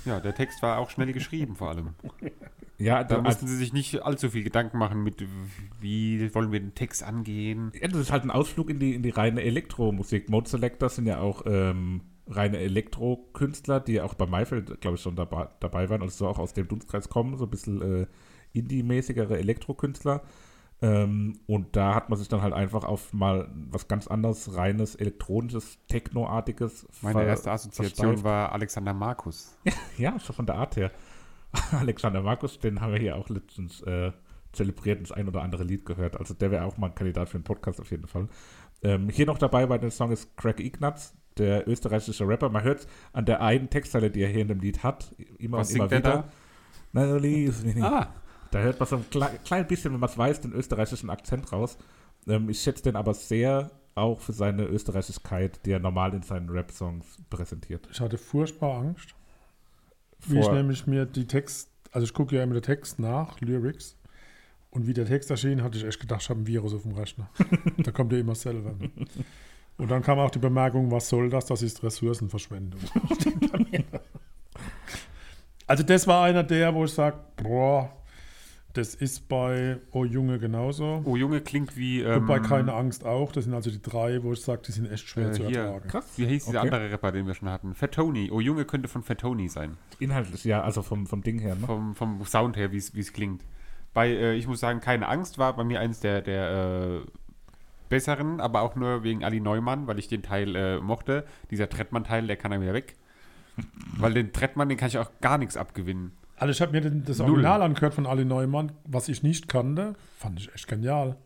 Ja, 0.05 0.19
der 0.19 0.35
Text 0.35 0.61
war 0.61 0.79
auch 0.79 0.91
schnell 0.91 1.13
geschrieben 1.13 1.57
vor 1.57 1.71
allem. 1.71 1.91
Ja, 2.79 3.05
Da 3.05 3.17
da, 3.17 3.23
mussten 3.23 3.47
sie 3.47 3.55
sich 3.55 3.73
nicht 3.73 4.03
allzu 4.03 4.31
viel 4.31 4.43
Gedanken 4.43 4.77
machen 4.77 5.05
mit, 5.05 5.25
wie 5.81 6.35
wollen 6.35 6.51
wir 6.51 6.59
den 6.59 6.75
Text 6.75 7.05
angehen. 7.05 7.71
ja, 7.81 7.87
das 7.87 8.01
ist 8.01 8.11
halt 8.11 8.25
ein 8.25 8.33
Ausflug 8.33 8.71
in 8.71 8.81
die, 8.81 8.95
in 8.95 9.05
die 9.05 9.11
reine 9.11 9.41
Elektromusik. 9.43 10.29
Mode 10.29 10.49
Selectors 10.49 10.97
sind 10.97 11.07
ja 11.07 11.21
auch 11.21 11.43
ähm, 11.47 12.01
reine 12.27 12.59
Elektrokünstler, 12.59 13.79
die 13.79 14.01
auch 14.01 14.15
bei 14.15 14.27
Maifeld, 14.27 14.81
glaube 14.81 14.97
ich, 14.97 15.03
schon 15.03 15.15
dabei, 15.15 15.49
dabei 15.61 15.91
waren 15.91 16.03
und 16.03 16.11
so 16.11 16.27
auch 16.27 16.41
aus 16.41 16.55
dem 16.55 16.67
Dunstkreis 16.67 17.09
kommen, 17.09 17.37
so 17.37 17.45
ein 17.45 17.51
bisschen 17.51 17.83
äh, 17.83 18.07
indie-mäßigere 18.53 19.39
Elektrokünstler. 19.39 20.23
Ähm, 20.83 21.39
und 21.47 21.77
da 21.77 21.95
hat 21.95 22.11
man 22.11 22.19
sich 22.19 22.29
dann 22.29 22.43
halt 22.43 22.53
einfach 22.53 22.83
auf 22.83 23.13
mal 23.13 23.49
was 23.71 23.87
ganz 23.87 24.09
anderes, 24.09 24.57
reines, 24.57 24.97
elektronisches, 24.97 25.79
technoartiges 25.87 26.89
Meine 27.03 27.25
erste 27.25 27.53
Assoziation 27.53 28.09
versteift. 28.09 28.25
war 28.25 28.53
Alexander 28.53 28.93
Markus. 28.93 29.57
Ja, 29.97 30.19
schon 30.19 30.35
von 30.35 30.47
der 30.47 30.57
Art 30.57 30.75
her. 30.77 30.91
Alexander 31.71 32.21
Markus, 32.23 32.59
den 32.59 32.81
haben 32.81 32.93
wir 32.93 32.99
hier 32.99 33.17
auch 33.17 33.29
letztens 33.29 33.81
äh, 33.83 34.11
zelebriert 34.53 34.99
und 34.99 35.09
das 35.09 35.17
ein 35.17 35.29
oder 35.29 35.43
andere 35.43 35.63
Lied 35.63 35.87
gehört. 35.87 36.19
Also 36.19 36.35
der 36.35 36.51
wäre 36.51 36.65
auch 36.65 36.77
mal 36.79 36.89
ein 36.89 36.95
Kandidat 36.97 37.29
für 37.29 37.37
einen 37.37 37.45
Podcast 37.45 37.81
auf 37.81 37.91
jeden 37.93 38.09
Fall. 38.09 38.29
Ähm, 38.83 39.09
hier 39.09 39.27
noch 39.27 39.39
dabei 39.39 39.67
bei 39.67 39.79
dem 39.79 39.91
Song 39.91 40.11
ist 40.11 40.37
Craig 40.37 40.59
Ignatz, 40.59 41.15
der 41.39 41.69
österreichische 41.69 42.27
Rapper. 42.27 42.49
Man 42.49 42.65
hört 42.65 42.89
an 43.13 43.25
der 43.25 43.41
einen 43.41 43.71
Textzeile, 43.71 44.11
die 44.11 44.23
er 44.23 44.29
hier 44.29 44.43
in 44.43 44.49
dem 44.49 44.59
Lied 44.59 44.83
hat, 44.83 45.15
immer 45.39 45.59
Was 45.59 45.71
und 45.71 45.77
immer 45.77 45.91
wieder. 45.93 46.25
Na, 46.93 47.17
lies 47.17 47.63
mich 47.63 47.77
nicht. 47.77 47.85
Ah, 47.85 48.13
Da 48.53 48.61
hört 48.61 48.79
man 48.79 48.89
so 48.89 48.97
ein 48.97 49.05
klei 49.11 49.31
klein 49.45 49.67
bisschen, 49.67 49.93
wenn 49.93 50.01
man 50.01 50.09
es 50.11 50.17
weiß, 50.17 50.41
den 50.43 50.53
österreichischen 50.53 51.11
Akzent 51.11 51.51
raus. 51.53 51.77
Ähm, 52.29 52.49
ich 52.49 52.61
schätze 52.61 52.85
den 52.85 52.95
aber 52.97 53.15
sehr 53.15 53.71
auch 53.95 54.21
für 54.21 54.33
seine 54.33 54.65
Österreichischkeit, 54.65 55.61
die 55.67 55.73
er 55.73 55.79
normal 55.81 56.15
in 56.15 56.23
seinen 56.23 56.49
Rap-Songs 56.49 57.19
präsentiert. 57.29 57.89
Ich 57.91 58.01
hatte 58.01 58.17
furchtbar 58.19 58.79
Angst, 58.79 59.15
wie 60.21 60.39
ich 60.39 60.45
Vor- 60.45 60.55
nämlich 60.55 60.87
mir 60.87 61.05
die 61.05 61.27
Text, 61.27 61.69
also 61.91 62.05
ich 62.05 62.15
gucke 62.15 62.37
ja 62.37 62.43
immer 62.43 62.55
den 62.55 62.63
Text 62.63 62.99
nach, 62.99 63.41
Lyrics, 63.41 63.97
und 64.71 64.87
wie 64.87 64.95
der 64.95 65.05
Text 65.05 65.31
erschien, 65.31 65.63
hatte 65.63 65.77
ich 65.77 65.85
echt 65.85 66.01
gedacht, 66.01 66.23
ich 66.23 66.31
habe 66.31 66.41
ein 66.41 66.47
Virus 66.47 66.73
auf 66.75 66.83
dem 66.83 66.93
Rechner. 66.93 67.29
da 67.79 67.91
kommt 67.91 68.13
ja 68.13 68.19
immer 68.19 68.35
selber. 68.35 68.75
Und 69.77 69.91
dann 69.91 70.03
kam 70.03 70.19
auch 70.19 70.31
die 70.31 70.39
Bemerkung, 70.39 70.91
was 70.91 71.09
soll 71.11 71.29
das? 71.29 71.45
Das 71.47 71.61
ist 71.63 71.83
Ressourcenverschwendung. 71.83 72.81
Also 75.67 75.85
das 75.85 76.07
war 76.07 76.25
einer 76.25 76.43
der, 76.43 76.75
wo 76.75 76.85
ich 76.85 76.93
sage, 76.93 77.17
boah, 77.37 77.89
das 78.75 78.95
ist 78.95 79.29
bei 79.29 79.79
Oh 79.91 80.05
Junge 80.05 80.39
genauso. 80.39 81.03
oh 81.05 81.17
Junge 81.17 81.41
klingt 81.41 81.77
wie. 81.77 82.03
Und 82.05 82.11
Ähm, 82.11 82.27
bei 82.27 82.39
Keine 82.39 82.73
Angst 82.75 83.05
auch. 83.05 83.31
Das 83.33 83.45
sind 83.45 83.55
also 83.55 83.71
die 83.71 83.83
drei, 83.83 84.23
wo 84.23 84.33
ich 84.33 84.41
sage, 84.41 84.63
die 84.67 84.73
sind 84.73 84.91
echt 84.91 85.07
schwer 85.09 85.29
äh, 85.29 85.33
zu 85.33 85.47
hier, 85.47 85.61
ertragen. 85.61 85.89
Krass. 85.89 86.07
Wie 86.17 86.27
hieß 86.27 86.47
dieser 86.47 86.61
Okay. 86.61 86.69
andere 86.71 86.91
Rapper, 86.93 87.13
den 87.13 87.27
wir 87.27 87.35
schon 87.35 87.49
hatten? 87.51 87.75
Fat 87.75 87.93
Tony. 87.93 88.31
Oh 88.33 88.41
Junge 88.41 88.65
könnte 88.65 88.89
von 88.89 89.03
Fat 89.03 89.19
Tony 89.21 89.49
sein. 89.49 89.77
Inhaltlich, 89.99 90.45
ja, 90.45 90.63
also 90.63 90.83
vom, 90.83 91.07
vom 91.07 91.23
Ding 91.23 91.39
her, 91.39 91.55
ne? 91.55 91.67
Vom, 91.67 91.95
vom 91.95 92.25
Sound 92.25 92.57
her, 92.57 92.73
wie 92.73 92.79
es 92.79 92.95
wie 92.95 93.01
es 93.01 93.13
klingt. 93.13 93.45
Bei, 93.95 94.09
äh, 94.09 94.35
ich 94.37 94.47
muss 94.47 94.61
sagen, 94.61 94.81
keine 94.81 95.07
Angst 95.09 95.37
war 95.39 95.55
bei 95.55 95.65
mir 95.65 95.81
eins 95.81 96.01
der, 96.01 96.23
der 96.23 96.51
äh, 96.51 97.01
besseren, 97.91 98.41
aber 98.41 98.63
auch 98.63 98.75
nur 98.75 99.03
wegen 99.03 99.23
Ali 99.23 99.41
Neumann, 99.41 99.87
weil 99.87 99.99
ich 99.99 100.09
den 100.09 100.23
Teil 100.23 100.57
äh, 100.57 100.81
mochte. 100.81 101.27
Dieser 101.51 101.69
Trettmann-Teil, 101.69 102.27
der 102.27 102.37
kann 102.37 102.53
er 102.53 102.61
wieder 102.63 102.73
weg. 102.73 102.97
weil 103.99 104.15
den 104.15 104.33
Trettmann, 104.33 104.71
den 104.71 104.79
kann 104.79 104.89
ich 104.89 104.97
auch 104.97 105.11
gar 105.21 105.37
nichts 105.37 105.59
abgewinnen. 105.59 106.13
Also 106.43 106.51
ich 106.51 106.61
habe 106.61 106.73
mir 106.73 106.81
das 106.91 107.19
Null. 107.19 107.29
Original 107.31 107.63
angehört 107.63 107.95
von 107.95 108.05
Ali 108.05 108.25
Neumann, 108.25 108.73
was 108.85 109.09
ich 109.09 109.23
nicht 109.23 109.47
kannte. 109.47 109.95
Fand 110.19 110.41
ich 110.41 110.53
echt 110.53 110.67
genial. 110.67 111.17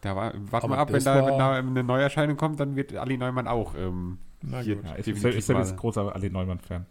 Da 0.00 0.16
war, 0.16 0.32
warte 0.50 0.64
Aber 0.64 0.76
mal 0.76 0.78
ab, 0.80 0.88
wenn 0.88 0.94
das 0.94 1.04
da, 1.04 1.14
war- 1.20 1.26
wenn 1.30 1.38
da 1.38 1.52
eine 1.56 1.84
Neuerscheinung 1.84 2.38
kommt, 2.38 2.58
dann 2.58 2.74
wird 2.74 2.96
Ali 2.96 3.18
Neumann 3.18 3.48
auch 3.48 3.74
ähm, 3.76 4.16
Na 4.40 4.60
hier 4.60 4.76
gut. 4.76 4.86
Ja, 4.86 4.96
ich, 4.96 5.04
bin 5.04 5.32
jetzt 5.32 5.76
großer 5.76 6.14
Ali 6.14 6.30
Neumann-Fan. 6.30 6.86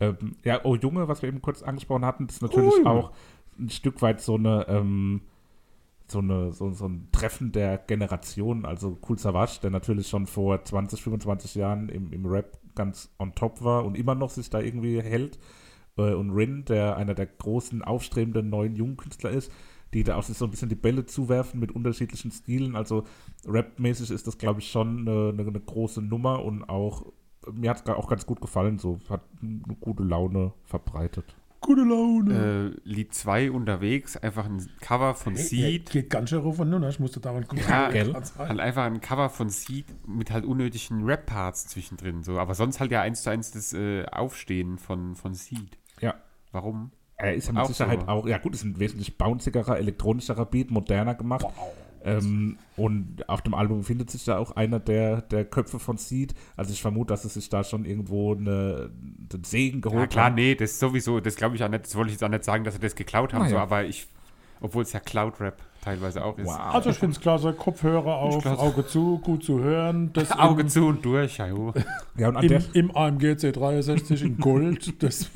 Ähm, 0.00 0.36
ja, 0.44 0.60
Oh 0.64 0.76
Junge, 0.76 1.08
was 1.08 1.20
wir 1.20 1.28
eben 1.28 1.42
kurz 1.42 1.62
angesprochen 1.62 2.06
hatten, 2.06 2.24
ist 2.26 2.40
natürlich 2.40 2.72
Oh 2.82 2.88
auch 2.88 3.12
ein 3.58 3.68
Stück 3.68 4.00
weit 4.00 4.22
so 4.22 4.36
eine, 4.36 4.66
ähm, 4.68 5.20
so 6.06 6.20
eine, 6.20 6.52
so, 6.54 6.70
so 6.70 6.86
ein 6.86 7.08
Treffen 7.12 7.52
der 7.52 7.76
Generation. 7.76 8.64
Also 8.64 8.96
Cool 9.06 9.18
Savage, 9.18 9.58
der 9.62 9.68
natürlich 9.68 10.08
schon 10.08 10.26
vor 10.26 10.64
20, 10.64 11.02
25 11.02 11.54
Jahren 11.54 11.90
im, 11.90 12.14
im 12.14 12.24
Rap 12.24 12.56
ganz 12.74 13.10
on 13.18 13.34
top 13.34 13.62
war 13.62 13.84
und 13.84 13.94
immer 13.94 14.14
noch 14.14 14.30
sich 14.30 14.48
da 14.48 14.60
irgendwie 14.60 15.02
hält. 15.02 15.38
Äh, 15.98 16.14
und 16.14 16.30
Rin, 16.30 16.64
der 16.66 16.96
einer 16.96 17.14
der 17.14 17.26
großen, 17.26 17.82
aufstrebenden 17.82 18.48
neuen 18.48 18.76
Jungkünstler 18.76 19.30
ist, 19.30 19.52
die 19.94 20.04
da 20.04 20.16
auch 20.16 20.22
so 20.22 20.44
ein 20.44 20.50
bisschen 20.50 20.68
die 20.68 20.74
Bälle 20.74 21.06
zuwerfen 21.06 21.60
mit 21.60 21.72
unterschiedlichen 21.72 22.30
Stilen. 22.30 22.76
Also 22.76 23.04
rapmäßig 23.46 24.10
ist 24.10 24.26
das, 24.26 24.38
glaube 24.38 24.60
ich, 24.60 24.70
schon 24.70 25.08
eine, 25.08 25.30
eine, 25.30 25.48
eine 25.48 25.60
große 25.60 26.02
Nummer 26.02 26.44
und 26.44 26.64
auch, 26.64 27.06
mir 27.50 27.70
hat 27.70 27.88
es 27.88 27.94
auch 27.94 28.08
ganz 28.08 28.26
gut 28.26 28.40
gefallen, 28.40 28.78
so 28.78 28.98
hat 29.08 29.22
eine 29.42 29.76
gute 29.80 30.02
Laune 30.02 30.52
verbreitet. 30.64 31.36
Gute 31.60 31.82
Laune. 31.82 32.74
äh, 32.84 32.88
Lied 32.88 33.12
2 33.12 33.50
unterwegs, 33.50 34.16
einfach 34.16 34.44
ein 34.44 34.64
Cover 34.80 35.14
von 35.14 35.34
Hey, 35.34 35.42
Seed. 35.42 35.90
Geht 35.90 36.08
ganz 36.10 36.30
schön 36.30 36.40
rauf 36.40 36.60
und 36.60 36.72
runter. 36.72 36.88
Ich 36.88 37.00
musste 37.00 37.18
daran 37.18 37.48
gucken. 37.48 37.64
Ja, 37.68 37.90
gell? 37.90 38.14
Halt 38.14 38.60
einfach 38.60 38.84
ein 38.84 39.00
Cover 39.00 39.28
von 39.28 39.48
Seed 39.48 39.86
mit 40.06 40.30
halt 40.30 40.44
unnötigen 40.44 41.04
Rap-Parts 41.04 41.66
zwischendrin. 41.66 42.22
So. 42.22 42.38
Aber 42.38 42.54
sonst 42.54 42.78
halt 42.78 42.92
ja 42.92 43.02
eins 43.02 43.22
zu 43.22 43.30
eins 43.30 43.50
das 43.50 43.72
äh, 43.72 44.06
Aufstehen 44.06 44.78
von, 44.78 45.16
von 45.16 45.34
Seed. 45.34 45.78
Ja. 46.52 46.60
Warum? 46.60 46.90
Er 47.16 47.34
ist 47.34 47.46
ja 47.48 47.52
mit 47.52 47.62
Auch 47.62 47.66
Sicherheit 47.68 48.00
so. 48.02 48.06
auch, 48.08 48.26
ja 48.28 48.38
gut, 48.38 48.54
ist 48.54 48.62
ein 48.64 48.78
wesentlich 48.78 49.18
bouncigerer, 49.18 49.76
elektronischerer 49.78 50.46
Beat, 50.46 50.70
moderner 50.70 51.14
gemacht. 51.16 51.46
Ähm, 52.04 52.58
und 52.76 53.28
auf 53.28 53.42
dem 53.42 53.54
Album 53.54 53.82
findet 53.82 54.08
sich 54.10 54.24
da 54.24 54.38
auch 54.38 54.52
einer 54.52 54.78
der, 54.78 55.20
der 55.22 55.44
Köpfe 55.44 55.80
von 55.80 55.96
Seed. 55.98 56.32
Also 56.56 56.72
ich 56.72 56.80
vermute, 56.80 57.08
dass 57.12 57.24
es 57.24 57.34
sich 57.34 57.48
da 57.48 57.64
schon 57.64 57.84
irgendwo 57.84 58.36
eine, 58.36 58.90
den 58.94 59.42
Segen 59.42 59.80
geholt 59.80 60.00
Ja, 60.02 60.06
klar, 60.06 60.24
haben. 60.26 60.36
nee, 60.36 60.54
das 60.54 60.78
sowieso, 60.78 61.18
das 61.18 61.34
glaube 61.34 61.56
ich 61.56 61.64
auch 61.64 61.68
nicht, 61.68 61.84
das 61.86 61.96
wollte 61.96 62.08
ich 62.10 62.14
jetzt 62.14 62.22
auch 62.24 62.28
nicht 62.28 62.44
sagen, 62.44 62.62
dass 62.62 62.74
sie 62.74 62.80
das 62.80 62.94
geklaut 62.94 63.34
haben, 63.34 63.42
Ah, 63.42 63.48
so, 63.48 63.56
ja. 63.56 63.62
aber 63.62 63.84
ich, 63.84 64.06
obwohl 64.60 64.84
es 64.84 64.92
ja 64.92 65.00
Cloud-Rap 65.00 65.60
teilweise 65.88 66.24
auch 66.24 66.36
ist. 66.38 66.46
Wow. 66.46 66.74
Also 66.74 66.90
ich 66.90 66.98
finde 66.98 67.14
es 67.14 67.20
klasse. 67.20 67.52
Kopfhörer 67.52 68.16
auf, 68.18 68.42
klasse. 68.42 68.60
Auge 68.60 68.86
zu, 68.86 69.18
gut 69.18 69.42
zu 69.42 69.60
hören. 69.60 70.12
Das 70.12 70.32
Auge 70.38 70.62
im, 70.62 70.68
zu 70.68 70.86
und 70.86 71.04
durch, 71.04 71.38
ja, 71.38 71.46
jo. 71.48 71.72
Ja, 72.16 72.28
und 72.28 72.36
an 72.36 72.44
im, 72.44 72.62
im 72.74 72.96
AMG 72.96 73.24
C63 73.32 74.24
in 74.24 74.38
Gold. 74.38 74.94
Das 75.02 75.30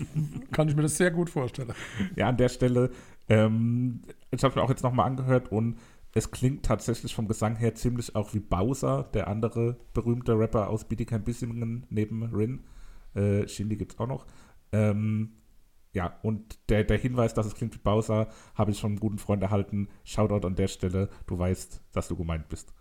kann 0.51 0.69
ich 0.69 0.77
mir 0.77 0.83
das 0.83 0.97
sehr 0.97 1.11
gut 1.11 1.31
vorstellen. 1.31 1.73
ja, 2.17 2.29
an 2.29 2.37
der 2.37 2.49
Stelle, 2.49 2.91
ähm, 3.29 4.03
ich 4.31 4.43
habe 4.43 4.57
mir 4.57 4.65
auch 4.65 4.71
jetzt 4.71 4.83
nochmal 4.83 5.07
angehört 5.07 5.53
und 5.53 5.79
es 6.15 6.31
klingt 6.31 6.65
tatsächlich 6.65 7.15
vom 7.15 7.29
Gesang 7.29 7.57
her 7.57 7.75
ziemlich 7.75 8.15
auch 8.17 8.35
wie 8.35 8.41
Bowser, 8.41 9.05
der 9.15 9.29
andere 9.29 9.77
berühmte 9.95 10.39
Rapper 10.39 10.69
aus 10.69 10.85
Bietigheim-Bissingen 10.85 11.87
neben 11.91 12.23
Rin. 12.25 12.61
Äh, 13.15 13.49
Shindy 13.49 13.77
gibt 13.77 13.93
es 13.93 13.99
auch 13.99 14.09
noch. 14.09 14.27
Ähm, 14.73 15.31
ja, 15.93 16.19
und 16.23 16.59
der, 16.71 16.85
der 16.85 16.99
Hinweis, 16.99 17.35
dass 17.35 17.47
es 17.47 17.55
klingt 17.55 17.75
wie 17.75 17.79
Bowser, 17.79 18.29
habe 18.55 18.71
ich 18.71 18.81
von 18.81 18.93
einem 18.93 19.01
guten 19.01 19.19
Freund 19.19 19.43
erhalten. 19.43 19.89
Shoutout 20.05 20.47
an 20.47 20.55
der 20.55 20.69
Stelle, 20.69 21.11
du 21.27 21.39
weißt, 21.39 21.83
dass 21.93 22.09
du 22.09 22.17
gemeint 22.17 22.49
bist. 22.49 22.73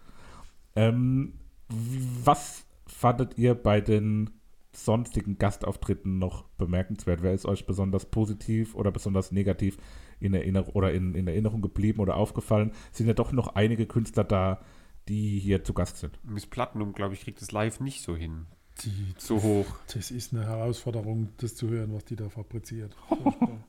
Ähm, 0.76 1.34
was 1.68 2.66
fandet 2.88 3.38
ihr 3.38 3.56
bei 3.56 3.82
den 3.82 4.30
sonstigen 4.74 5.38
Gastauftritten 5.38 6.20
noch 6.20 6.48
bemerkenswert? 6.58 7.22
Wer 7.22 7.34
ist 7.34 7.46
euch 7.46 7.66
besonders 7.66 8.06
positiv 8.06 8.76
oder 8.76 8.92
besonders 8.92 9.34
negativ 9.34 9.78
in 10.22 10.34
Erinnerung 10.34 10.74
oder 10.74 10.94
in, 10.94 11.14
in 11.14 11.28
Erinnerung 11.28 11.62
geblieben 11.62 12.00
oder 12.00 12.16
aufgefallen? 12.16 12.72
Sind 12.92 13.08
ja 13.08 13.14
doch 13.14 13.34
noch 13.34 13.56
einige 13.56 13.86
Künstler 13.88 14.24
da, 14.24 14.62
die 15.10 15.40
hier 15.40 15.64
zu 15.66 15.74
Gast 15.74 15.98
sind. 15.98 16.18
Miss 16.24 16.46
Platinum, 16.46 16.94
glaube 16.94 17.14
ich, 17.16 17.22
kriegt 17.22 17.42
das 17.42 17.52
live 17.52 17.82
nicht 17.82 18.02
so 18.02 18.16
hin. 18.16 18.46
Die, 18.84 19.14
So 19.18 19.42
hoch. 19.42 19.66
das 19.94 20.12
ist 20.12 20.34
eine 20.34 20.46
Herausforderung, 20.46 21.30
das 21.38 21.56
zu 21.56 21.70
hören, 21.70 21.94
was 21.94 22.06
die 22.06 22.16
da 22.16 22.30
fabriziert. 22.30 22.96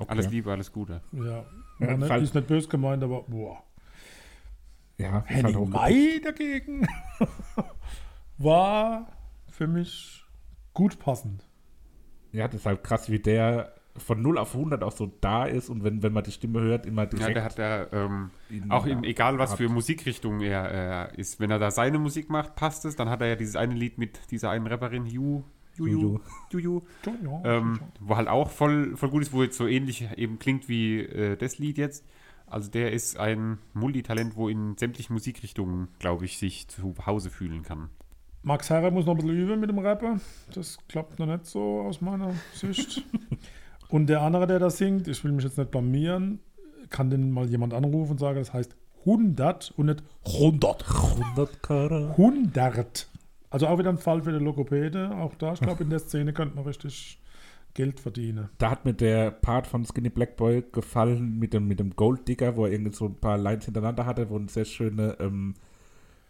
Okay. 0.00 0.10
Alles 0.12 0.30
Liebe, 0.30 0.52
alles 0.52 0.72
Gute. 0.72 1.00
ja, 1.10 1.44
Ja, 1.80 1.96
nicht, 1.96 2.08
halt- 2.08 2.22
ist 2.22 2.32
nicht 2.32 2.46
böse 2.46 2.68
gemeint, 2.68 3.02
aber 3.02 3.22
boah. 3.22 3.60
Ja, 4.96 5.10
halt 5.12 5.28
Henning 5.28 5.56
hoch- 5.56 5.66
Mai 5.68 6.20
dagegen 6.22 6.86
war 8.38 9.10
für 9.50 9.66
mich 9.66 10.24
gut 10.72 10.98
passend. 11.00 11.44
Ja, 12.30 12.46
das 12.46 12.60
ist 12.60 12.66
halt 12.66 12.84
krass, 12.84 13.10
wie 13.10 13.18
der 13.18 13.74
von 13.98 14.20
0 14.22 14.38
auf 14.38 14.54
100 14.54 14.82
auch 14.82 14.92
so 14.92 15.12
da 15.20 15.44
ist 15.44 15.68
und 15.68 15.84
wenn, 15.84 16.02
wenn 16.02 16.12
man 16.12 16.24
die 16.24 16.32
Stimme 16.32 16.60
hört, 16.60 16.86
immer 16.86 17.02
Ja, 17.02 17.08
direkt. 17.08 17.36
der 17.36 17.44
hat 17.44 17.58
ja, 17.58 17.86
ähm, 17.92 18.30
in- 18.50 18.70
auch 18.70 18.86
in, 18.86 19.04
egal 19.04 19.38
was 19.38 19.50
hat- 19.52 19.58
für 19.58 19.68
Musikrichtung 19.68 20.40
er 20.40 21.10
äh, 21.12 21.20
ist, 21.20 21.40
wenn 21.40 21.50
er 21.50 21.58
da 21.58 21.70
seine 21.70 21.98
Musik 21.98 22.30
macht, 22.30 22.56
passt 22.56 22.84
es. 22.84 22.96
Dann 22.96 23.08
hat 23.10 23.20
er 23.20 23.28
ja 23.28 23.36
dieses 23.36 23.56
eine 23.56 23.74
Lied 23.74 23.98
mit 23.98 24.30
dieser 24.30 24.50
einen 24.50 24.66
Rapperin, 24.66 25.06
Ju, 25.06 25.42
Ju, 25.76 25.86
Ju, 25.86 26.18
Ju, 26.50 26.58
Ju, 26.58 26.82
Ja, 27.24 27.56
ähm, 27.58 27.78
wo 28.00 28.16
halt 28.16 28.28
auch 28.28 28.50
voll, 28.50 28.96
voll 28.96 29.10
gut 29.10 29.22
ist, 29.22 29.32
wo 29.32 29.42
jetzt 29.42 29.56
so 29.56 29.66
ähnlich 29.66 30.08
eben 30.16 30.38
klingt 30.38 30.68
wie 30.68 31.00
äh, 31.00 31.36
das 31.36 31.58
Lied 31.58 31.78
jetzt. 31.78 32.04
Also 32.46 32.70
der 32.70 32.92
ist 32.92 33.18
ein 33.18 33.58
Multitalent, 33.74 34.34
wo 34.34 34.48
in 34.48 34.76
sämtlichen 34.78 35.12
Musikrichtungen, 35.12 35.88
glaube 35.98 36.24
ich, 36.24 36.38
sich 36.38 36.66
zu 36.68 36.94
Hause 37.06 37.30
fühlen 37.30 37.62
kann. 37.62 37.90
Max 38.42 38.70
Herrer 38.70 38.90
muss 38.90 39.04
noch 39.04 39.14
ein 39.14 39.18
bisschen 39.18 39.36
üben 39.36 39.60
mit 39.60 39.68
dem 39.68 39.78
Rapper. 39.80 40.18
Das 40.54 40.78
klappt 40.88 41.18
noch 41.18 41.26
nicht 41.26 41.44
so 41.44 41.80
aus 41.82 42.00
meiner 42.00 42.32
Sicht. 42.54 43.04
Und 43.88 44.08
der 44.08 44.22
andere, 44.22 44.46
der 44.46 44.58
da 44.58 44.70
singt, 44.70 45.08
ich 45.08 45.22
will 45.24 45.32
mich 45.32 45.44
jetzt 45.44 45.58
nicht 45.58 45.70
blamieren, 45.70 46.40
kann 46.90 47.10
den 47.10 47.30
mal 47.30 47.48
jemand 47.48 47.74
anrufen 47.74 48.12
und 48.12 48.20
sagen, 48.20 48.38
das 48.38 48.52
heißt 48.52 48.76
100 49.00 49.72
und 49.76 49.86
nicht 49.86 50.02
100. 50.26 50.84
100 50.88 51.62
Kara. 51.62 52.10
100. 52.10 53.08
Also 53.50 53.66
auch 53.66 53.78
wieder 53.78 53.90
ein 53.90 53.98
Fall 53.98 54.22
für 54.22 54.32
die 54.32 54.44
Logopäde. 54.44 55.10
Auch 55.16 55.34
da, 55.36 55.54
ich 55.54 55.60
glaube, 55.60 55.84
in 55.84 55.90
der 55.90 56.00
Szene 56.00 56.32
könnte 56.32 56.56
man 56.56 56.64
richtig 56.64 57.18
Geld 57.74 58.00
verdienen. 58.00 58.48
Da 58.58 58.70
hat 58.70 58.84
mir 58.84 58.92
der 58.92 59.30
Part 59.30 59.66
von 59.66 59.84
Skinny 59.84 60.10
Black 60.10 60.36
Boy 60.36 60.64
gefallen 60.72 61.38
mit 61.38 61.54
dem, 61.54 61.68
mit 61.68 61.80
dem 61.80 61.94
Gold 61.96 62.26
Digger, 62.28 62.56
wo 62.56 62.66
er 62.66 62.72
irgendwie 62.72 62.92
so 62.94 63.06
ein 63.06 63.14
paar 63.14 63.38
Lines 63.38 63.64
hintereinander 63.66 64.04
hatte, 64.04 64.28
wo 64.28 64.36
eine 64.36 64.48
sehr 64.48 64.64
schöne 64.64 65.16
ähm, 65.20 65.54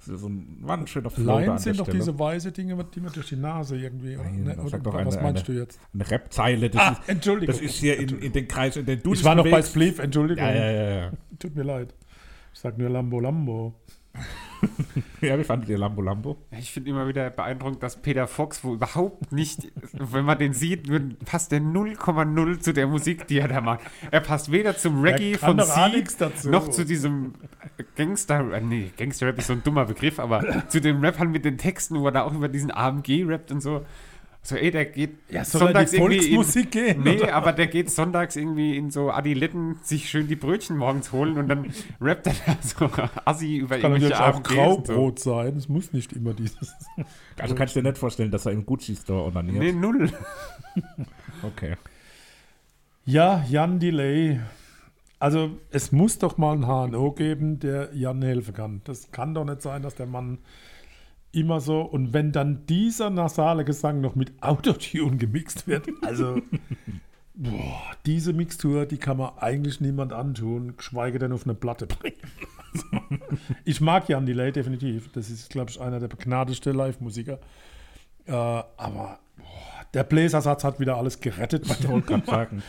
So 0.00 0.28
ein, 0.28 0.58
war 0.62 0.78
ein 0.78 0.86
schöner 0.86 1.10
Flow 1.10 1.24
da 1.26 1.32
an 1.34 1.38
Line 1.40 1.50
der 1.52 1.58
sind 1.58 1.78
doch 1.80 1.84
Stelle. 1.84 1.98
diese 1.98 2.18
weiße 2.18 2.52
Dinge, 2.52 2.84
die 2.94 3.00
man 3.00 3.12
durch 3.12 3.28
die 3.28 3.36
Nase 3.36 3.76
irgendwie. 3.76 4.16
Oder, 4.16 4.24
Nein, 4.30 4.42
ne, 4.44 4.56
oder, 4.56 4.68
sagt 4.68 4.86
doch 4.86 4.94
was 4.94 5.16
eine- 5.16 5.22
meinst 5.24 5.44
eine- 5.48 5.54
du 5.56 5.60
jetzt? 5.62 5.80
Eine 5.92 6.10
Rap-Zeile, 6.10 6.70
das, 6.70 6.80
Ah, 6.80 6.90
ist, 6.92 7.08
Entschuldigung. 7.08 7.54
das 7.54 7.62
ist 7.62 7.74
hier 7.76 7.98
in, 7.98 8.08
in 8.20 8.32
den 8.32 8.48
Kreis, 8.48 8.76
in 8.76 8.86
den 8.86 9.02
du 9.02 9.12
Ich 9.12 9.24
war 9.24 9.34
noch 9.34 9.44
bei. 9.48 9.60
Spliff, 9.62 9.98
Entschuldigung. 9.98 10.42
Ja, 10.44 10.54
ja, 10.54 10.70
ja. 11.00 11.12
Tut 11.38 11.54
mir 11.56 11.64
leid. 11.64 11.94
Ich 12.54 12.60
sag 12.60 12.78
nur 12.78 12.88
Lambo 12.88 13.20
Lambo. 13.20 13.74
Ja, 15.20 15.36
wie 15.36 15.44
fandet 15.44 15.68
ihr 15.68 15.78
Lambo 15.78 16.00
Lambo? 16.00 16.36
Ich 16.52 16.70
finde 16.70 16.90
immer 16.90 17.08
wieder 17.08 17.30
beeindruckend, 17.30 17.82
dass 17.82 18.00
Peter 18.00 18.28
Fox, 18.28 18.62
wo 18.62 18.74
überhaupt 18.74 19.32
nicht, 19.32 19.72
wenn 19.92 20.24
man 20.24 20.38
den 20.38 20.52
sieht, 20.52 20.88
passt 21.24 21.50
der 21.50 21.60
0,0 21.60 22.60
zu 22.60 22.72
der 22.72 22.86
Musik, 22.86 23.26
die 23.26 23.38
er 23.38 23.48
da 23.48 23.60
macht. 23.60 23.80
Er 24.10 24.20
passt 24.20 24.52
weder 24.52 24.76
zum 24.76 25.00
Reggae 25.02 25.34
von 25.34 25.56
dazu. 26.18 26.50
noch 26.50 26.68
zu 26.68 26.84
diesem 26.84 27.34
Gangster, 27.96 28.52
äh, 28.52 28.60
nee, 28.60 28.90
Gangster-Rap 28.96 29.38
ist 29.38 29.48
so 29.48 29.54
ein 29.54 29.62
dummer 29.64 29.86
Begriff, 29.86 30.20
aber 30.20 30.68
zu 30.68 30.80
dem 30.80 31.00
Rap 31.00 31.18
halt 31.18 31.30
mit 31.30 31.44
den 31.44 31.58
Texten, 31.58 31.98
wo 31.98 32.06
er 32.06 32.12
da 32.12 32.22
auch 32.22 32.32
über 32.32 32.48
diesen 32.48 32.70
AMG 32.70 33.24
rappt 33.26 33.50
und 33.50 33.60
so. 33.60 33.84
So, 34.42 34.56
ey, 34.56 34.70
der 34.70 34.86
geht 34.86 35.18
Ja, 35.28 35.42
die 35.42 35.98
Volksmusik 35.98 36.74
in, 36.74 36.80
gehen, 36.86 37.02
Nee, 37.02 37.20
oder? 37.22 37.34
aber 37.34 37.52
der 37.52 37.66
geht 37.66 37.90
sonntags 37.90 38.34
irgendwie 38.36 38.76
in 38.78 38.90
so 38.90 39.10
Adiletten 39.10 39.78
sich 39.82 40.08
schön 40.08 40.26
die 40.26 40.36
Brötchen 40.36 40.76
morgens 40.78 41.12
holen 41.12 41.36
und 41.36 41.48
dann 41.48 41.70
rappt 42.00 42.28
er 42.28 42.34
da 42.46 42.56
so 42.62 42.88
assi 43.24 43.56
über 43.58 43.78
Kann 43.78 43.92
irgendwelche 43.92 44.24
auch 44.24 44.36
und 44.36 44.46
so. 44.46 44.54
Graubrot 44.54 45.18
sein. 45.18 45.56
Es 45.56 45.68
muss 45.68 45.92
nicht 45.92 46.12
immer 46.14 46.32
dieses. 46.34 46.74
Also 47.38 47.54
kannst 47.54 47.76
du 47.76 47.82
dir 47.82 47.88
nicht 47.88 47.98
vorstellen, 47.98 48.30
dass 48.30 48.46
er 48.46 48.52
im 48.52 48.64
Gucci-Store 48.64 49.24
onaniert? 49.24 49.58
Nee, 49.58 49.72
null. 49.72 50.10
Okay. 51.42 51.76
Ja, 53.04 53.44
Jan 53.48 53.78
Delay. 53.80 54.40
Also, 55.18 55.58
es 55.70 55.92
muss 55.92 56.18
doch 56.18 56.38
mal 56.38 56.52
einen 56.54 56.66
HNO 56.66 57.12
geben, 57.12 57.58
der 57.58 57.90
Jan 57.94 58.22
helfen 58.22 58.54
kann. 58.54 58.80
Das 58.84 59.10
kann 59.10 59.34
doch 59.34 59.44
nicht 59.44 59.62
sein, 59.62 59.82
dass 59.82 59.94
der 59.96 60.06
Mann 60.06 60.38
immer 61.32 61.60
so. 61.60 61.82
Und 61.82 62.12
wenn 62.12 62.32
dann 62.32 62.66
dieser 62.66 63.10
nasale 63.10 63.64
Gesang 63.64 64.00
noch 64.00 64.14
mit 64.14 64.42
Autotune 64.42 65.16
gemixt 65.16 65.66
wird, 65.66 65.88
also. 66.02 66.40
Boah, 67.40 67.92
diese 68.04 68.32
Mixtur, 68.32 68.84
die 68.84 68.98
kann 68.98 69.16
man 69.16 69.38
eigentlich 69.38 69.80
niemand 69.80 70.12
antun, 70.12 70.76
geschweige 70.76 71.20
denn 71.20 71.30
auf 71.30 71.44
eine 71.44 71.54
Platte 71.54 71.86
bringen. 71.86 72.16
Also, 72.74 73.20
ich 73.64 73.80
mag 73.80 74.08
Jan 74.08 74.26
Delay 74.26 74.50
definitiv. 74.50 75.12
Das 75.12 75.30
ist, 75.30 75.48
glaube 75.48 75.70
ich, 75.70 75.80
einer 75.80 76.00
der 76.00 76.08
begnadeste 76.08 76.72
Live-Musiker. 76.72 77.38
Äh, 78.26 78.32
aber 78.32 79.20
boah, 79.36 79.86
der 79.94 80.02
Bläsersatz 80.02 80.64
hat 80.64 80.80
wieder 80.80 80.96
alles 80.96 81.20
gerettet. 81.20 81.68
bei 81.68 81.74
Ich 81.78 81.88
wollte 81.88 82.08
gerade 82.08 82.26
sagen, 82.26 82.62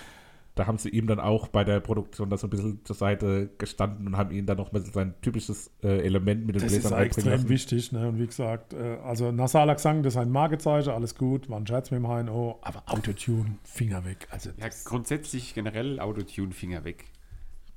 da 0.60 0.68
haben 0.68 0.78
sie 0.78 0.90
ihm 0.90 1.08
dann 1.08 1.20
auch 1.20 1.48
bei 1.48 1.64
der 1.64 1.80
Produktion 1.80 2.30
da 2.30 2.38
so 2.38 2.48
ein 2.48 2.50
bisschen 2.52 2.86
zur 2.86 2.96
Seite 2.96 3.50
gestanden 3.58 4.06
und 4.08 4.18
haben 4.18 4.32
ihn 4.32 4.46
dann 4.46 4.58
noch 4.58 4.72
mit 4.72 4.86
sein 4.94 5.14
typisches 5.22 5.72
äh, 5.82 6.00
Element 6.06 6.46
mit 6.46 6.56
den 6.56 6.62
Das 6.62 6.72
ist 6.72 6.80
Bläsern 6.82 6.92
ja 6.92 6.98
reinbringen 6.98 7.08
extrem 7.08 7.32
lassen. 7.34 7.50
wichtig. 7.50 7.92
Ne? 7.92 8.08
Und 8.10 8.20
wie 8.20 8.28
gesagt, 8.28 8.74
äh, 8.74 8.98
also 9.04 9.32
nasaler 9.32 9.76
Gesang, 9.76 10.04
das 10.04 10.14
ist 10.14 10.18
ein 10.18 10.30
Markezeichen, 10.32 10.92
alles 10.92 11.16
gut, 11.16 11.50
war 11.50 11.58
ein 11.60 11.66
Scherz 11.66 11.90
mit 11.92 12.00
dem 12.02 12.08
HNO, 12.08 12.60
aber 12.62 12.84
Autotune, 12.88 13.56
Finger 13.64 14.06
weg. 14.06 14.28
Also 14.30 14.50
Ja, 14.58 14.66
das- 14.68 14.86
grundsätzlich 14.86 15.54
generell 15.56 16.00
Autotune-Finger 16.00 16.84
weg. 16.84 17.06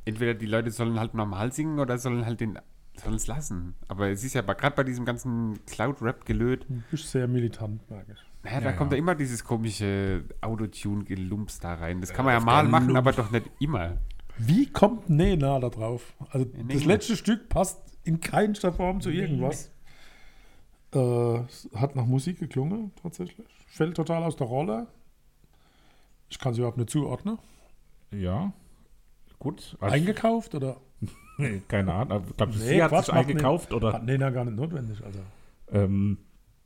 Entweder 0.05 0.35
die 0.35 0.47
Leute 0.47 0.71
sollen 0.71 0.99
halt 0.99 1.15
normal 1.15 1.53
singen 1.53 1.79
oder 1.79 1.97
sollen 1.99 2.27
halt 2.27 2.41
den 2.41 2.59
sollen 3.03 3.15
es 3.17 3.27
lassen. 3.27 3.75
Aber 3.89 4.11
es 4.11 4.23
ist 4.23 4.35
ja 4.35 4.43
gerade 4.43 4.77
bei 4.77 4.85
diesem 4.85 5.05
ganzen 5.07 5.59
Cloud-Rap-Gelöt, 5.67 6.67
ist 6.91 7.11
sehr 7.11 7.27
militant, 7.29 7.89
merke 7.91 8.13
ich. 8.13 8.32
Naja, 8.43 8.61
da 8.61 8.71
Ja, 8.71 8.73
kommt 8.77 8.93
ja. 8.93 8.97
ja 8.97 9.03
immer 9.03 9.15
dieses 9.15 9.45
komische 9.45 10.25
Autotune-Gelumps 10.41 11.61
da 11.61 11.75
rein. 11.75 12.01
Das 12.01 12.13
kann 12.13 12.25
man 12.25 12.33
ja 12.35 12.39
das 12.39 12.47
mal 12.47 12.65
machen, 12.69 12.89
Gelumps. 12.89 12.99
aber 13.09 13.13
doch 13.23 13.31
nicht 13.31 13.51
immer. 13.61 13.99
Wie 14.39 14.67
kommt 14.67 15.09
Nena 15.11 15.59
da 15.61 15.69
drauf? 15.69 16.15
Also 16.31 16.47
Nee. 16.65 16.75
das 16.75 16.85
letzte 16.85 17.17
Stück 17.17 17.49
passt 17.49 17.81
in 18.05 18.21
keinster 18.21 18.73
Form 18.73 19.01
zu 19.01 19.11
irgendwas. 19.11 19.71
Äh, 20.95 21.39
hat 21.75 21.97
nach 21.97 22.07
Musik 22.07 22.39
geklungen, 22.39 22.93
tatsächlich. 23.03 23.47
Fällt 23.67 23.97
total 23.97 24.23
aus 24.25 24.37
der 24.37 24.47
Rolle. 24.47 24.87
Ich 26.29 26.39
kann 26.39 26.53
sie 26.55 26.61
überhaupt 26.61 26.79
nicht 26.79 26.91
zuordnen. 26.91 27.39
Ja. 28.11 28.53
Gut. 29.39 29.77
Also, 29.81 29.95
Eingekauft 29.95 30.55
oder? 30.55 30.77
nee, 31.39 31.63
keine 31.69 31.93
Ahnung. 31.95 32.13
aber 32.13 32.27
Ich 32.29 32.37
glaube, 32.37 32.53
Nee, 32.53 32.59
sie 32.59 32.83
hat 32.83 32.91
Quatsch, 32.91 33.07
sich 33.07 33.15
eingekauft 33.15 33.67
Hat 33.71 33.73
oder. 33.75 33.99
Nena 34.01 34.31
gar 34.31 34.45
nicht 34.45 34.57
notwendig. 34.57 35.03
Also 35.05 35.21
Ähm, 35.73 36.19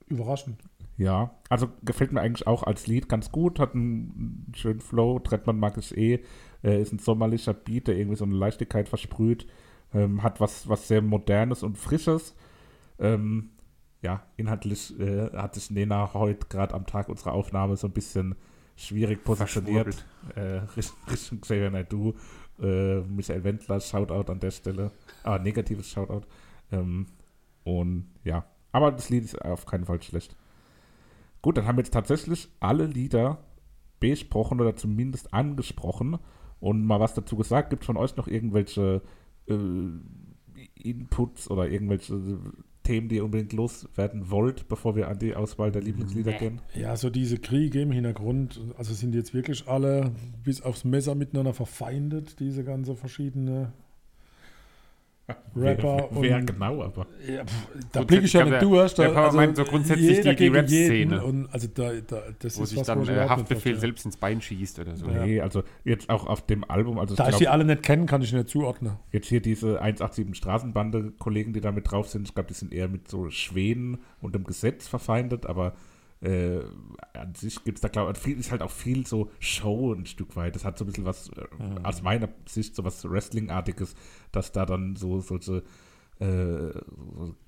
überraschend. 0.09 0.61
Ja, 0.99 1.35
also 1.51 1.69
gefällt 1.83 2.13
mir 2.13 2.23
eigentlich 2.23 2.47
auch 2.47 2.63
als 2.63 2.87
Lied 2.87 3.09
ganz 3.09 3.31
gut. 3.31 3.59
Hat 3.59 3.75
einen 3.75 4.51
schönen 4.55 4.81
Flow. 4.81 5.19
Trettmann 5.19 5.59
mag 5.59 5.77
ich 5.77 5.97
eh. 5.97 6.23
Äh, 6.63 6.81
ist 6.81 6.93
ein 6.93 6.99
sommerlicher 6.99 7.53
Beat, 7.53 7.89
der 7.89 7.97
irgendwie 7.97 8.17
so 8.17 8.25
eine 8.25 8.35
Leichtigkeit 8.35 8.89
versprüht. 8.89 9.47
Ähm, 9.93 10.23
hat 10.23 10.41
was, 10.41 10.69
was 10.69 10.89
sehr 10.89 11.03
Modernes 11.03 11.63
und 11.63 11.77
Frisches. 11.77 12.35
Ähm, 12.99 13.51
ja, 14.03 14.23
inhaltlich 14.37 14.99
äh, 14.99 15.31
hat 15.33 15.55
sich 15.55 15.71
Nena 15.71 16.15
heute 16.15 16.47
gerade 16.49 16.75
am 16.75 16.87
Tag 16.87 17.09
unserer 17.09 17.33
Aufnahme 17.33 17.77
so 17.77 17.89
ein 17.89 17.93
bisschen 17.93 18.35
schwierig 18.77 19.23
positioniert. 19.23 20.05
Äh, 20.35 20.63
Richtung, 21.11 21.41
Xavier 21.41 21.71
Naidoo, 21.71 22.15
äh, 22.61 23.01
Michael 23.01 23.45
Wendler, 23.45 23.81
Shoutout 23.81 24.31
an 24.31 24.41
der 24.41 24.51
Stelle. 24.51 24.93
Ah, 25.25 25.39
negatives 25.39 25.91
Shoutout. 25.91 26.27
Ähm, 26.73 27.07
und 27.65 28.09
ja, 28.25 28.47
aber 28.73 28.93
das 28.93 29.11
Lied 29.11 29.25
ist 29.25 29.41
auf 29.43 29.67
keinen 29.67 29.85
Fall 29.85 30.03
schlecht. 30.03 30.37
Gut, 31.47 31.59
dann 31.59 31.67
haben 31.69 31.77
wir 31.77 31.85
jetzt 31.85 31.93
tatsächlich 31.93 32.49
alle 32.59 32.87
Lieder 32.87 33.39
besprochen 34.01 34.61
oder 34.61 34.75
zumindest 34.75 35.33
angesprochen 35.33 36.19
und 36.59 36.85
mal 36.85 36.99
was 36.99 37.15
dazu 37.15 37.37
gesagt. 37.37 37.71
Gibt 37.71 37.85
es 37.85 37.87
von 37.87 37.97
euch 37.97 38.17
noch 38.17 38.27
irgendwelche 38.27 39.01
äh, 39.47 39.55
Inputs 40.75 41.49
oder 41.49 41.69
irgendwelche 41.69 42.41
Themen, 42.83 43.09
die 43.09 43.15
ihr 43.15 43.25
unbedingt 43.25 43.53
loswerden 43.53 44.29
wollt, 44.29 44.67
bevor 44.67 44.97
wir 44.97 45.07
an 45.07 45.21
die 45.21 45.37
Auswahl 45.37 45.71
der 45.71 45.83
Lieblingslieder 45.83 46.33
gehen? 46.33 46.63
Ja, 46.75 46.97
so 46.97 47.11
diese 47.11 47.39
Kriege 47.39 47.83
im 47.83 47.93
Hintergrund, 47.93 48.61
also 48.77 48.93
sind 48.93 49.15
jetzt 49.15 49.33
wirklich 49.33 49.69
alle 49.69 50.11
bis 50.43 50.63
aufs 50.63 50.85
Messer 50.85 51.15
miteinander 51.15 51.55
verfeindet, 51.55 52.41
diese 52.41 52.65
ganze 52.65 52.97
verschiedene 52.97 53.73
Rapper. 55.57 56.09
Wer, 56.13 56.23
wer 56.23 56.37
und, 56.37 56.47
genau, 56.47 56.83
aber. 56.83 57.07
Ja, 57.27 57.45
pf, 57.45 57.69
da 57.93 58.03
blicke 58.05 58.27
ich 58.27 58.33
ja 58.33 58.41
ich 58.45 58.51
nicht 58.51 58.59
glaub, 58.61 58.71
durch. 58.73 58.95
der- 58.95 59.07
Da, 59.09 59.13
der 59.15 59.21
Papa 59.21 59.35
meint 59.37 59.57
so 59.57 59.65
grundsätzlich 59.65 60.21
die- 60.21 60.37
die 60.37 60.47
Rap-Szene. 60.49 61.47
also 61.51 61.69
da, 61.75 61.91
da, 62.07 62.23
das 62.39 62.59
Wo 62.59 62.63
ist 62.63 62.71
sich 62.71 62.79
was, 62.79 62.87
dann 62.87 62.99
äh, 63.09 63.13
nicht 63.21 63.29
Haftbefehl 63.31 63.77
selbst 63.81 64.05
ins 64.07 64.17
Bein 64.17 64.41
schießt 64.41 64.79
oder 64.79 64.95
so. 64.97 65.07
Nee, 65.07 65.41
also 65.41 65.65
jetzt 65.85 66.09
auch 66.11 66.27
auf 66.27 66.47
dem 66.47 66.63
Album, 66.71 66.99
also 66.99 67.17
Da 67.17 67.25
ich 67.25 67.29
glaub, 67.31 67.39
die 67.41 67.49
alle 67.49 67.65
nicht 67.65 67.83
kenne, 67.83 68.07
kann 68.07 68.23
ich 68.23 68.33
nicht 68.33 68.49
zuordnen. 68.49 68.93
Jetzt 69.11 69.27
hier 69.27 69.41
diese 69.41 69.81
187 69.81 70.37
Straßenbande-Kollegen, 70.37 71.53
die 71.53 71.61
da 71.61 71.73
mit 71.73 71.91
drauf 71.91 72.09
sind, 72.09 72.29
ich 72.29 72.35
glaube, 72.35 72.49
die 72.49 72.55
sind 72.55 72.73
eher 72.73 72.89
mit 72.89 73.09
so 73.09 73.29
Schweden 73.31 73.99
und 74.21 74.35
dem 74.35 74.45
Gesetz 74.45 74.87
verfeindet, 74.87 75.47
aber 75.47 75.73
äh, 76.27 76.61
an 77.13 77.35
sich 77.35 77.63
gibt 77.63 77.79
es 77.79 77.83
da, 77.83 77.89
glaube 77.89 78.13
ich, 78.19 78.37
ist 78.37 78.51
halt 78.51 78.63
auch 78.63 78.71
viel 78.71 79.07
so 79.07 79.31
Show 79.39 79.93
ein 79.93 80.07
Stück 80.07 80.35
weit. 80.35 80.57
Das 80.57 80.65
hat 80.65 80.77
so 80.77 80.85
ein 80.85 80.89
bisschen 80.89 81.05
was, 81.05 81.31
äh, 81.31 81.45
aus 81.85 82.03
meiner 82.03 82.29
Sicht, 82.49 82.75
so 82.75 82.85
was 82.85 83.09
Wrestling-artiges, 83.09 83.95
dass 84.33 84.51
da 84.51 84.67
dann 84.67 84.97
so 84.97 85.21
solche 85.21 85.63
äh, 86.19 86.73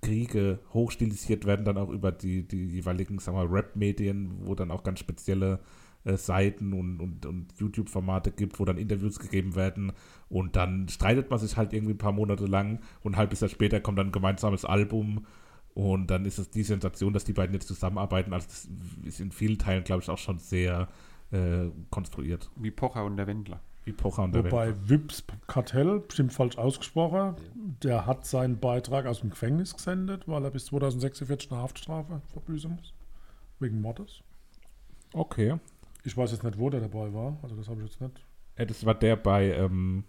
Kriege 0.01 0.61
hochstilisiert 0.73 1.45
werden, 1.45 1.65
dann 1.65 1.77
auch 1.77 1.91
über 1.91 2.13
die, 2.13 2.47
die 2.47 2.67
jeweiligen, 2.67 3.19
sagen 3.19 3.37
wir 3.37 3.45
mal, 3.45 3.53
Rap-Medien, 3.53 4.47
wo 4.47 4.55
dann 4.55 4.71
auch 4.71 4.85
ganz 4.85 5.01
spezielle 5.01 5.59
äh, 6.05 6.17
Seiten 6.17 6.73
und, 6.73 7.01
und, 7.01 7.27
und 7.27 7.53
YouTube-Formate 7.59 8.31
gibt, 8.31 8.61
wo 8.61 8.65
dann 8.65 8.79
Interviews 8.79 9.19
gegeben 9.19 9.57
werden 9.57 9.93
und 10.29 10.55
dann 10.55 10.89
streitet 10.89 11.31
man 11.31 11.41
sich 11.41 11.57
halt 11.57 11.73
irgendwie 11.73 11.95
ein 11.95 11.99
paar 11.99 12.13
Monate 12.13 12.47
lang 12.47 12.81
und 13.03 13.15
ein 13.15 13.17
halbes 13.19 13.41
Jahr 13.41 13.49
später 13.49 13.81
kommt 13.81 13.99
dann 13.99 14.09
ein 14.09 14.13
gemeinsames 14.13 14.65
Album 14.65 15.27
und 15.79 16.09
dann 16.09 16.25
ist 16.25 16.39
es 16.39 16.51
die 16.51 16.65
Sensation, 16.65 17.13
dass 17.13 17.23
die 17.23 17.33
beiden 17.33 17.55
jetzt 17.55 17.69
zusammenarbeiten. 17.69 18.33
Also 18.33 18.49
das 18.49 18.69
ist 19.05 19.21
in 19.21 19.31
vielen 19.31 19.59
Teilen, 19.59 19.85
glaube 19.85 20.03
ich, 20.03 20.11
auch 20.11 20.19
schon 20.19 20.41
sehr 20.41 20.89
äh, 21.31 21.67
konstruiert. 21.89 22.51
Wie 22.57 22.73
Pocher 22.73 23.05
und 23.05 23.17
der 23.17 23.29
Wendler. 23.29 23.61
Wie 23.85 23.93
Pocher 23.93 24.25
und 24.25 24.35
der 24.35 24.43
Wobei 24.43 24.71
Wendler. 24.71 24.89
Wips 24.89 25.23
Kartell, 25.47 26.01
bestimmt 26.01 26.33
falsch 26.33 26.59
ausgesprochen, 26.59 27.37
der 27.85 28.07
hat 28.07 28.27
seinen 28.27 28.59
Beitrag 28.59 29.07
aus 29.07 29.21
dem 29.21 29.31
Gefängnis 29.31 29.73
gesendet, 29.73 30.27
weil 30.27 30.43
er 30.43 30.51
bis 30.51 30.67
2046 30.67 31.53
eine 31.53 31.61
Haftstrafe 31.63 32.23
verbüßen 32.33 32.73
muss. 32.73 32.93
Wegen 33.61 33.81
Mordes. 33.81 34.25
Okay. 35.13 35.61
Ich 36.03 36.17
weiß 36.17 36.33
jetzt 36.33 36.43
nicht, 36.43 36.59
wo 36.59 36.71
der 36.71 36.81
dabei 36.81 37.15
war. 37.15 37.39
Also 37.45 37.55
das 37.55 37.69
habe 37.69 37.83
ich 37.83 37.87
jetzt 37.87 38.01
nicht. 38.01 38.21
Ja, 38.59 38.65
das 38.65 38.85
war 38.85 38.97
der 38.97 39.15
bei 39.15 39.53
ähm, 39.53 40.03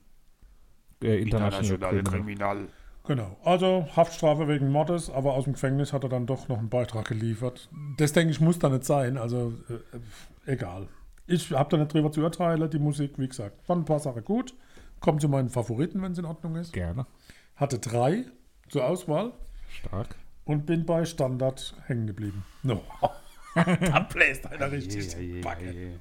äh, 1.04 1.22
International, 1.22 1.78
Criminal. 1.78 2.04
Kriminal. 2.04 2.68
Genau. 3.10 3.36
Also 3.44 3.88
Haftstrafe 3.96 4.48
wegen 4.48 4.72
Mordes, 4.72 5.10
aber 5.10 5.34
aus 5.34 5.46
dem 5.46 5.54
Gefängnis 5.54 5.94
hat 5.94 6.04
er 6.04 6.10
dann 6.10 6.28
doch 6.28 6.48
noch 6.48 6.60
einen 6.60 6.70
Beitrag 6.70 7.08
geliefert. 7.08 7.68
Das 7.98 8.14
denke 8.14 8.32
ich 8.32 8.40
muss 8.40 8.60
da 8.60 8.70
nicht 8.70 8.86
sein. 8.86 9.18
Also 9.18 9.52
äh, 9.68 10.52
egal. 10.52 10.88
Ich 11.26 11.52
habe 11.52 11.72
da 11.72 11.78
nicht 11.78 11.92
drüber 11.92 12.12
zu 12.12 12.22
urteilen. 12.22 12.70
Die 12.70 12.78
Musik, 12.78 13.18
wie 13.18 13.28
gesagt, 13.28 13.64
fand 13.66 13.82
ein 13.82 13.86
paar 13.86 13.98
Sachen 13.98 14.24
gut. 14.24 14.54
Kommt 15.00 15.22
zu 15.22 15.28
meinen 15.28 15.50
Favoriten, 15.50 16.04
wenn 16.04 16.12
es 16.12 16.20
in 16.20 16.26
Ordnung 16.26 16.56
ist. 16.56 16.72
Gerne. 16.72 17.08
Hatte 17.56 17.80
drei 17.80 18.26
zur 18.68 18.86
Auswahl 18.86 19.32
Stark. 19.72 20.14
und 20.46 20.68
bin 20.68 20.86
bei 20.86 21.04
Standard 21.06 21.74
hängen 21.88 22.06
geblieben. 22.06 22.46
No. 22.62 22.84
da 23.56 24.02
bläst 24.02 24.46
einer 24.46 24.72
richtig 24.72 25.18
Yeah, 25.18 25.56
die 25.56 26.00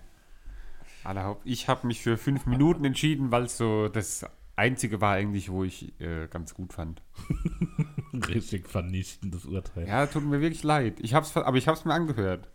yeah, 1.06 1.36
Ich 1.44 1.68
habe 1.68 1.86
mich 1.86 2.02
für 2.02 2.18
fünf 2.18 2.44
Minuten 2.44 2.84
entschieden, 2.84 3.30
weil 3.30 3.44
es 3.44 3.56
so 3.56 3.88
das 3.88 4.26
einzige 4.58 5.00
war 5.00 5.14
eigentlich, 5.14 5.50
wo 5.50 5.64
ich 5.64 5.98
äh, 6.00 6.28
ganz 6.28 6.54
gut 6.54 6.72
fand. 6.72 7.02
Richtig 8.28 8.68
vernichtendes 8.68 9.46
Urteil. 9.46 9.86
Ja, 9.86 10.06
tut 10.06 10.24
mir 10.24 10.40
wirklich 10.40 10.62
leid. 10.62 10.98
Ich 11.00 11.14
hab's, 11.14 11.36
aber 11.36 11.56
ich 11.56 11.68
habe 11.68 11.78
es 11.78 11.84
mir 11.84 11.94
angehört. 11.94 12.48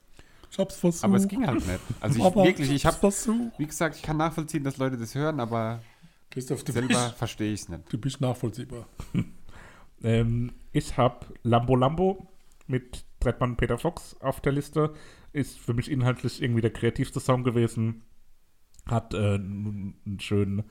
Ich 0.51 0.59
hab's 0.59 0.75
versucht. 0.75 1.03
Aber 1.03 1.15
es 1.17 1.27
ging 1.27 1.47
halt 1.47 1.65
nicht. 1.65 1.79
Also 1.99 2.19
ich 2.19 2.25
Aber 2.25 2.43
wirklich, 2.43 2.69
ich 2.69 2.85
hab's 2.85 2.97
habe, 2.97 3.11
versucht. 3.11 3.57
wie 3.57 3.65
gesagt, 3.65 3.95
ich 3.95 4.03
kann 4.03 4.17
nachvollziehen, 4.17 4.63
dass 4.63 4.77
Leute 4.77 4.97
das 4.97 5.15
hören, 5.15 5.39
aber 5.39 5.81
Christoph, 6.29 6.63
du 6.63 6.71
selber 6.71 7.09
verstehe 7.17 7.53
ich 7.53 7.61
es 7.61 7.69
nicht. 7.69 7.91
du 7.91 7.97
bist 7.97 8.21
nachvollziehbar. 8.21 8.87
Ähm, 10.05 10.51
ich 10.73 10.97
habe 10.97 11.25
Lambo 11.43 11.77
Lambo 11.77 12.27
mit 12.67 13.05
Trettmann 13.21 13.55
Peter 13.55 13.77
Fox 13.77 14.17
auf 14.19 14.41
der 14.41 14.51
Liste. 14.51 14.93
Ist 15.31 15.57
für 15.57 15.73
mich 15.73 15.89
inhaltlich 15.89 16.41
irgendwie 16.41 16.59
der 16.59 16.73
kreativste 16.73 17.21
Song 17.21 17.45
gewesen. 17.45 18.03
Hat 18.85 19.13
äh, 19.13 19.35
einen 19.35 20.17
schönen 20.19 20.63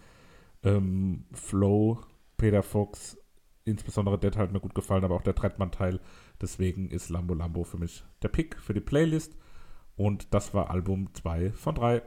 ähm, 0.63 1.25
Flow. 1.33 2.01
Peter 2.37 2.63
Fox, 2.63 3.17
insbesondere 3.65 4.19
der 4.19 4.33
Teil 4.33 4.45
hat 4.45 4.53
mir 4.53 4.61
gut 4.61 4.75
gefallen, 4.75 5.05
aber 5.05 5.15
auch 5.15 5.23
der 5.23 5.35
Trettmann-Teil. 5.35 6.01
Deswegen 6.41 6.91
ist 6.91 7.09
Lambo 7.09 7.35
Lambo 7.35 7.63
für 7.63 7.79
mich 7.79 8.05
der 8.23 8.29
Pick 8.29 8.59
für 8.59 8.75
die 8.75 8.81
Playlist. 8.81 9.37
Und 9.95 10.35
das 10.35 10.53
war 10.55 10.71
Album 10.71 11.15
2 11.15 11.53
von 11.53 11.75
3. 11.75 12.03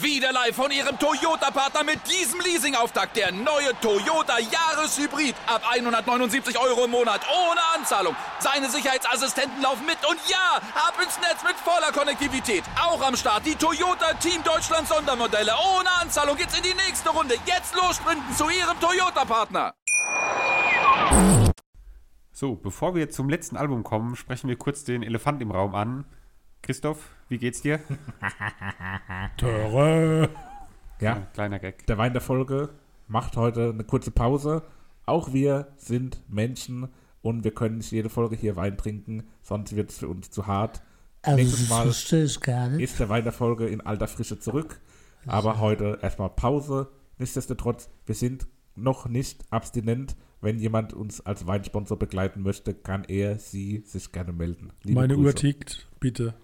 Wieder 0.00 0.32
live 0.32 0.54
von 0.54 0.70
Ihrem 0.70 0.98
Toyota-Partner 0.98 1.82
mit 1.82 1.98
diesem 2.06 2.40
Leasing-Auftakt. 2.40 3.16
Der 3.16 3.32
neue 3.32 3.72
Toyota 3.80 4.38
Jahreshybrid. 4.38 5.34
Ab 5.46 5.62
179 5.70 6.58
Euro 6.58 6.84
im 6.84 6.90
Monat. 6.90 7.22
Ohne 7.28 7.60
Anzahlung. 7.74 8.14
Seine 8.38 8.68
Sicherheitsassistenten 8.68 9.62
laufen 9.62 9.86
mit. 9.86 9.98
Und 10.08 10.18
ja, 10.28 10.60
ab 10.74 10.94
ins 11.02 11.18
Netz 11.20 11.42
mit 11.42 11.56
voller 11.56 11.90
Konnektivität. 11.92 12.64
Auch 12.80 13.00
am 13.02 13.16
Start 13.16 13.46
die 13.46 13.54
Toyota 13.54 14.14
Team 14.14 14.42
Deutschland 14.44 14.88
Sondermodelle. 14.88 15.52
Ohne 15.78 15.90
Anzahlung 16.00 16.36
geht's 16.36 16.56
in 16.56 16.62
die 16.62 16.74
nächste 16.74 17.10
Runde. 17.10 17.34
Jetzt 17.46 17.74
los 17.74 17.96
sprinten 17.96 18.34
zu 18.36 18.48
Ihrem 18.50 18.78
Toyota-Partner. 18.80 19.74
So, 22.30 22.56
bevor 22.56 22.94
wir 22.94 23.10
zum 23.10 23.28
letzten 23.28 23.56
Album 23.56 23.84
kommen, 23.84 24.16
sprechen 24.16 24.48
wir 24.48 24.56
kurz 24.56 24.84
den 24.84 25.02
Elefant 25.02 25.40
im 25.40 25.50
Raum 25.50 25.74
an. 25.74 26.04
Christoph, 26.64 27.10
wie 27.28 27.36
geht's 27.36 27.60
dir? 27.60 27.78
Töre. 29.36 30.30
Ja, 30.98 31.26
Kleiner 31.34 31.58
Gag. 31.58 31.86
der 31.86 31.98
Wein 31.98 32.14
der 32.14 32.22
Folge 32.22 32.70
macht 33.06 33.36
heute 33.36 33.68
eine 33.68 33.84
kurze 33.84 34.10
Pause. 34.10 34.62
Auch 35.04 35.34
wir 35.34 35.68
sind 35.76 36.22
Menschen 36.26 36.88
und 37.20 37.44
wir 37.44 37.52
können 37.52 37.76
nicht 37.76 37.92
jede 37.92 38.08
Folge 38.08 38.34
hier 38.36 38.56
Wein 38.56 38.78
trinken, 38.78 39.24
sonst 39.42 39.76
wird 39.76 39.90
es 39.90 39.98
für 39.98 40.08
uns 40.08 40.30
zu 40.30 40.46
hart. 40.46 40.82
Also 41.20 41.36
Nächstes 41.36 41.68
Mal 41.68 41.82
verstehe 41.82 42.24
ich 42.24 42.40
gar 42.40 42.68
nicht. 42.70 42.82
ist 42.82 42.98
der 42.98 43.10
Wein 43.10 43.24
der 43.24 43.32
Folge 43.34 43.66
in 43.66 43.82
alter 43.82 44.08
Frische 44.08 44.38
zurück. 44.38 44.80
Aber 45.26 45.58
heute 45.58 45.98
erstmal 46.00 46.30
Pause. 46.30 46.88
Nichtsdestotrotz, 47.18 47.90
wir 48.06 48.14
sind 48.14 48.46
noch 48.74 49.06
nicht 49.06 49.44
abstinent. 49.50 50.16
Wenn 50.40 50.58
jemand 50.58 50.94
uns 50.94 51.20
als 51.24 51.46
Weinsponsor 51.46 51.98
begleiten 51.98 52.40
möchte, 52.42 52.72
kann 52.74 53.04
er, 53.04 53.38
sie 53.38 53.82
sich 53.86 54.12
gerne 54.12 54.32
melden. 54.32 54.72
Liebe 54.82 55.00
Meine 55.00 55.14
Grüße. 55.14 55.26
Uhr 55.28 55.34
tickt, 55.34 55.88
bitte. 56.00 56.34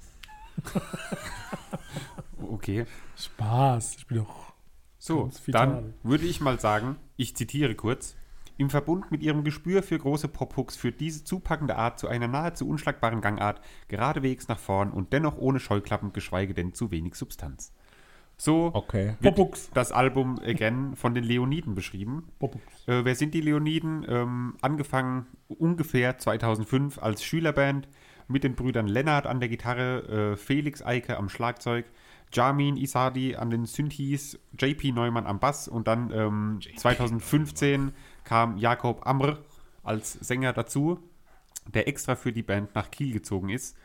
Okay. 2.43 2.87
Spaß. 3.17 3.97
Ich 3.99 4.07
bin 4.07 4.19
doch. 4.19 4.53
So, 4.99 5.31
dann 5.49 5.95
würde 6.03 6.27
ich 6.27 6.41
mal 6.41 6.61
sagen, 6.61 6.97
ich 7.17 7.35
zitiere 7.37 7.75
kurz. 7.75 8.17
Im 8.59 8.69
Verbund 8.69 9.11
mit 9.11 9.23
ihrem 9.23 9.45
Gespür 9.45 9.83
für 9.83 9.99
große 9.99 10.29
Pophooks 10.29 10.77
führt 10.77 11.01
diese 11.01 11.25
zupackende 11.25 11.77
Art 11.77 11.99
zu 11.99 12.09
einer 12.09 12.29
nahezu 12.29 12.69
unschlagbaren 12.69 13.23
Gangart, 13.23 13.63
geradewegs 13.89 14.49
nach 14.49 14.59
vorn 14.59 14.91
und 14.91 15.15
dennoch 15.15 15.39
ohne 15.39 15.59
Scheuklappen, 15.61 16.13
geschweige 16.13 16.53
denn 16.53 16.75
zu 16.75 16.91
wenig 16.91 17.15
Substanz. 17.15 17.73
So 18.37 18.71
Okay. 18.75 19.15
wird 19.21 19.37
Pophooks. 19.37 19.71
das 19.73 19.93
Album 19.93 20.39
Again 20.45 20.97
von 20.97 21.15
den 21.15 21.25
Leoniden 21.25 21.75
beschrieben. 21.75 22.29
Äh, 22.87 23.05
wer 23.05 23.15
sind 23.15 23.33
die 23.33 23.41
Leoniden? 23.41 24.05
Ähm, 24.07 24.57
angefangen 24.61 25.27
ungefähr 25.49 26.19
2005 26.19 26.99
als 27.03 27.23
Schülerband 27.25 27.89
mit 28.31 28.45
den 28.45 28.55
Brüdern 28.55 28.87
Lennart 28.87 29.27
an 29.27 29.41
der 29.41 29.49
Gitarre, 29.49 30.33
äh, 30.33 30.37
Felix 30.37 30.83
Eike 30.83 31.17
am 31.17 31.29
Schlagzeug, 31.29 31.85
Jamin 32.33 32.77
Isadi 32.77 33.37
an 33.37 33.51
den 33.51 33.67
Synthes, 33.67 34.39
JP 34.59 34.93
Neumann 34.93 35.27
am 35.27 35.41
Bass 35.41 35.67
und 35.69 35.89
dann 35.89 36.13
ähm, 36.13 36.61
2015 36.77 37.93
kam 38.25 38.57
Jakob 38.57 39.07
Amr 39.07 39.39
als 39.83 40.13
Sänger 40.13 40.53
dazu, 40.53 41.01
der 41.67 41.89
extra 41.89 42.15
für 42.15 42.33
die 42.33 42.43
Band 42.43 42.75
nach 42.75 42.91
Kiel 42.91 43.13
gezogen 43.13 43.49
ist. 43.49 43.77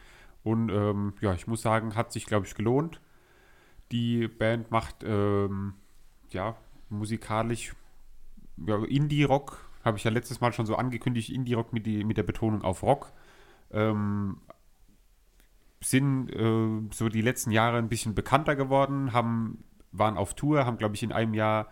Und 0.44 0.70
ähm, 0.70 1.14
ja, 1.22 1.34
ich 1.34 1.48
muss 1.48 1.64
sagen, 1.64 1.96
hat 1.96 2.12
sich, 2.12 2.28
glaube 2.28 2.46
ich, 2.46 2.54
gelohnt. 2.54 3.02
Die 3.92 4.28
Band 4.28 4.70
macht 4.70 5.04
ähm, 5.04 5.74
ja 6.30 6.56
musikalisch 6.90 7.74
ja, 8.58 8.84
Indie-Rock, 8.84 9.70
habe 9.84 9.98
ich 9.98 10.04
ja 10.04 10.12
letztes 10.12 10.42
Mal 10.42 10.54
schon 10.54 10.68
so 10.68 10.76
angekündigt, 10.76 11.32
Indie-Rock 11.32 11.74
mit, 11.74 11.86
die, 11.88 12.04
mit 12.04 12.18
der 12.18 12.24
Betonung 12.24 12.62
auf 12.62 12.84
Rock. 12.84 13.12
Ähm, 13.76 14.38
sind 15.84 16.30
äh, 16.32 16.82
so 16.92 17.10
die 17.10 17.22
letzten 17.22 17.52
Jahre 17.52 17.78
ein 17.78 17.90
bisschen 17.90 18.16
bekannter 18.16 18.56
geworden, 18.56 19.14
haben, 19.14 19.64
waren 19.92 20.18
auf 20.18 20.34
Tour, 20.34 20.66
haben, 20.66 20.78
glaube 20.78 20.96
ich, 20.96 21.04
in 21.04 21.12
einem 21.12 21.34
Jahr 21.34 21.68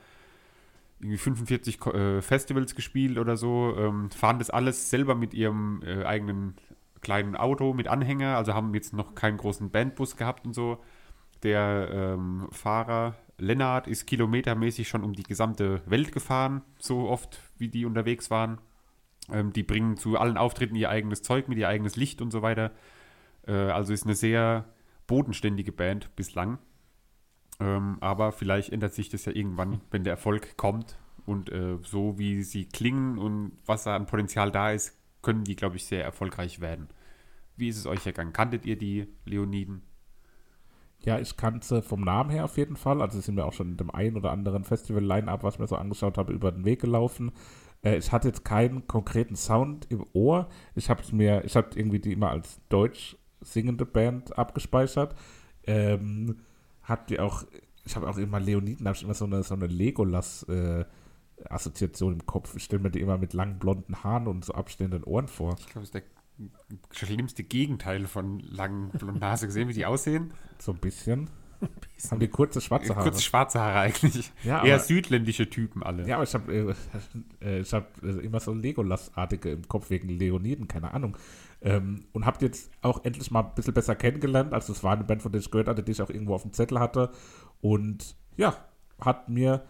irgendwie 0.99 1.17
45 1.17 1.79
Ko- 1.79 1.91
äh, 1.91 2.21
Festivals 2.21 2.75
gespielt 2.75 3.17
oder 3.17 3.37
so, 3.37 3.75
ähm, 3.77 4.09
fahren 4.11 4.39
das 4.39 4.49
alles 4.49 4.89
selber 4.89 5.15
mit 5.15 5.33
ihrem 5.33 5.81
äh, 5.83 6.03
eigenen 6.05 6.55
kleinen 7.01 7.35
Auto 7.35 7.73
mit 7.73 7.87
Anhänger, 7.87 8.37
also 8.37 8.53
haben 8.53 8.73
jetzt 8.73 8.93
noch 8.93 9.13
keinen 9.15 9.37
großen 9.37 9.71
Bandbus 9.71 10.15
gehabt 10.15 10.45
und 10.45 10.53
so. 10.53 10.77
Der 11.43 11.89
ähm, 11.91 12.47
Fahrer 12.51 13.15
Lennart 13.37 13.87
ist 13.87 14.05
kilometermäßig 14.05 14.87
schon 14.87 15.03
um 15.03 15.13
die 15.13 15.23
gesamte 15.23 15.81
Welt 15.85 16.13
gefahren, 16.13 16.61
so 16.79 17.09
oft 17.09 17.39
wie 17.57 17.67
die 17.67 17.85
unterwegs 17.85 18.31
waren. 18.31 18.59
Ähm, 19.31 19.53
die 19.53 19.63
bringen 19.63 19.97
zu 19.97 20.17
allen 20.17 20.37
Auftritten 20.37 20.75
ihr 20.75 20.89
eigenes 20.89 21.21
Zeug 21.21 21.47
mit 21.47 21.57
ihr 21.57 21.69
eigenes 21.69 21.95
Licht 21.95 22.21
und 22.21 22.31
so 22.31 22.41
weiter. 22.41 22.71
Äh, 23.47 23.53
also 23.53 23.93
ist 23.93 24.05
eine 24.05 24.15
sehr 24.15 24.65
bodenständige 25.07 25.71
Band 25.71 26.15
bislang. 26.15 26.59
Ähm, 27.59 27.97
aber 28.01 28.31
vielleicht 28.31 28.71
ändert 28.71 28.93
sich 28.93 29.09
das 29.09 29.25
ja 29.25 29.33
irgendwann, 29.33 29.81
wenn 29.91 30.03
der 30.03 30.13
Erfolg 30.13 30.57
kommt. 30.57 30.97
Und 31.25 31.49
äh, 31.51 31.77
so 31.83 32.17
wie 32.17 32.43
sie 32.43 32.65
klingen 32.65 33.17
und 33.17 33.53
was 33.65 33.83
da 33.83 33.95
an 33.95 34.07
Potenzial 34.07 34.51
da 34.51 34.71
ist, 34.71 34.97
können 35.21 35.45
die, 35.45 35.55
glaube 35.55 35.77
ich, 35.77 35.85
sehr 35.85 36.03
erfolgreich 36.03 36.59
werden. 36.59 36.89
Wie 37.55 37.69
ist 37.69 37.77
es 37.77 37.85
euch 37.85 38.05
ergangen? 38.05 38.33
Kanntet 38.33 38.65
ihr 38.65 38.77
die 38.77 39.07
Leoniden? 39.25 39.83
Ja, 41.05 41.19
ich 41.19 41.37
kannte 41.37 41.81
vom 41.81 42.01
Namen 42.01 42.29
her 42.29 42.45
auf 42.45 42.57
jeden 42.57 42.75
Fall. 42.75 43.01
Also 43.01 43.19
sind 43.19 43.35
mir 43.35 43.45
auch 43.45 43.53
schon 43.53 43.71
in 43.71 43.77
dem 43.77 43.91
einen 43.91 44.17
oder 44.17 44.31
anderen 44.31 44.63
Festival-Line-Up, 44.63 45.43
was 45.43 45.59
mir 45.59 45.67
so 45.67 45.75
angeschaut 45.75 46.17
habe, 46.17 46.33
über 46.33 46.51
den 46.51 46.65
Weg 46.65 46.81
gelaufen. 46.81 47.31
Äh, 47.83 47.97
ich 47.97 48.11
hatte 48.11 48.29
jetzt 48.29 48.45
keinen 48.45 48.87
konkreten 48.87 49.35
Sound 49.35 49.87
im 49.89 50.05
Ohr. 50.13 50.49
Ich 50.75 50.89
habe 50.89 51.01
mir, 51.11 51.43
ich 51.45 51.55
habe 51.55 51.69
irgendwie 51.75 51.99
die 51.99 52.13
immer 52.13 52.31
als 52.31 52.59
deutsch 52.69 53.17
singende 53.41 53.85
Band 53.85 54.37
abgespeichert. 54.37 55.15
Ähm, 55.65 56.39
hat 56.81 57.09
die 57.09 57.19
auch, 57.19 57.43
ich 57.85 57.95
habe 57.95 58.09
auch 58.09 58.17
immer 58.17 58.39
Leoniden, 58.39 58.87
habe 58.87 58.95
ich 58.95 59.03
immer 59.03 59.13
so 59.13 59.25
eine, 59.25 59.43
so 59.43 59.53
eine 59.53 59.67
Legolas 59.67 60.43
äh, 60.43 60.85
Assoziation 61.49 62.13
im 62.13 62.25
Kopf. 62.25 62.55
Ich 62.55 62.63
stelle 62.63 62.81
mir 62.81 62.91
die 62.91 63.01
immer 63.01 63.17
mit 63.17 63.33
langen 63.33 63.59
blonden 63.59 64.03
Haaren 64.03 64.27
und 64.27 64.45
so 64.45 64.53
abstehenden 64.53 65.03
Ohren 65.03 65.27
vor. 65.27 65.55
Ich 65.59 65.67
glaube, 65.67 65.87
das 65.87 65.89
ist 65.89 65.95
der 65.95 66.03
schlimmste 66.91 67.43
Gegenteil 67.43 68.05
von 68.05 68.39
langen 68.39 68.89
blonden 68.91 69.23
Haaren. 69.23 69.47
Gesehen, 69.47 69.67
wie 69.67 69.73
die 69.73 69.85
aussehen? 69.85 70.33
So 70.59 70.71
ein 70.71 70.79
bisschen. 70.79 71.29
Haben 72.11 72.19
die 72.19 72.27
kurze 72.27 72.59
schwarze 72.61 72.95
Haare. 72.95 73.09
Kurz 73.09 73.23
schwarze 73.23 73.59
Haare 73.59 73.79
eigentlich. 73.79 74.31
Ja, 74.43 74.63
Eher 74.63 74.75
aber- 74.75 74.83
südländische 74.83 75.49
Typen 75.49 75.83
alle. 75.83 76.07
Ja, 76.07 76.15
aber 76.15 76.23
ich 76.25 76.33
habe 76.33 76.53
äh, 76.53 76.75
äh, 77.45 77.59
ich 77.59 77.73
hab, 77.73 78.03
äh, 78.03 78.09
immer 78.09 78.39
so 78.39 78.53
Legolas-artige 78.53 79.51
im 79.51 79.67
Kopf 79.67 79.89
wegen 79.89 80.09
Leoniden, 80.09 80.67
keine 80.67 80.93
Ahnung. 80.93 81.17
Ähm, 81.61 82.05
und 82.11 82.25
habt 82.25 82.41
jetzt 82.41 82.69
auch 82.81 83.05
endlich 83.05 83.31
mal 83.31 83.41
ein 83.43 83.55
bisschen 83.55 83.73
besser 83.73 83.95
kennengelernt. 83.95 84.53
Also 84.53 84.73
es 84.73 84.83
war 84.83 84.93
eine 84.93 85.05
Band, 85.05 85.21
von 85.21 85.31
der 85.31 85.39
ich 85.39 85.49
gehört 85.49 85.67
hatte, 85.69 85.81
die 85.83 85.93
ich 85.93 86.01
auch 86.01 86.09
irgendwo 86.09 86.35
auf 86.35 86.41
dem 86.41 86.51
Zettel 86.53 86.79
hatte. 86.79 87.11
Und 87.61 88.15
ja, 88.35 88.55
hat 88.99 89.29
mir 89.29 89.63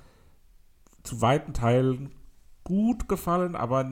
zu 1.04 1.22
weiten 1.22 1.54
Teilen 1.54 2.12
gut 2.64 3.08
gefallen, 3.08 3.56
aber 3.56 3.90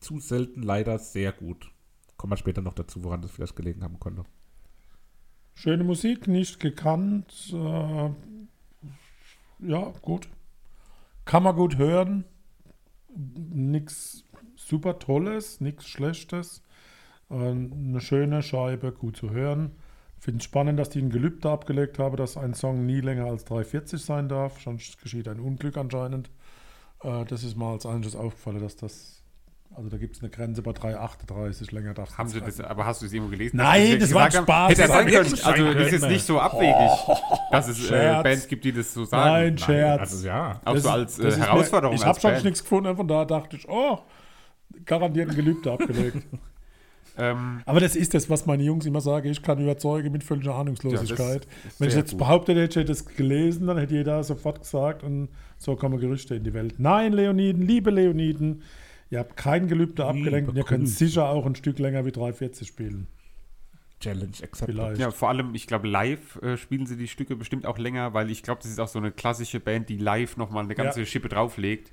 zu 0.00 0.18
selten 0.20 0.62
leider 0.62 0.98
sehr 0.98 1.32
gut. 1.32 1.70
Kommen 2.16 2.32
wir 2.32 2.36
später 2.36 2.60
noch 2.60 2.74
dazu, 2.74 3.02
woran 3.04 3.22
das 3.22 3.30
vielleicht 3.30 3.56
gelegen 3.56 3.82
haben 3.82 3.98
konnte. 4.00 4.24
Schöne 5.60 5.82
Musik, 5.82 6.28
nicht 6.28 6.60
gekannt. 6.60 7.52
Äh, 7.52 8.10
ja, 9.58 9.92
gut. 10.02 10.28
Kann 11.24 11.42
man 11.42 11.56
gut 11.56 11.78
hören. 11.78 12.22
Nichts 13.16 14.22
super 14.54 15.00
Tolles, 15.00 15.60
nichts 15.60 15.88
Schlechtes. 15.88 16.62
Äh, 17.28 17.34
eine 17.34 18.00
schöne 18.00 18.44
Scheibe, 18.44 18.92
gut 18.92 19.16
zu 19.16 19.30
hören. 19.30 19.72
Finde 20.20 20.44
spannend, 20.44 20.78
dass 20.78 20.90
die 20.90 21.00
ein 21.00 21.10
Gelübde 21.10 21.50
abgelegt 21.50 21.98
haben, 21.98 22.16
dass 22.16 22.36
ein 22.36 22.54
Song 22.54 22.86
nie 22.86 23.00
länger 23.00 23.24
als 23.24 23.44
3,40 23.44 23.98
sein 23.98 24.28
darf. 24.28 24.60
Sonst 24.62 25.02
geschieht 25.02 25.26
ein 25.26 25.40
Unglück 25.40 25.76
anscheinend. 25.76 26.30
Äh, 27.02 27.24
das 27.24 27.42
ist 27.42 27.56
mal 27.56 27.72
als 27.72 27.84
einiges 27.84 28.14
aufgefallen, 28.14 28.60
dass 28.60 28.76
das 28.76 29.17
Also 29.74 29.90
da 29.90 29.96
gibt 29.96 30.16
es 30.16 30.22
eine 30.22 30.30
Grenze 30.30 30.60
bei 30.62 30.72
3,38, 30.72 31.72
länger 31.72 31.94
darfst 31.94 32.14
du 32.14 32.18
Haben 32.18 32.28
sie 32.28 32.36
nicht 32.40 32.48
das, 32.48 32.60
aber 32.60 32.84
hast 32.84 33.00
du 33.00 33.06
es 33.06 33.12
irgendwo 33.12 33.30
gelesen? 33.30 33.58
Nein, 33.58 33.86
sie 33.86 33.98
das 33.98 34.12
war 34.12 34.26
gesagt 34.26 34.48
haben? 34.48 34.68
Spaß. 34.68 34.70
Hätte 34.70 34.82
er 34.82 35.24
Das 35.24 35.42
können. 35.42 35.66
Also, 35.66 35.74
das 35.74 35.86
ist 35.86 35.92
jetzt 35.92 36.08
nicht 36.08 36.24
so 36.26 36.40
abwegig, 36.40 37.18
dass 37.52 37.68
es 37.68 37.90
äh. 37.90 38.20
Bands 38.22 38.48
gibt, 38.48 38.64
die 38.64 38.72
das 38.72 38.92
so 38.92 39.04
sagen. 39.04 39.30
Nein, 39.30 39.58
Scherz. 39.58 40.00
Also 40.00 40.26
ja. 40.26 40.60
Auch 40.64 40.74
Das 40.74 40.82
so 40.82 40.90
als 40.90 41.18
äh, 41.18 41.22
das 41.22 41.34
ist 41.34 41.40
mir- 41.40 41.46
Herausforderung. 41.46 41.94
Ich 41.94 42.04
habe 42.04 42.18
schon 42.20 42.42
nichts 42.42 42.62
gefunden, 42.62 42.96
von 42.96 43.06
da 43.06 43.24
dachte 43.24 43.56
ich, 43.56 43.68
oh, 43.68 44.00
garantiert 44.84 45.30
ein 45.30 45.36
Gelübde 45.36 45.72
abgelegt. 45.72 46.26
Ähm, 47.20 47.62
Aber 47.66 47.80
das 47.80 47.96
ist 47.96 48.14
das, 48.14 48.30
was 48.30 48.46
meine 48.46 48.62
Jungs 48.62 48.86
immer 48.86 49.00
sagen, 49.00 49.28
ich 49.28 49.42
kann 49.42 49.58
überzeugen 49.60 50.12
mit 50.12 50.22
völliger 50.22 50.54
Ahnungslosigkeit. 50.54 51.44
Ja, 51.46 51.50
das 51.64 51.80
Wenn 51.80 51.88
ich 51.88 51.96
jetzt 51.96 52.10
gut. 52.12 52.20
behauptet 52.20 52.56
hätte, 52.56 52.70
ich 52.70 52.76
hätte 52.84 52.92
es 52.92 53.06
gelesen, 53.06 53.66
dann 53.66 53.76
hätte 53.76 53.94
jeder 53.94 54.22
sofort 54.22 54.60
gesagt 54.60 55.02
und 55.02 55.28
so 55.56 55.74
kommen 55.74 55.98
Gerüchte 55.98 56.36
in 56.36 56.44
die 56.44 56.54
Welt. 56.54 56.74
Nein, 56.78 57.12
Leoniden, 57.12 57.66
liebe 57.66 57.90
Leoniden, 57.90 58.62
ihr 59.10 59.18
habt 59.18 59.36
kein 59.36 59.68
Gelübde 59.68 60.04
abgelenkt 60.06 60.50
und 60.50 60.56
ihr 60.56 60.64
könnt 60.64 60.88
sicher 60.88 61.28
auch 61.28 61.46
ein 61.46 61.54
Stück 61.54 61.78
länger 61.78 62.04
wie 62.04 62.10
3,40 62.10 62.66
spielen. 62.66 63.06
Challenge 64.00 64.32
accepted. 64.42 64.76
Vielleicht. 64.76 65.00
ja, 65.00 65.10
vor 65.10 65.28
allem, 65.28 65.54
ich 65.54 65.66
glaube, 65.66 65.88
live 65.88 66.40
äh, 66.42 66.56
spielen 66.56 66.86
sie 66.86 66.96
die 66.96 67.08
Stücke 67.08 67.34
bestimmt 67.34 67.66
auch 67.66 67.78
länger, 67.78 68.14
weil 68.14 68.30
ich 68.30 68.42
glaube, 68.44 68.60
das 68.62 68.70
ist 68.70 68.78
auch 68.78 68.88
so 68.88 68.98
eine 69.00 69.10
klassische 69.10 69.58
Band, 69.58 69.88
die 69.88 69.96
live 69.96 70.36
nochmal 70.36 70.64
eine 70.64 70.74
ganze 70.76 71.00
Ja. 71.00 71.06
Schippe 71.06 71.28
drauflegt. 71.28 71.92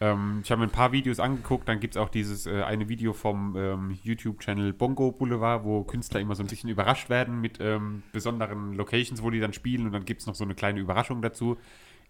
Ähm, 0.00 0.40
ich 0.42 0.50
habe 0.50 0.58
mir 0.60 0.66
ein 0.66 0.72
paar 0.72 0.90
Videos 0.90 1.20
angeguckt, 1.20 1.68
dann 1.68 1.78
gibt 1.78 1.94
es 1.94 2.02
auch 2.02 2.08
dieses 2.08 2.46
äh, 2.46 2.62
eine 2.62 2.88
Video 2.88 3.12
vom 3.12 3.54
ähm, 3.56 3.96
YouTube-Channel 4.02 4.72
Bongo 4.72 5.12
Boulevard, 5.12 5.62
wo 5.62 5.84
Künstler 5.84 6.18
immer 6.18 6.34
so 6.34 6.42
ein 6.42 6.48
bisschen 6.48 6.68
überrascht 6.70 7.08
werden 7.08 7.40
mit 7.40 7.58
ähm, 7.60 8.02
besonderen 8.12 8.72
Locations, 8.74 9.22
wo 9.22 9.30
die 9.30 9.38
dann 9.38 9.52
spielen 9.52 9.86
und 9.86 9.92
dann 9.92 10.04
gibt 10.04 10.22
es 10.22 10.26
noch 10.26 10.34
so 10.34 10.42
eine 10.42 10.56
kleine 10.56 10.80
Überraschung 10.80 11.22
dazu. 11.22 11.56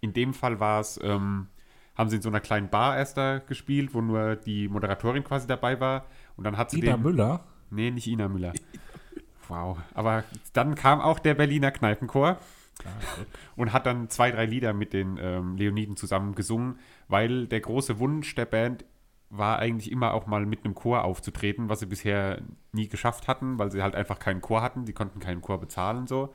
In 0.01 0.15
dem 0.15 0.33
Fall 0.33 0.59
war 0.61 0.81
es, 0.81 0.99
ähm, 1.03 1.49
haben 1.97 2.11
sie 2.11 2.17
in 2.17 2.23
so 2.23 2.29
einer 2.29 2.41
kleinen 2.41 2.69
Bar 2.69 2.97
erst 2.97 3.17
da 3.17 3.39
gespielt, 3.39 3.95
wo 3.95 4.01
nur 4.01 4.37
die 4.37 4.69
Moderatorin 4.69 5.25
quasi 5.25 5.47
dabei 5.47 5.81
war 5.81 6.07
und 6.37 6.45
dann 6.45 6.57
hat 6.57 6.71
sie 6.71 6.79
Ida 6.79 6.93
den, 6.93 7.03
Müller. 7.03 7.41
Nee, 7.71 7.91
nicht 7.91 8.07
Ina 8.07 8.29
Müller. 8.29 8.53
Wow. 9.49 9.79
Aber 9.95 10.25
dann 10.53 10.75
kam 10.75 11.01
auch 11.01 11.19
der 11.19 11.35
Berliner 11.35 11.71
Kneipenchor 11.71 12.39
und 13.57 13.73
hat 13.73 13.87
dann 13.87 14.09
zwei, 14.11 14.31
drei 14.31 14.47
Lieder 14.47 14.73
mit 14.73 14.93
den 14.93 15.19
ähm, 15.21 15.57
Leoniden 15.57 15.97
zusammen 15.97 16.35
gesungen, 16.35 16.79
weil 17.09 17.47
der 17.47 17.61
große 17.61 17.99
Wunsch 17.99 18.35
der 18.35 18.47
Band 18.47 18.85
war 19.31 19.59
eigentlich 19.59 19.91
immer 19.91 20.15
auch 20.15 20.27
mal 20.27 20.47
mit 20.47 20.65
einem 20.65 20.75
Chor 20.75 21.05
aufzutreten, 21.05 21.69
was 21.69 21.81
sie 21.81 21.87
bisher 21.87 22.43
nie 22.73 22.89
geschafft 22.89 23.27
hatten, 23.27 23.59
weil 23.59 23.71
sie 23.71 23.83
halt 23.83 23.95
einfach 23.95 24.19
keinen 24.19 24.41
Chor 24.41 24.63
hatten. 24.63 24.85
Die 24.85 24.93
konnten 24.93 25.21
keinen 25.21 25.41
Chor 25.41 25.59
bezahlen 25.59 26.07
so. 26.07 26.35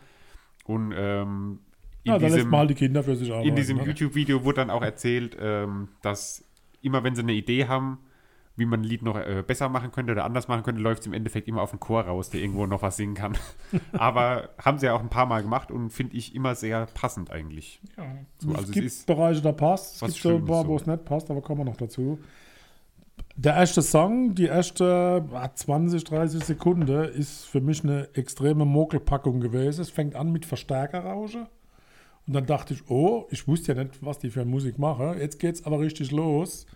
Und 0.66 0.94
ähm, 0.96 1.60
in 2.10 2.14
Ja, 2.14 2.20
da 2.20 2.26
lässt 2.28 2.38
diesem, 2.38 2.52
mal 2.52 2.68
die 2.68 2.76
Kinder 2.76 3.04
für 3.04 3.16
sich 3.16 3.32
arbeiten. 3.32 3.50
in 3.50 3.56
diesem 3.56 3.78
ne? 3.78 3.84
YouTube-Video 3.84 4.44
wurde 4.44 4.58
dann 4.58 4.70
auch 4.70 4.82
erzählt, 4.82 5.38
ähm, 5.40 5.90
dass 6.02 6.44
immer 6.82 7.04
wenn 7.04 7.16
sie 7.16 7.22
eine 7.22 7.34
Idee 7.34 7.68
haben, 7.68 8.00
wie 8.60 8.66
man 8.66 8.82
ein 8.82 8.84
Lied 8.84 9.02
noch 9.02 9.16
äh, 9.18 9.44
besser 9.46 9.70
machen 9.70 9.92
könnte 9.92 10.12
oder 10.12 10.26
anders 10.26 10.48
machen 10.48 10.64
könnte, 10.64 10.82
läuft 10.82 11.02
es 11.02 11.08
im 11.08 11.14
Endeffekt 11.14 11.48
immer 11.48 11.62
auf 11.62 11.72
einen 11.72 11.80
Chor 11.80 12.02
raus, 12.04 12.30
der 12.30 12.42
irgendwo 12.42 12.66
noch 12.66 12.82
was 12.82 12.98
singen 12.98 13.16
kann. 13.16 13.38
Aber 13.94 14.50
haben 14.64 14.78
sie 14.78 14.88
ja 14.88 14.94
auch 14.94 15.00
ein 15.00 15.10
paar 15.10 15.26
Mal 15.26 15.42
gemacht 15.42 15.72
und 15.72 15.92
finde 15.92 16.18
ich 16.18 16.36
immer 16.36 16.56
sehr 16.56 16.86
passend 16.88 17.32
eigentlich. 17.32 17.80
So, 18.40 18.50
also 18.50 18.62
es 18.62 18.68
es 18.68 18.72
gibt 18.72 18.86
ist 18.86 19.08
Bereiche, 19.08 19.42
da 19.42 19.54
passt. 19.54 19.96
Es 19.96 20.14
gibt 20.14 20.22
so 20.22 20.36
ein 20.36 20.46
paar, 20.46 20.68
wo 20.68 20.76
es 20.76 20.86
nicht 20.86 21.06
passt, 21.06 21.32
aber 21.32 21.42
kommen 21.42 21.62
wir 21.62 21.66
noch 21.66 21.78
dazu. 21.78 22.20
Der 23.36 23.56
erste 23.56 23.82
Song, 23.82 24.36
die 24.36 24.46
erste 24.46 25.26
ah, 25.34 25.50
20, 25.54 26.04
30 26.04 26.44
Sekunden, 26.44 26.88
ist 26.90 27.46
für 27.46 27.62
mich 27.62 27.84
eine 27.84 28.10
extreme 28.14 28.66
Mogelpackung 28.66 29.40
gewesen. 29.40 29.82
Es 29.82 29.90
fängt 29.90 30.16
an 30.16 30.32
mit 30.32 30.46
Verstärkerrauschen. 30.46 31.48
Und 32.30 32.36
dann 32.36 32.46
dachte 32.46 32.76
ich, 32.76 32.88
oh, 32.92 33.26
ich 33.32 33.48
wusste 33.48 33.74
ja 33.74 33.84
nicht, 33.84 34.06
was 34.06 34.20
die 34.20 34.30
für 34.30 34.46
Musik 34.46 34.78
machen. 34.78 35.18
Jetzt 35.20 35.40
geht 35.40 35.56
es 35.56 35.66
aber 35.66 35.80
richtig 35.80 36.12
los. 36.12 36.68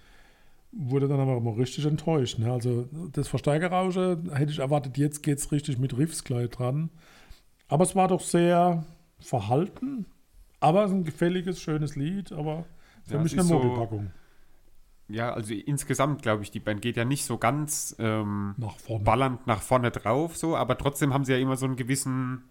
Wurde 0.72 1.08
dann 1.08 1.20
aber 1.20 1.38
immer 1.38 1.56
richtig 1.56 1.86
enttäuscht. 1.86 2.40
Ne? 2.40 2.52
Also 2.52 2.88
das 3.12 3.28
Verstärkerrauschen 3.28 4.34
hätte 4.36 4.52
ich 4.52 4.58
erwartet, 4.58 4.98
jetzt 4.98 5.22
geht 5.22 5.38
es 5.38 5.52
richtig 5.52 5.78
mit 5.78 5.96
Riffs 5.96 6.24
gleich 6.24 6.50
dran. 6.50 6.90
Aber 7.68 7.84
es 7.84 7.96
war 7.96 8.08
doch 8.08 8.22
sehr 8.22 8.84
verhalten. 9.20 10.08
Aber 10.60 10.86
es 10.86 10.90
ist 10.90 10.98
ein 10.98 11.04
gefälliges, 11.04 11.62
schönes 11.62 11.96
Lied, 11.96 12.32
aber 12.32 12.66
für 13.06 13.16
Ja, 13.18 13.22
mich 13.22 13.34
eine 13.34 13.44
so- 13.44 13.60
Mogelpackung. 13.60 14.10
ja, 15.10 15.32
also 15.34 15.54
insgesamt 15.54 16.24
glaube 16.24 16.42
ich, 16.42 16.50
die 16.50 16.62
Band 16.62 16.82
geht 16.82 16.98
ja 16.98 17.06
nicht 17.06 17.26
so 17.26 17.38
ganz 17.38 17.96
ähm, 18.00 18.56
Nach 18.58 18.76
vorne. 18.80 19.04
ballernd 19.04 19.46
nach 19.46 19.62
vorne 19.62 19.92
drauf, 19.92 20.36
so, 20.36 20.56
aber 20.56 20.80
trotzdem 20.80 21.14
haben 21.14 21.26
sie 21.26 21.34
ja 21.34 21.38
immer 21.38 21.58
so 21.58 21.68
einen 21.68 21.76
gewissen 21.76 22.44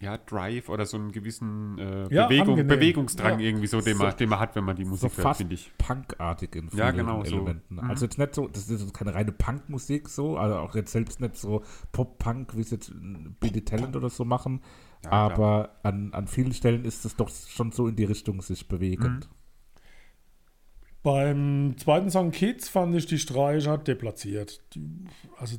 ja, 0.00 0.16
Drive 0.16 0.68
oder 0.68 0.86
so 0.86 0.96
einen 0.96 1.10
gewissen 1.10 1.76
äh, 1.78 2.14
Ja, 2.14 2.26
Bewegung. 2.28 2.66
Bewegungsdrang 2.68 3.40
Ja. 3.40 3.46
irgendwie 3.46 3.66
so, 3.66 3.80
den, 3.80 3.96
man, 3.98 4.16
den 4.16 4.28
man 4.28 4.38
hat, 4.38 4.54
wenn 4.54 4.62
man 4.64 4.76
die 4.76 4.84
So 4.84 4.90
Musik 4.90 5.10
hört, 5.16 5.22
fast 5.22 5.38
finde 5.38 5.54
ich. 5.54 5.72
punkartig 5.76 6.54
in 6.54 6.70
vielen 6.70 6.78
Ja, 6.78 6.90
genau 6.92 7.24
so. 7.24 7.34
Elementen. 7.36 7.80
Also 7.80 8.04
jetzt 8.06 8.16
nicht 8.16 8.34
so, 8.34 8.46
das 8.46 8.68
ist 8.68 8.80
jetzt 8.80 8.94
keine 8.94 9.12
reine 9.14 9.32
Punkmusik 9.32 10.08
so, 10.08 10.36
also 10.36 10.56
auch 10.56 10.74
jetzt 10.76 10.92
selbst 10.92 11.20
nicht 11.20 11.36
so 11.36 11.64
Pop-Punk, 11.90 12.56
wie 12.56 12.60
es 12.60 12.70
jetzt 12.70 12.92
Billy 13.40 13.64
Talent 13.64 13.96
oder 13.96 14.08
so 14.08 14.24
machen, 14.24 14.60
Ja, 15.02 15.10
klar. 15.10 15.32
aber 15.32 15.70
an, 15.82 16.12
an 16.14 16.28
vielen 16.28 16.52
Stellen 16.52 16.84
ist 16.84 17.04
es 17.04 17.16
doch 17.16 17.28
schon 17.28 17.72
so 17.72 17.88
in 17.88 17.96
die 17.96 18.04
Richtung 18.04 18.40
sich 18.40 18.68
bewegend. 18.68 19.28
Beim 21.02 21.74
zweiten 21.78 22.10
Song 22.10 22.32
Kids 22.32 22.68
fand 22.68 22.94
ich 22.94 23.06
die 23.06 23.18
Streicher 23.18 23.78
deplatziert. 23.78 24.60
Die, 24.74 25.04
also 25.38 25.56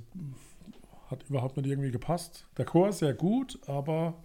hat 1.10 1.24
überhaupt 1.30 1.58
nicht 1.58 1.68
irgendwie 1.68 1.92
gepasst. 1.92 2.48
Der 2.58 2.66
Chor 2.66 2.90
ist 2.90 3.00
sehr 3.00 3.14
gut, 3.14 3.60
aber 3.68 4.16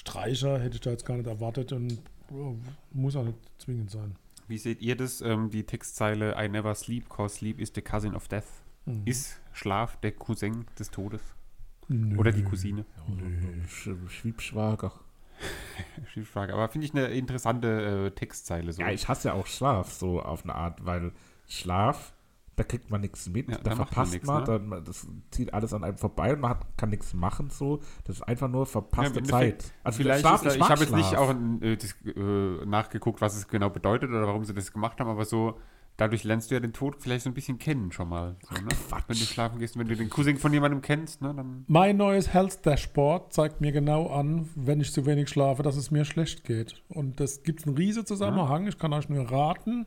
Streicher 0.00 0.58
hätte 0.58 0.76
ich 0.76 0.80
da 0.80 0.90
jetzt 0.90 1.04
gar 1.04 1.18
nicht 1.18 1.26
erwartet 1.26 1.72
und 1.72 2.00
oh, 2.32 2.54
muss 2.90 3.16
auch 3.16 3.24
nicht 3.24 3.36
zwingend 3.58 3.90
sein. 3.90 4.16
Wie 4.48 4.56
seht 4.56 4.80
ihr 4.80 4.96
das, 4.96 5.20
ähm, 5.20 5.50
die 5.50 5.64
Textzeile 5.64 6.34
I 6.42 6.48
never 6.48 6.74
sleep, 6.74 7.10
cause 7.10 7.36
sleep 7.36 7.60
is 7.60 7.70
the 7.74 7.82
cousin 7.82 8.14
of 8.14 8.26
death? 8.26 8.46
Mhm. 8.86 9.02
Ist 9.04 9.38
Schlaf 9.52 9.98
der 9.98 10.12
Cousin 10.12 10.64
des 10.78 10.90
Todes? 10.90 11.20
Nö. 11.88 12.16
Oder 12.16 12.32
die 12.32 12.42
Cousine? 12.42 12.86
Sch 13.68 13.90
Schwiebschwager. 14.08 14.92
Frage. 16.24 16.52
Aber 16.54 16.68
finde 16.68 16.86
ich 16.86 16.94
eine 16.94 17.08
interessante 17.08 18.06
äh, 18.06 18.10
Textzeile 18.12 18.72
so. 18.72 18.80
Ja, 18.80 18.90
ich 18.90 19.06
hasse 19.06 19.28
ja 19.28 19.34
auch 19.34 19.46
Schlaf 19.46 19.92
so 19.92 20.22
auf 20.22 20.44
eine 20.44 20.54
Art, 20.54 20.82
weil 20.86 21.12
Schlaf, 21.46 22.14
da 22.56 22.64
kriegt 22.64 22.90
man 22.90 23.00
nichts 23.00 23.28
mit, 23.28 23.48
Ja, 23.50 23.58
da 23.58 23.70
man 23.70 23.86
verpasst 23.86 24.12
nix, 24.12 24.26
man, 24.26 24.40
ne? 24.40 24.44
dann, 24.46 24.66
man- 24.66 24.84
das 24.84 25.06
zieht 25.30 25.54
alles 25.54 25.72
an 25.72 25.82
einem 25.84 25.96
vorbei 25.96 26.34
und 26.34 26.40
man 26.40 26.50
hat, 26.50 26.66
kann 26.76 26.90
nichts 26.90 27.14
machen 27.14 27.48
so. 27.50 27.80
Das 28.04 28.16
ist 28.16 28.22
einfach 28.22 28.48
nur 28.48 28.62
Ja, 28.62 28.66
verpasste 28.66 29.18
Endeffekt, 29.20 29.62
Zeit. 29.62 29.72
Also 29.84 29.96
vielleicht 29.96 30.20
Schlaf, 30.20 30.42
ist 30.42 30.44
da, 30.46 30.52
ich 30.54 30.60
mag 30.60 30.70
habe 30.70 30.80
jetzt 30.82 30.94
nicht 30.94 31.16
auch 31.16 31.30
äh, 31.62 31.76
das, 31.76 31.94
äh, 32.04 32.66
nachgeguckt, 32.66 33.20
was 33.20 33.36
es 33.36 33.48
genau 33.48 33.70
bedeutet 33.70 34.10
oder 34.10 34.26
warum 34.26 34.44
sie 34.44 34.52
das 34.54 34.72
gemacht 34.72 35.00
haben, 35.00 35.08
aber 35.08 35.24
so 35.24 35.58
dadurch 35.96 36.24
lernst 36.24 36.50
du 36.50 36.54
ja 36.54 36.60
den 36.60 36.72
Tod 36.72 36.96
vielleicht 36.98 37.24
so 37.24 37.30
ein 37.30 37.34
bisschen 37.34 37.58
kennen 37.58 37.92
schon 37.92 38.08
mal. 38.08 38.36
So, 38.48 38.54
ne? 38.54 38.68
Quatsch. 38.88 39.04
Wenn 39.06 39.18
du 39.18 39.24
schlafen 39.24 39.58
gehst, 39.58 39.78
wenn 39.78 39.86
du 39.86 39.96
den 39.96 40.08
Cousin 40.08 40.38
von 40.38 40.50
jemandem 40.52 40.80
kennst, 40.80 41.20
ne, 41.20 41.34
dann 41.34 41.64
Mein 41.68 41.98
neues 41.98 42.32
Health 42.32 42.64
Dashboard 42.64 43.32
zeigt 43.34 43.60
mir 43.60 43.70
genau 43.72 44.08
an, 44.08 44.48
wenn 44.54 44.80
ich 44.80 44.92
zu 44.92 45.04
wenig 45.04 45.28
schlafe, 45.28 45.62
dass 45.62 45.76
es 45.76 45.90
mir 45.90 46.04
schlecht 46.06 46.44
geht. 46.44 46.82
Und 46.88 47.20
das 47.20 47.42
gibt 47.42 47.66
einen 47.66 47.76
riesen 47.76 48.06
Zusammenhang. 48.06 48.66
Ich 48.66 48.78
kann 48.78 48.92
euch 48.94 49.08
nur 49.10 49.30
raten, 49.30 49.86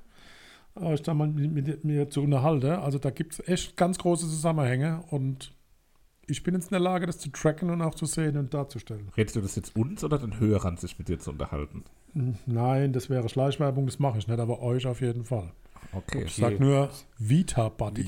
euch 0.75 1.01
da 1.01 1.13
mal 1.13 1.27
mit, 1.27 1.51
mit 1.51 1.83
mir 1.83 2.09
zu 2.09 2.21
unterhalten. 2.21 2.71
Also 2.71 2.99
da 2.99 3.09
gibt 3.09 3.33
es 3.33 3.47
echt 3.47 3.77
ganz 3.77 3.97
große 3.97 4.27
Zusammenhänge 4.27 5.03
und 5.09 5.53
ich 6.27 6.43
bin 6.43 6.53
jetzt 6.55 6.65
in 6.65 6.71
der 6.71 6.79
Lage, 6.79 7.05
das 7.05 7.19
zu 7.19 7.29
tracken 7.29 7.69
und 7.69 7.81
auch 7.81 7.95
zu 7.95 8.05
sehen 8.05 8.37
und 8.37 8.53
darzustellen. 8.53 9.09
Redest 9.17 9.35
du 9.35 9.41
das 9.41 9.55
jetzt 9.55 9.75
uns 9.75 10.03
oder 10.03 10.17
den 10.17 10.39
Hörern, 10.39 10.77
sich 10.77 10.97
mit 10.97 11.09
dir 11.09 11.19
zu 11.19 11.31
unterhalten? 11.31 11.83
Nein, 12.45 12.93
das 12.93 13.09
wäre 13.09 13.27
Schleichwerbung, 13.27 13.85
das 13.85 13.99
mache 13.99 14.19
ich 14.19 14.27
nicht, 14.27 14.39
aber 14.39 14.61
euch 14.61 14.87
auf 14.87 15.01
jeden 15.01 15.25
Fall. 15.25 15.51
Okay. 15.91 16.23
Ich 16.25 16.35
sag 16.35 16.59
nur 16.59 16.89
Vita 17.17 17.69
Buddy. 17.69 18.07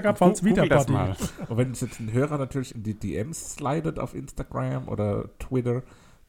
gab 0.00 0.20
Vita 0.44 0.62
Google 0.62 0.68
das 0.68 0.86
Buddy. 0.86 1.48
und 1.48 1.56
wenn 1.56 1.70
es 1.70 1.80
jetzt 1.80 2.00
ein 2.00 2.12
Hörer 2.12 2.36
natürlich 2.36 2.74
in 2.74 2.82
die 2.82 2.94
DMs 2.94 3.54
slidet 3.54 3.98
auf 3.98 4.14
Instagram 4.14 4.88
oder 4.88 5.30
Twitter, 5.38 5.82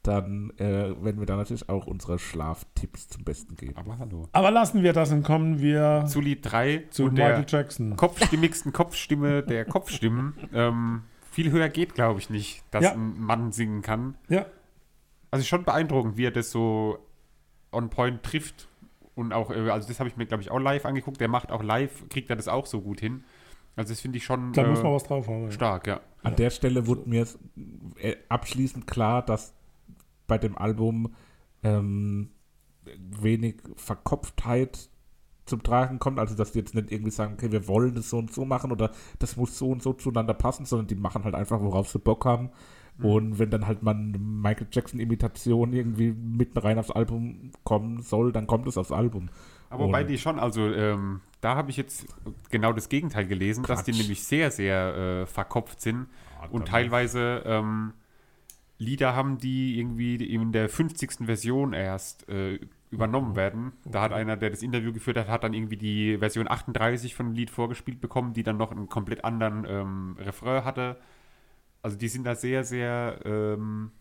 dann 0.04 0.52
äh, 0.58 0.64
werden 1.04 1.20
wir 1.20 1.26
da 1.26 1.36
natürlich 1.36 1.68
auch 1.70 1.86
unsere 1.88 2.20
Schlaftipps 2.20 3.10
zum 3.10 3.24
Besten 3.26 3.56
geben. 3.56 3.76
Aber 3.76 3.98
hallo. 4.00 4.28
Aber 4.32 4.50
lassen 4.52 4.82
wir 4.84 4.94
das 4.94 5.12
und 5.12 5.24
kommen 5.24 5.60
wir 5.60 6.06
Zu 6.08 6.22
Lied 6.22 6.40
3 6.50 6.86
zu 6.90 7.06
und 7.06 7.14
Michael 7.16 7.44
der 7.44 7.60
Jackson. 7.60 7.96
kopfstimmigsten 7.98 8.72
Kopfstimme 8.72 9.44
der 9.44 9.66
Kopfstimmen. 9.66 10.34
ähm, 10.54 11.02
viel 11.32 11.52
höher 11.52 11.70
geht, 11.70 11.94
glaube 11.96 12.20
ich, 12.20 12.30
nicht, 12.30 12.64
dass 12.72 12.84
Ja. 12.86 12.94
ein 12.94 13.20
Mann 13.20 13.52
singen 13.52 13.82
kann. 13.82 14.16
Ja, 14.30 14.46
Also 15.32 15.46
schon 15.46 15.64
beeindruckend, 15.64 16.18
wie 16.18 16.26
er 16.26 16.32
das 16.32 16.50
so 16.50 16.98
on 17.72 17.90
point 17.90 18.24
trifft. 18.24 18.68
Und 19.16 19.34
auch, 19.34 19.52
äh, 19.52 19.70
also 19.70 19.88
das 19.88 20.00
habe 20.00 20.10
ich 20.10 20.16
mir, 20.18 20.26
glaube 20.26 20.42
ich, 20.42 20.50
auch 20.50 20.60
live 20.60 20.86
angeguckt. 20.86 21.20
Der 21.20 21.28
macht 21.28 21.52
auch 21.52 21.62
live, 21.62 22.08
kriegt 22.10 22.30
er 22.30 22.36
das 22.38 22.48
auch 22.48 22.66
so 22.66 22.82
gut 22.82 23.00
hin. 23.02 23.24
Also 23.76 23.92
das 23.94 24.00
finde 24.02 24.18
ich 24.18 24.24
schon 24.24 24.54
da 24.54 24.64
muss 24.66 24.82
man 24.82 24.92
äh, 24.92 24.96
was 24.96 25.04
drauf 25.04 25.28
haben. 25.28 25.52
stark, 25.52 25.88
ja. 25.88 26.00
An 26.24 26.36
der 26.36 26.50
Stelle 26.50 26.88
wurde 26.88 27.08
mir 27.08 27.28
äh, 28.02 28.16
abschließend 28.30 28.88
klar, 28.88 29.22
dass 29.24 29.54
bei 30.30 30.38
dem 30.38 30.58
Album 30.58 31.14
ähm, 31.64 32.30
wenig 33.20 33.58
Verkopftheit 33.76 34.90
zum 35.46 35.62
Tragen 35.64 36.00
kommt. 36.00 36.20
Also, 36.20 36.36
dass 36.36 36.54
die 36.54 36.60
jetzt 36.60 36.76
nicht 36.76 36.92
irgendwie 36.92 37.12
sagen, 37.12 37.34
okay, 37.34 37.52
wir 37.52 37.68
wollen 37.68 37.96
das 37.96 38.10
so 38.10 38.18
und 38.18 38.34
so 38.34 38.46
machen 38.46 38.72
oder 38.72 38.92
das 39.20 39.36
muss 39.36 39.58
so 39.58 39.70
und 39.70 39.84
so 39.84 39.92
zueinander 39.94 40.34
passen, 40.34 40.66
sondern 40.66 40.88
die 40.88 40.96
machen 40.96 41.24
halt 41.26 41.36
einfach, 41.36 41.60
worauf 41.62 41.90
sie 41.90 42.00
Bock 42.00 42.24
haben. 42.26 42.50
Und 43.02 43.40
wenn 43.40 43.50
dann 43.50 43.66
halt 43.66 43.82
mal 43.82 43.96
eine 43.96 44.18
Michael 44.18 44.68
Jackson-Imitation 44.72 45.72
irgendwie 45.72 46.12
mitten 46.12 46.58
rein 46.60 46.78
aufs 46.78 46.92
Album 46.92 47.52
kommen 47.64 48.02
soll, 48.02 48.34
dann 48.34 48.46
kommt 48.46 48.68
es 48.68 48.78
aufs 48.78 48.92
Album. 48.92 49.30
Aber 49.70 49.88
bei 49.88 50.02
Und- 50.02 50.10
die 50.10 50.18
schon, 50.18 50.38
also 50.38 50.66
ähm, 50.68 51.22
da 51.40 51.56
habe 51.56 51.70
ich 51.72 51.78
jetzt 51.78 52.08
genau 52.50 52.74
das 52.74 52.90
Gegenteil 52.90 53.26
gelesen, 53.26 53.64
dass 53.64 53.86
die 53.86 53.92
Quatsch. 53.92 54.02
nämlich 54.02 54.24
sehr, 54.26 54.52
sehr 54.52 55.22
äh, 55.22 55.26
verkopft 55.28 55.80
sind 55.80 56.08
Ah, 56.42 56.48
und 56.52 56.68
teilweise 56.68 57.42
ähm, 57.46 57.94
Lieder 58.80 59.14
haben, 59.16 59.38
die 59.38 59.78
irgendwie 59.78 60.16
in 60.16 60.52
der 60.54 60.70
50. 60.70 61.26
Version 61.26 61.74
erst 61.74 62.28
äh, 62.30 62.60
übernommen 62.92 63.36
werden. 63.36 63.74
Da 63.86 64.02
hat 64.02 64.14
einer, 64.14 64.36
der 64.38 64.50
das 64.50 64.64
Interview 64.64 64.94
geführt 64.94 65.18
hat, 65.18 65.28
hat 65.28 65.44
dann 65.44 65.54
irgendwie 65.54 65.78
die 65.78 66.18
Version 66.18 66.50
38 66.50 67.14
von 67.14 67.28
dem 67.28 67.36
Lied 67.36 67.50
vorgespielt 67.52 68.00
bekommen, 68.02 68.34
die 68.34 68.42
dann 68.42 68.58
noch 68.58 68.72
einen 68.72 68.88
komplett 68.88 69.26
anderen 69.26 69.66
ähm, 69.68 70.16
Refrain 70.18 70.64
hatte. 70.64 70.98
Also 71.82 71.98
die 71.98 72.08
sind 72.08 72.24
da 72.26 72.36
sehr, 72.36 72.64
sehr, 72.64 73.20
ähm, 73.26 73.92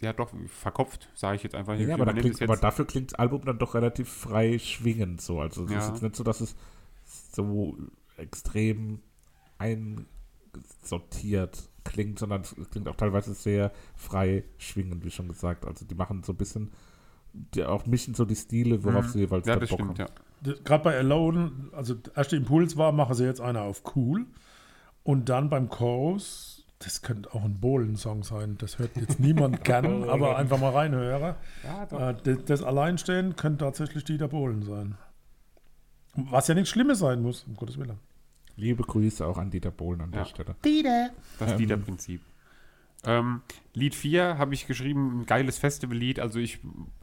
ja 0.00 0.12
doch, 0.12 0.32
verkopft, 0.46 1.10
sage 1.14 1.36
ich 1.36 1.42
jetzt 1.42 1.54
einfach. 1.56 1.76
Ja, 1.76 1.94
aber, 1.94 2.06
da 2.06 2.12
klingt, 2.12 2.40
aber 2.40 2.56
dafür 2.56 2.86
klingt 2.86 3.12
das 3.12 3.18
Album 3.18 3.44
dann 3.44 3.58
doch 3.58 3.74
relativ 3.74 4.08
frei 4.08 4.58
schwingend 4.58 5.20
so. 5.20 5.40
Also 5.40 5.64
es 5.64 5.72
Ja. 5.72 5.78
ist 5.80 5.88
jetzt 5.90 6.02
nicht 6.02 6.16
so, 6.16 6.24
dass 6.24 6.40
es 6.40 6.54
so 7.32 7.76
extrem 8.16 9.00
einsortiert 9.58 11.68
klingt, 11.84 12.18
sondern 12.18 12.40
es 12.42 12.54
klingt 12.70 12.88
auch 12.88 12.96
teilweise 12.96 13.34
sehr 13.34 13.72
frei 13.94 14.44
schwingend, 14.58 15.04
wie 15.04 15.10
schon 15.10 15.28
gesagt. 15.28 15.64
Also 15.66 15.84
die 15.84 15.94
machen 15.94 16.22
so 16.22 16.32
ein 16.32 16.36
bisschen, 16.36 16.70
die 17.32 17.64
auch 17.64 17.86
mischen 17.86 18.14
so 18.14 18.24
die 18.24 18.36
Stile, 18.36 18.82
worauf 18.84 19.08
sie 19.08 19.20
jeweils 19.20 19.44
Mhm. 19.46 19.48
ja, 19.50 19.54
da 19.54 19.60
das 19.60 19.70
Bock 19.70 19.80
stimmt, 19.80 19.98
haben. 20.00 20.10
ja. 20.46 20.54
Gerade 20.64 20.84
bei 20.84 20.96
Alone, 20.98 21.52
also 21.72 21.94
der 21.94 22.16
erste 22.16 22.36
Impuls 22.36 22.76
war, 22.76 22.92
machen 22.92 23.14
sie 23.14 23.24
jetzt 23.24 23.40
einer 23.40 23.62
auf 23.62 23.82
cool. 23.96 24.26
Und 25.02 25.28
dann 25.28 25.48
beim 25.50 25.68
Chorus, 25.68 26.64
das 26.78 27.02
könnte 27.02 27.32
auch 27.34 27.44
ein 27.44 27.60
Bohlen-Song 27.60 28.22
sein, 28.24 28.56
das 28.58 28.78
hört 28.78 28.96
jetzt 28.96 29.20
niemand 29.20 29.64
gern, 29.64 30.04
aber 30.08 30.36
einfach 30.36 30.58
mal 30.58 30.70
reinhören. 30.72 31.34
Äh, 31.90 32.14
das, 32.24 32.38
das 32.46 32.62
Alleinstehen 32.62 33.36
könnte 33.36 33.64
tatsächlich 33.64 34.04
Dieter 34.04 34.28
Bohlen 34.28 34.62
sein. 34.62 34.96
Was 36.14 36.46
ja 36.48 36.54
nichts 36.54 36.70
Schlimmes 36.70 36.98
sein 37.00 37.22
muss, 37.22 37.44
um 37.44 37.54
Gottes 37.56 37.76
Willen. 37.78 37.98
Liebe 38.56 38.82
Grüße 38.84 39.26
auch 39.26 39.38
an 39.38 39.50
Dieter 39.50 39.70
Bohlen 39.70 40.00
an 40.00 40.12
Ja. 40.12 40.18
der 40.18 40.24
Stelle. 40.26 40.54
Das 41.38 41.52
Ähm. 41.52 41.58
Liederprinzip. 41.58 42.20
Ähm, 43.06 43.42
Lied 43.74 43.94
4 43.94 44.38
habe 44.38 44.54
ich 44.54 44.66
geschrieben, 44.66 45.20
ein 45.20 45.26
geiles 45.26 45.58
Festivallied. 45.58 46.20
Also 46.20 46.38
ich 46.38 46.60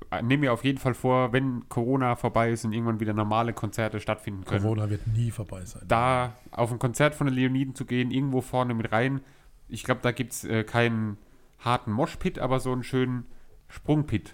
äh, 0.09 0.23
nehme 0.23 0.41
mir 0.41 0.53
auf 0.53 0.63
jeden 0.63 0.79
Fall 0.79 0.95
vor, 0.95 1.31
wenn 1.31 1.69
Corona 1.69 2.15
vorbei 2.15 2.49
ist 2.51 2.65
und 2.65 2.73
irgendwann 2.73 2.99
wieder 2.99 3.13
normale 3.13 3.53
Konzerte 3.53 3.99
stattfinden 3.99 4.43
können, 4.45 4.63
Corona 4.63 4.89
wird 4.89 5.05
nie 5.07 5.29
vorbei 5.29 5.63
sein. 5.65 5.83
da 5.87 6.33
auf 6.49 6.71
ein 6.71 6.79
Konzert 6.79 7.13
von 7.13 7.27
den 7.27 7.35
Leoniden 7.35 7.75
zu 7.75 7.85
gehen, 7.85 8.09
irgendwo 8.09 8.41
vorne 8.41 8.73
mit 8.73 8.91
rein. 8.91 9.21
Ich 9.67 9.83
glaube, 9.83 10.01
da 10.01 10.11
gibt 10.11 10.31
es 10.33 10.43
äh, 10.43 10.63
keinen 10.63 11.17
harten 11.59 11.91
Moshpit, 11.91 12.39
aber 12.39 12.59
so 12.59 12.71
einen 12.71 12.83
schönen 12.83 13.25
Sprungpit. 13.67 14.33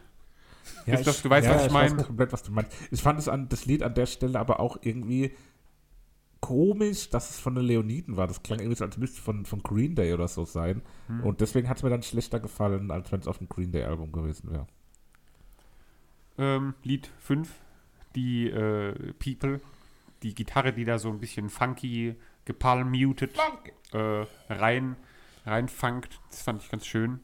Christoph, 0.85 1.21
du 1.21 1.29
weißt, 1.29 1.49
was 1.49 1.65
ich 1.65 1.71
meine? 1.73 1.97
weiß 1.97 2.05
komplett, 2.07 2.31
was 2.31 2.43
du 2.43 2.51
meinst. 2.53 2.71
Ich 2.91 3.01
fand 3.01 3.19
es 3.19 3.27
an, 3.27 3.49
das 3.49 3.65
Lied 3.65 3.83
an 3.83 3.93
der 3.93 4.05
Stelle 4.05 4.39
aber 4.39 4.61
auch 4.61 4.77
irgendwie 4.81 5.31
komisch, 6.41 7.09
dass 7.09 7.29
es 7.29 7.39
von 7.39 7.55
den 7.55 7.65
Leoniden 7.65 8.17
war. 8.17 8.27
Das 8.27 8.43
klang 8.43 8.59
irgendwie 8.59 8.77
so, 8.77 8.85
als 8.85 8.97
müsste 8.97 9.17
es 9.17 9.23
von, 9.23 9.45
von 9.45 9.61
Green 9.63 9.95
Day 9.95 10.13
oder 10.13 10.27
so 10.27 10.45
sein. 10.45 10.81
Hm. 11.07 11.23
Und 11.23 11.41
deswegen 11.41 11.69
hat 11.69 11.77
es 11.77 11.83
mir 11.83 11.89
dann 11.89 12.03
schlechter 12.03 12.39
gefallen, 12.39 12.91
als 12.91 13.11
wenn 13.11 13.19
es 13.19 13.27
auf 13.27 13.37
dem 13.37 13.49
Green 13.49 13.71
Day-Album 13.71 14.11
gewesen 14.11 14.51
wäre. 14.51 14.67
Ähm, 16.37 16.75
Lied 16.83 17.09
5, 17.19 17.51
die 18.15 18.49
äh, 18.49 19.13
People, 19.13 19.59
die 20.23 20.35
Gitarre, 20.35 20.73
die 20.73 20.85
da 20.85 20.99
so 20.99 21.09
ein 21.09 21.19
bisschen 21.19 21.49
funky, 21.49 22.15
gepalmuted 22.45 23.31
äh, 23.93 24.25
rein, 24.49 24.95
reinfunkt. 25.45 26.19
Das 26.29 26.41
fand 26.41 26.61
ich 26.61 26.69
ganz 26.69 26.85
schön. 26.85 27.19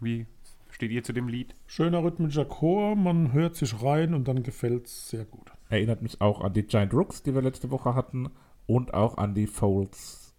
Wie 0.00 0.26
steht 0.70 0.90
ihr 0.90 1.02
zu 1.02 1.12
dem 1.12 1.28
Lied? 1.28 1.54
Schöner 1.66 2.02
rhythmischer 2.02 2.44
Chor, 2.44 2.96
man 2.96 3.32
hört 3.32 3.56
sich 3.56 3.82
rein 3.82 4.14
und 4.14 4.28
dann 4.28 4.42
gefällt 4.42 4.86
es 4.86 5.08
sehr 5.08 5.24
gut. 5.24 5.52
Erinnert 5.68 6.02
mich 6.02 6.20
auch 6.20 6.40
an 6.40 6.52
die 6.52 6.62
Giant 6.62 6.92
Rooks, 6.92 7.22
die 7.22 7.34
wir 7.34 7.42
letzte 7.42 7.70
Woche 7.70 7.94
hatten. 7.94 8.30
Und 8.70 8.94
auch 8.94 9.16
an 9.18 9.34
die 9.34 9.48
Folds. 9.48 10.32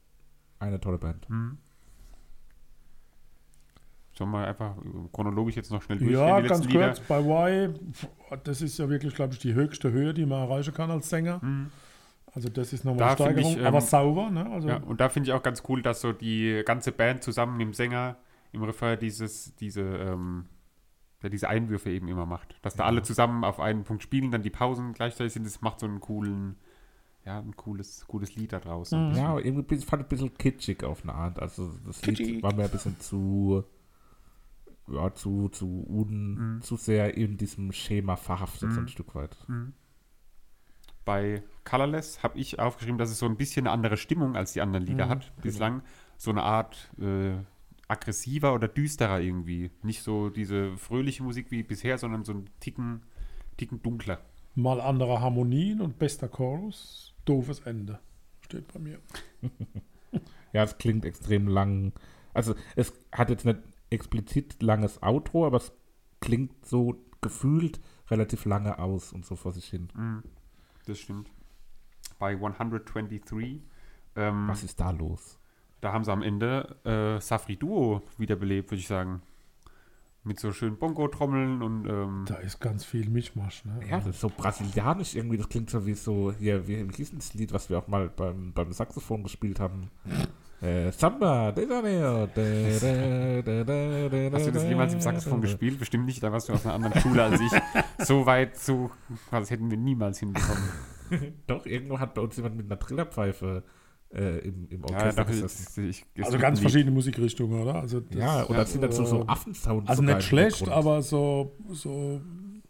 Eine 0.58 0.80
tolle 0.80 0.98
Band. 0.98 1.28
Hm. 1.28 1.58
Sollen 4.14 4.32
wir 4.32 4.48
einfach 4.48 4.76
chronologisch 5.12 5.56
jetzt 5.58 5.70
noch 5.72 5.82
schnell 5.82 5.98
durchgehen, 5.98 6.20
Ja, 6.20 6.40
die 6.40 6.48
ganz 6.48 6.66
Lieder? 6.66 6.88
kurz, 6.88 7.00
bei 7.02 7.20
Y, 7.20 7.74
das 8.44 8.62
ist 8.62 8.78
ja 8.78 8.88
wirklich, 8.90 9.16
glaube 9.16 9.34
ich, 9.34 9.40
die 9.40 9.54
höchste 9.54 9.92
Höhe, 9.92 10.14
die 10.14 10.26
man 10.26 10.44
erreichen 10.44 10.74
kann 10.74 10.92
als 10.92 11.10
Sänger. 11.10 11.42
Also 12.34 12.48
das 12.48 12.72
ist 12.72 12.86
nochmal 12.86 13.10
Hm. 13.12 13.18
Da 13.18 13.26
eine 13.26 13.34
Steigerung, 13.34 13.52
ich, 13.52 13.58
ähm, 13.60 13.66
aber 13.66 13.82
sauber. 13.82 14.30
Ne? 14.30 14.50
Also 14.50 14.70
Ja, 14.70 14.78
und 14.78 15.02
da 15.02 15.10
finde 15.10 15.30
ich 15.30 15.34
auch 15.34 15.44
ganz 15.44 15.64
cool, 15.68 15.82
dass 15.82 16.00
so 16.00 16.14
die 16.14 16.62
ganze 16.66 16.94
Band 16.94 17.24
zusammen 17.24 17.58
mit 17.58 17.68
dem 17.68 17.74
Sänger 17.74 18.18
im 18.54 18.64
Refrain 18.64 18.98
dieses, 18.98 19.56
diese, 19.56 19.82
ähm, 19.82 20.46
diese 21.24 21.50
Einwürfe 21.50 21.90
eben 21.90 22.08
immer 22.08 22.26
macht. 22.26 22.58
Dass 22.62 22.76
da 22.76 22.86
alle 22.86 23.02
zusammen 23.02 23.44
auf 23.44 23.60
einen 23.60 23.84
Punkt 23.84 24.04
spielen, 24.04 24.32
dann 24.32 24.42
die 24.42 24.50
Pausen 24.50 24.94
gleichzeitig 24.94 25.34
sind, 25.34 25.46
das 25.46 25.60
macht 25.62 25.82
so 25.82 25.86
einen 25.86 26.00
coolen, 26.00 26.56
ja, 27.26 27.40
ein 27.40 27.56
cooles, 27.56 28.06
cooles 28.08 28.36
Lied 28.36 28.54
da 28.54 28.60
draußen. 28.60 29.16
Ja, 29.16 29.30
aber 29.30 29.46
irgendwie 29.46 29.78
fand 29.78 30.02
ich 30.02 30.06
ein 30.08 30.10
bisschen 30.10 30.38
kitschig 30.38 30.84
auf 30.84 31.04
eine 31.04 31.14
Art. 31.14 31.40
Also 31.40 31.72
das 31.86 32.04
Lied 32.06 32.18
Kitschig. 32.18 32.44
war 32.44 32.54
mir 32.54 32.64
ein 32.66 32.72
bisschen 32.72 33.00
zu, 33.00 33.64
ja, 34.88 35.14
zu, 35.14 35.50
zu, 35.50 35.86
un, 35.88 36.56
Mhm. 36.56 36.62
zu 36.62 36.76
sehr 36.78 37.16
in 37.16 37.38
diesem 37.38 37.72
Schema 37.72 38.16
verhaftet, 38.16 38.74
so 38.74 38.80
ein 38.80 38.88
Stück 38.88 39.14
weit. 39.16 39.38
Bei 41.06 41.44
Colorless 41.64 42.22
habe 42.24 42.38
ich 42.38 42.60
aufgeschrieben, 42.60 42.98
dass 42.98 43.10
es 43.10 43.20
so 43.20 43.26
ein 43.26 43.38
bisschen 43.38 43.66
eine 43.66 43.74
andere 43.74 43.98
Stimmung 43.98 44.36
als 44.36 44.54
die 44.54 44.62
anderen 44.62 44.86
Lieder 44.86 45.08
hat 45.10 45.32
bislang. 45.42 45.82
So 46.18 46.30
eine 46.32 46.44
Art 46.44 46.92
äh, 47.00 47.34
aggressiver 47.88 48.54
oder 48.54 48.68
düsterer 48.68 49.20
irgendwie. 49.20 49.72
Nicht 49.84 50.04
so 50.04 50.30
diese 50.30 50.78
fröhliche 50.78 51.24
Musik 51.24 51.50
wie 51.50 51.64
bisher, 51.64 51.98
sondern 51.98 52.24
so 52.24 52.34
ein 52.34 52.50
Ticken, 52.60 53.02
Ticken 53.58 53.82
dunkler. 53.82 54.20
Mal 54.56 54.82
andere 54.82 55.22
Harmonien 55.22 55.82
und 55.82 56.00
bester 56.00 56.28
Chorus, 56.28 57.14
doofes 57.26 57.60
Ende. 57.62 58.00
Steht 58.42 58.72
bei 58.74 58.80
mir. 58.80 59.00
Ja, 60.54 60.64
es 60.64 60.78
klingt 60.78 61.06
extrem 61.06 61.48
lang. 61.48 61.94
Also 62.34 62.56
es 62.76 62.92
hat 63.14 63.30
jetzt 63.30 63.46
nicht 63.46 63.60
explizit 63.90 64.62
langes 64.62 65.02
Outro, 65.02 65.46
aber 65.46 65.56
es 65.56 65.72
klingt 66.20 66.66
so 66.66 67.02
gefühlt 67.22 67.80
relativ 68.10 68.44
lange 68.44 68.78
aus 68.78 69.14
und 69.14 69.26
so 69.26 69.38
vor 69.38 69.54
sich 69.54 69.70
hin. 69.70 69.88
Das 70.86 71.00
stimmt. 71.00 71.30
Bei 72.20 72.32
123, 72.32 73.62
ähm, 74.18 74.48
Was 74.50 74.64
ist 74.64 74.82
da 74.82 74.92
los? 74.92 75.40
da 75.80 75.94
haben 75.94 76.04
sie 76.04 76.12
am 76.12 76.22
Ende 76.22 76.76
äh, 76.84 77.22
Safri 77.22 77.56
Duo 77.58 78.04
wiederbelebt, 78.18 78.72
würde 78.72 78.80
ich 78.80 78.88
sagen. 78.88 79.22
Mit 80.24 80.40
so 80.40 80.52
schönen 80.52 80.78
Bongo-Trommeln 80.78 81.64
und 81.64 81.88
ähm, 81.90 82.26
Da 82.28 82.36
ist 82.36 82.60
ganz 82.60 82.86
viel 82.86 83.10
Mischmasch. 83.10 83.66
Ne? 83.66 83.80
Ja, 83.90 83.98
das 83.98 84.08
ist 84.08 84.20
so 84.22 84.30
brasilianisch 84.30 85.16
irgendwie. 85.16 85.38
Das 85.38 85.50
klingt 85.50 85.70
so 85.72 85.86
wie 85.88 85.96
so, 85.96 86.32
hier, 86.38 86.68
wie, 86.68 86.86
das 86.86 87.34
Lied, 87.34 87.52
was 87.54 87.70
wir 87.72 87.80
auch 87.80 87.88
mal 87.88 88.08
beim, 88.16 88.54
beim 88.54 88.72
Saxophon 88.72 89.24
gespielt 89.24 89.60
haben? 89.60 89.90
Äh, 90.62 90.92
Samba 90.92 91.52
de 91.52 91.68
Janeiro. 91.68 92.28
de- 92.28 92.80
de- 92.80 93.42
de- 93.42 93.64
de- 93.66 94.10
de- 94.10 94.32
Hast 94.32 94.46
du 94.46 94.52
das 94.52 94.64
jemals 94.66 94.94
im 94.94 95.02
Saxophon 95.02 95.42
gespielt? 95.42 95.80
Bestimmt 95.80 96.06
nicht, 96.06 96.22
da 96.22 96.32
warst 96.32 96.50
du 96.50 96.54
aus 96.54 96.66
einer 96.66 96.76
anderen 96.76 97.02
Schule 97.02 97.24
als 97.24 97.40
ich. 97.42 97.52
So 98.06 98.26
weit, 98.26 98.58
so, 98.58 98.90
das 99.32 99.50
hätten 99.52 99.70
wir 99.72 99.78
niemals 99.78 100.20
hinbekommen. 100.20 100.64
Doch, 101.48 101.66
irgendwo 101.68 102.00
hat 102.00 102.14
bei 102.16 102.22
uns 102.22 102.36
jemand 102.36 102.58
mit 102.58 102.66
einer 102.68 102.80
Trillerpfeife 102.80 103.64
äh, 104.14 104.40
im, 104.40 104.68
im 104.70 104.82
Ja, 104.82 104.96
Orchester 104.98 105.24
doch, 105.24 105.30
gesessen. 105.32 105.90
ich, 105.90 106.06
ich, 106.16 106.24
Also 106.26 106.38
ganz 106.38 106.60
verschiedene 106.60 106.92
Musikrichtungen, 106.92 107.62
oder? 107.62 107.76
Also 107.76 108.00
das, 108.02 108.18
Ja, 108.18 108.44
und 108.44 108.58
da 108.58 108.66
sind 108.66 108.82
dazu 108.84 109.06
so 109.06 109.22
äh, 109.22 109.26
Affensounds. 109.28 109.90
Also 109.90 110.02
nicht 110.04 110.24
schlecht, 110.24 110.68
aber 110.70 111.02
so, 111.02 111.56
so 111.70 112.22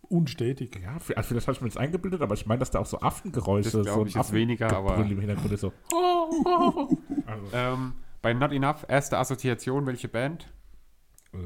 unstetig. 0.10 0.80
Ja, 0.84 1.00
für- 1.00 1.16
also 1.18 1.30
vielleicht 1.30 1.48
habe 1.48 1.56
ich 1.56 1.62
mir 1.62 1.70
das 1.70 1.78
eingebildet, 1.78 2.22
aber 2.22 2.34
ich 2.36 2.46
meine, 2.46 2.60
dass 2.60 2.70
da 2.72 2.80
auch 2.80 2.86
so 2.86 3.00
Affengeräusche, 3.02 3.84
Das 3.84 3.94
so 3.94 4.02
ein 4.02 4.08
ich 4.08 4.14
jetzt 4.16 4.34
weniger, 4.34 4.72
aber- 4.76 4.98
im 4.98 5.20
Hintergrund 5.20 5.52
ist 5.54 5.62
so. 5.62 5.72
ähm, 7.54 7.94
bei 8.22 8.34
Not 8.34 8.52
Enough, 8.52 8.86
erste 8.88 9.18
Assoziation, 9.18 9.86
welche 9.86 10.08
Band? 10.08 10.52
Äh, 11.34 11.38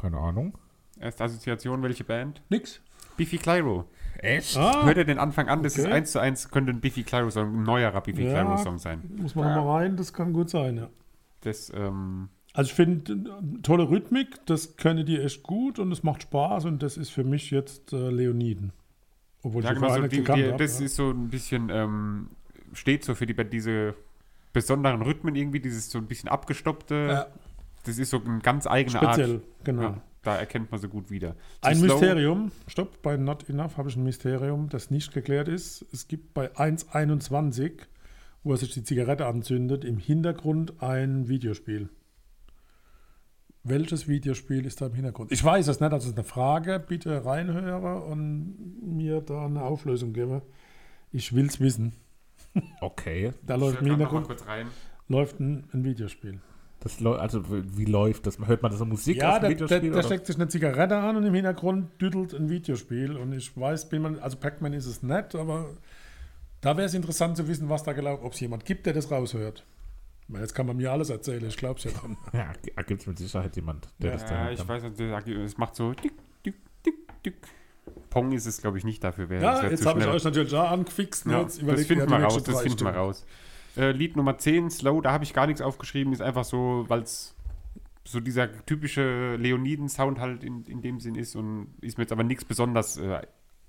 keine 0.00 0.18
Ahnung. 0.18 0.56
Erste 0.98 1.24
Assoziation, 1.24 1.82
welche 1.82 2.04
Band? 2.04 2.42
Nix. 2.48 2.80
Biffy 3.16 3.38
Clyro. 3.38 3.84
Echt? 4.18 4.56
Ah, 4.56 4.84
Hört 4.84 4.96
ihr 4.96 5.04
den 5.04 5.18
Anfang 5.18 5.48
an? 5.48 5.62
Das 5.62 5.76
ist 5.76 5.84
okay. 5.84 5.94
eins 5.94 6.12
zu 6.12 6.18
eins, 6.20 6.50
könnte 6.50 6.72
ein 6.72 6.80
Biffy 6.80 7.02
Clyro-Song, 7.02 7.60
ein 7.60 7.62
neuerer 7.62 8.00
Biffy 8.00 8.24
Ja. 8.24 8.32
Clyro-Song 8.42 8.78
sein. 8.78 9.02
muss 9.16 9.34
man 9.34 9.54
noch 9.54 9.64
mal 9.64 9.78
rein, 9.78 9.96
das 9.96 10.12
kann 10.12 10.32
gut 10.32 10.50
sein, 10.50 10.76
ja. 10.76 10.88
Das, 11.42 11.72
ähm, 11.74 12.28
Also 12.54 12.70
ich 12.70 12.74
finde, 12.74 13.12
äh, 13.12 13.62
tolle 13.62 13.88
Rhythmik, 13.90 14.44
das 14.46 14.76
können 14.76 15.04
die 15.06 15.18
echt 15.20 15.42
gut 15.42 15.78
und 15.78 15.92
es 15.92 16.02
macht 16.02 16.22
Spaß 16.22 16.64
und 16.64 16.82
das 16.82 16.96
ist 16.96 17.10
für 17.10 17.24
mich 17.24 17.50
jetzt 17.50 17.92
äh, 17.92 18.10
Leoniden. 18.10 18.72
Obwohl 19.42 19.62
ja, 19.62 19.72
ich 19.72 19.78
vorher 19.78 20.02
so 20.02 20.08
die, 20.08 20.16
gekannt 20.18 20.38
die, 20.38 20.50
hab, 20.50 20.58
das 20.58 20.80
ja. 20.80 20.86
ist 20.86 20.96
so 20.96 21.10
ein 21.10 21.28
bisschen, 21.28 21.70
ähm, 21.70 22.30
steht 22.72 23.04
so 23.04 23.14
für 23.14 23.26
die 23.26 23.34
diese 23.48 23.94
besonderen 24.52 25.02
Rhythmen 25.02 25.34
irgendwie, 25.36 25.60
dieses 25.60 25.90
so 25.90 25.98
ein 25.98 26.06
bisschen 26.06 26.28
abgestoppte. 26.28 26.94
Ja. 27.08 27.26
Das 27.84 27.98
ist 27.98 28.10
so 28.10 28.20
eine 28.24 28.40
ganz 28.40 28.66
eigene 28.66 29.00
Art. 29.00 29.14
Speziell, 29.14 29.42
genau. 29.62 29.82
Ja, 29.82 30.02
da 30.26 30.36
erkennt 30.36 30.70
man 30.70 30.80
so 30.80 30.88
gut 30.88 31.10
wieder. 31.10 31.34
Zu 31.34 31.68
Ein 31.68 31.76
slow- 31.76 31.86
Mysterium, 32.00 32.50
stopp, 32.66 33.00
bei 33.02 33.16
Not 33.16 33.48
Enough 33.48 33.76
habe 33.76 33.88
ich 33.88 33.96
ein 33.96 34.02
Mysterium, 34.02 34.68
das 34.68 34.90
nicht 34.90 35.12
geklärt 35.12 35.48
ist. 35.48 35.84
Es 35.92 36.08
gibt 36.08 36.34
bei 36.34 36.50
1.21, 36.56 37.72
wo 38.42 38.52
er 38.52 38.56
sich 38.56 38.72
die 38.72 38.82
Zigarette 38.82 39.26
anzündet, 39.26 39.84
im 39.84 39.98
Hintergrund 39.98 40.82
ein 40.82 41.28
Videospiel. 41.28 41.88
Welches 43.62 44.06
Videospiel 44.06 44.64
ist 44.64 44.80
da 44.80 44.86
im 44.86 44.94
Hintergrund? 44.94 45.32
Ich 45.32 45.42
weiß 45.42 45.66
es 45.68 45.80
nicht, 45.80 45.92
das 45.92 46.06
ist 46.06 46.14
eine 46.16 46.22
Frage. 46.24 46.78
Bitte 46.78 47.24
reinhören 47.24 48.02
und 48.02 48.96
mir 48.96 49.20
da 49.20 49.46
eine 49.46 49.62
Auflösung 49.62 50.12
geben. 50.12 50.42
Ich 51.10 51.34
will's 51.34 51.58
wissen. 51.60 51.92
Okay. 52.80 53.32
Da 53.44 53.56
läuft 53.56 53.80
im 53.80 53.88
Hintergrund 53.88 54.26
kurz 54.26 54.46
rein. 54.46 54.68
läuft 55.08 55.40
ein, 55.40 55.64
ein 55.72 55.84
Videospiel. 55.84 56.40
Das 56.86 57.04
also 57.20 57.42
wie 57.48 57.84
läuft 57.84 58.26
das? 58.26 58.38
Hört 58.38 58.62
man 58.62 58.70
das 58.70 58.78
so 58.78 58.84
Musik 58.84 59.16
Ja, 59.16 59.34
aus 59.34 59.40
der, 59.40 59.48
dem 59.50 59.58
der, 59.58 59.66
Videospiel? 59.68 59.90
der 59.90 59.98
oder? 59.98 60.02
steckt 60.06 60.26
sich 60.26 60.36
eine 60.36 60.48
Zigarette 60.48 60.96
an 60.96 61.16
und 61.16 61.24
im 61.24 61.34
Hintergrund 61.34 62.00
düdelt 62.00 62.34
ein 62.34 62.48
Videospiel. 62.48 63.16
Und 63.16 63.32
ich 63.32 63.56
weiß, 63.58 63.88
bin 63.88 64.02
man, 64.02 64.18
also 64.18 64.36
Pac-Man 64.36 64.72
ist 64.72 64.86
es 64.86 65.02
nicht, 65.02 65.34
aber 65.34 65.70
da 66.60 66.76
wäre 66.76 66.86
es 66.86 66.94
interessant 66.94 67.36
zu 67.36 67.48
wissen, 67.48 67.68
was 67.68 67.82
da 67.82 67.92
gelaufen 67.92 68.24
ob 68.24 68.32
es 68.32 68.40
jemand 68.40 68.64
gibt, 68.64 68.86
der 68.86 68.92
das 68.92 69.10
raushört. 69.10 69.64
Meine, 70.28 70.42
jetzt 70.42 70.54
kann 70.54 70.66
man 70.66 70.76
mir 70.76 70.90
alles 70.90 71.10
erzählen, 71.10 71.44
ich 71.46 71.56
glaube 71.56 71.78
es 71.78 71.84
ja 71.84 71.90
dann. 72.02 72.16
Ja, 72.32 72.82
gibt 72.82 73.00
es 73.02 73.06
mit 73.06 73.18
Sicherheit 73.18 73.54
jemand, 73.56 73.88
der 73.98 74.12
das 74.12 74.24
da 74.24 74.44
Ja, 74.46 74.50
ich 74.50 74.58
dann. 74.58 74.68
weiß, 74.68 74.82
nicht, 74.82 74.98
der 74.98 75.26
es 75.44 75.56
macht 75.56 75.76
so 75.76 75.92
dick, 75.92 76.14
dick, 76.44 76.56
dick, 76.84 77.22
dick. 77.24 77.36
Pong 78.10 78.32
ist 78.32 78.46
es, 78.46 78.60
glaube 78.60 78.78
ich, 78.78 78.84
nicht 78.84 79.04
dafür. 79.04 79.28
Wär, 79.28 79.40
das 79.40 79.58
Ja, 79.58 79.62
wär 79.64 79.70
jetzt 79.70 79.86
habe 79.86 80.00
ich 80.00 80.06
euch 80.06 80.24
natürlich 80.24 80.54
auch 80.54 80.70
angefixt. 80.70 81.26
Ja, 81.26 81.44
das 81.44 81.58
finden 81.58 82.10
wir 82.10 82.18
raus, 82.18 82.42
das 82.42 82.62
finden 82.62 82.80
wir 82.84 82.90
raus. 82.90 83.24
Äh, 83.76 83.92
Lied 83.92 84.16
Nummer 84.16 84.38
10, 84.38 84.70
Slow, 84.70 85.00
da 85.00 85.12
habe 85.12 85.24
ich 85.24 85.34
gar 85.34 85.46
nichts 85.46 85.60
aufgeschrieben, 85.60 86.12
ist 86.12 86.22
einfach 86.22 86.44
so, 86.44 86.84
weil 86.88 87.02
es 87.02 87.34
so 88.04 88.20
dieser 88.20 88.64
typische 88.66 89.36
Leoniden-Sound 89.36 90.20
halt 90.20 90.44
in, 90.44 90.64
in 90.64 90.80
dem 90.80 91.00
Sinn 91.00 91.16
ist 91.16 91.34
und 91.36 91.74
ist 91.80 91.98
mir 91.98 92.04
jetzt 92.04 92.12
aber 92.12 92.22
nichts 92.22 92.44
besonders 92.44 92.96
äh, 92.96 93.22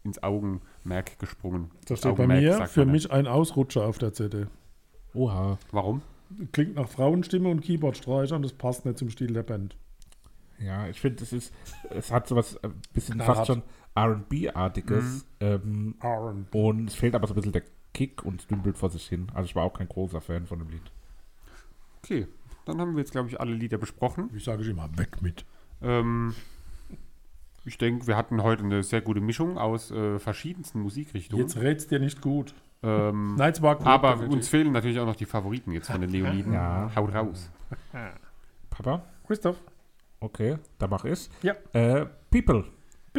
ins 0.04 0.22
Augenmerk 0.22 1.20
gesprungen. 1.20 1.72
Da 1.86 1.96
steht 1.96 2.16
bei 2.16 2.24
Augenmerk, 2.24 2.42
mir 2.42 2.54
sagt 2.54 2.72
für 2.72 2.86
mich 2.86 3.12
ein 3.12 3.28
Ausrutscher 3.28 3.86
auf 3.86 3.98
der 3.98 4.14
CD. 4.14 4.46
Oha. 5.14 5.58
Warum? 5.72 6.02
Klingt 6.52 6.76
nach 6.76 6.88
Frauenstimme 6.88 7.50
und 7.50 7.62
Keyboardstreicher 7.62 8.36
und 8.36 8.44
das 8.44 8.54
passt 8.54 8.86
nicht 8.86 8.98
zum 8.98 9.10
Stil 9.10 9.34
der 9.34 9.44
Band. 9.44 9.76
Ja, 10.60 10.88
ich 10.88 11.00
finde, 11.00 11.24
es 11.24 11.34
ist, 11.34 11.54
es 11.90 12.12
hat 12.12 12.28
sowas 12.28 12.62
ein 12.64 12.74
bisschen 12.94 13.16
Knallhart. 13.16 13.38
fast 13.38 13.48
schon 13.48 13.64
R&B-artiges. 13.96 15.26
Ähm, 15.40 15.96
R&B. 16.02 16.58
und 16.58 16.88
es 16.88 16.96
fehlt 16.96 17.16
aber 17.16 17.28
so 17.28 17.34
ein 17.34 17.36
bisschen 17.36 17.52
der 17.52 17.64
Kick 17.98 18.24
und 18.24 18.50
dümpelt 18.52 18.78
vor 18.78 18.92
sich 18.92 19.08
hin. 19.08 19.28
Also 19.34 19.48
ich 19.48 19.56
war 19.56 19.64
auch 19.64 19.74
kein 19.74 19.90
großer 19.90 20.22
Fan 20.22 20.46
von 20.46 20.60
dem 20.60 20.70
Lied. 20.70 20.84
Okay, 22.04 22.28
dann 22.66 22.80
haben 22.80 22.94
wir 22.94 23.00
jetzt, 23.00 23.12
glaube 23.12 23.28
ich, 23.28 23.42
alle 23.42 23.54
Lieder 23.54 23.80
besprochen. 23.80 24.30
Wie 24.34 24.40
sage 24.40 24.62
ich 24.62 24.70
immer, 24.70 24.88
weg 25.00 25.20
mit. 25.24 25.46
Ähm, 25.82 26.36
ich 27.66 27.80
denke, 27.80 28.06
wir 28.06 28.16
hatten 28.16 28.44
heute 28.44 28.64
eine 28.64 28.84
sehr 28.84 29.02
gute 29.02 29.20
Mischung 29.20 29.58
aus 29.58 29.90
äh, 29.90 30.20
verschiedensten 30.20 30.80
Musikrichtungen. 30.82 31.44
Jetzt 31.44 31.58
rätst 31.58 31.90
dir 31.90 31.98
nicht 31.98 32.22
gut. 32.22 32.54
Ähm, 32.84 33.34
Nein, 33.38 33.52
es 33.52 33.64
war 33.64 33.78
gut. 33.78 33.88
aber 33.88 34.12
definitiv. 34.12 34.36
uns 34.36 34.48
fehlen 34.48 34.72
natürlich 34.74 35.00
auch 35.00 35.08
noch 35.08 35.16
die 35.16 35.26
Favoriten 35.26 35.72
jetzt 35.72 35.90
von 35.90 36.00
den 36.00 36.12
Leoniden. 36.12 36.54
Ja. 36.54 36.92
Haut 36.96 37.16
raus. 37.16 37.50
Papa? 38.70 39.04
Christoph. 39.26 39.58
Okay, 40.20 40.60
da 40.78 40.88
mache 40.88 41.10
ich. 41.10 41.30
Ja. 41.42 41.56
Äh, 41.74 42.06
People. 42.30 42.64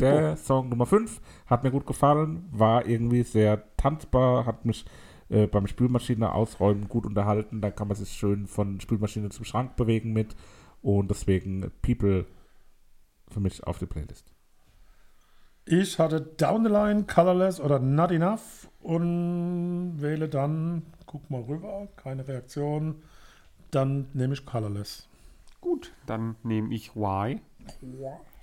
Der 0.00 0.36
Song 0.36 0.68
Nummer 0.68 0.86
5 0.86 1.20
hat 1.46 1.64
mir 1.64 1.70
gut 1.70 1.86
gefallen, 1.86 2.48
war 2.50 2.86
irgendwie 2.86 3.22
sehr 3.22 3.62
tanzbar, 3.76 4.46
hat 4.46 4.64
mich 4.64 4.84
äh, 5.28 5.46
beim 5.46 5.66
Spülmaschine 5.66 6.32
ausräumen 6.32 6.88
gut 6.88 7.06
unterhalten. 7.06 7.60
Da 7.60 7.70
kann 7.70 7.88
man 7.88 7.96
sich 7.96 8.10
schön 8.10 8.46
von 8.46 8.80
Spülmaschine 8.80 9.28
zum 9.30 9.44
Schrank 9.44 9.76
bewegen 9.76 10.12
mit. 10.12 10.34
Und 10.80 11.10
deswegen 11.10 11.70
People 11.82 12.26
für 13.28 13.40
mich 13.40 13.64
auf 13.64 13.78
die 13.78 13.86
Playlist. 13.86 14.32
Ich 15.70 15.98
hatte 15.98 16.22
Down 16.22 16.64
the 16.64 16.70
Line, 16.70 17.04
Colorless 17.04 17.60
oder 17.60 17.78
Not 17.78 18.10
Enough 18.10 18.70
und 18.80 20.00
wähle 20.00 20.28
dann, 20.28 20.82
guck 21.04 21.28
mal 21.30 21.42
rüber, 21.42 21.88
keine 21.96 22.26
Reaktion, 22.26 23.02
dann 23.70 24.06
nehme 24.14 24.32
ich 24.32 24.46
Colorless. 24.46 25.08
Gut, 25.60 25.92
dann 26.06 26.36
nehme 26.42 26.72
ich 26.74 26.96
Y. 26.96 27.42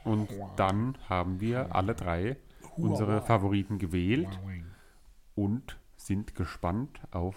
Und 0.06 0.30
dann 0.56 0.98
haben 1.10 1.40
wir 1.42 1.76
alle 1.76 1.96
drei 1.96 2.38
unsere 2.78 3.22
Favoriten 3.22 3.78
gewählt 3.80 4.40
und 5.36 5.78
sind 5.98 6.36
gespannt 6.36 7.00
auf 7.12 7.36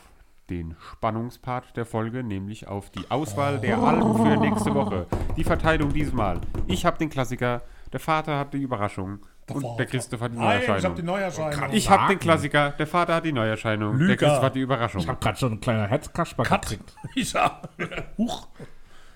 den 0.50 0.76
Spannungspart 0.80 1.76
der 1.76 1.84
Folge, 1.84 2.22
nämlich 2.22 2.66
auf 2.68 2.90
die 2.90 3.10
Auswahl 3.10 3.60
der 3.60 3.78
Alben 3.78 4.14
für 4.16 4.36
nächste 4.36 4.74
Woche. 4.74 5.06
Die 5.36 5.44
Verteilung 5.44 5.92
diesmal. 5.92 6.40
Ich 6.66 6.86
habe 6.86 6.98
den 6.98 7.10
Klassiker, 7.10 7.62
der 7.92 8.00
Vater 8.00 8.38
hat 8.38 8.54
die 8.54 8.58
Überraschung 8.62 9.20
und 9.52 9.64
der 9.78 9.86
Christoph 9.86 10.20
hat 10.20 10.32
die 10.32 10.38
Nein, 10.38 10.60
ich 10.62 10.68
habe 10.68 10.72
Neuerscheinung. 10.80 10.96
die 10.96 11.02
Neuerscheinung. 11.02 11.72
Ich 11.72 11.90
habe 11.90 12.12
den 12.12 12.18
Klassiker, 12.18 12.70
der 12.70 12.86
Vater 12.86 13.14
hat 13.16 13.24
die 13.24 13.32
Neuerscheinung, 13.32 13.98
der 13.98 14.06
Lüger. 14.08 14.16
Christoph 14.26 14.42
hat 14.42 14.54
die 14.54 14.60
Überraschung. 14.60 15.00
Ich 15.00 15.08
habe 15.08 15.20
gerade 15.20 15.38
schon 15.38 15.52
ein 15.52 15.60
kleiner 15.60 15.86
Herzkasper 15.86 16.42
gekriegt. 16.44 16.94
Huch. 18.18 18.48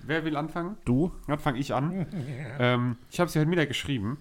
Wer 0.05 0.25
will 0.25 0.35
anfangen? 0.35 0.77
Du? 0.85 1.11
Dann 1.27 1.39
fange 1.39 1.59
ich 1.59 1.73
an. 1.73 2.07
ähm, 2.59 2.97
ich 3.09 3.19
habe 3.19 3.27
es 3.27 3.33
ja 3.33 3.41
heute 3.41 3.49
Mittag 3.49 3.67
geschrieben. 3.67 4.17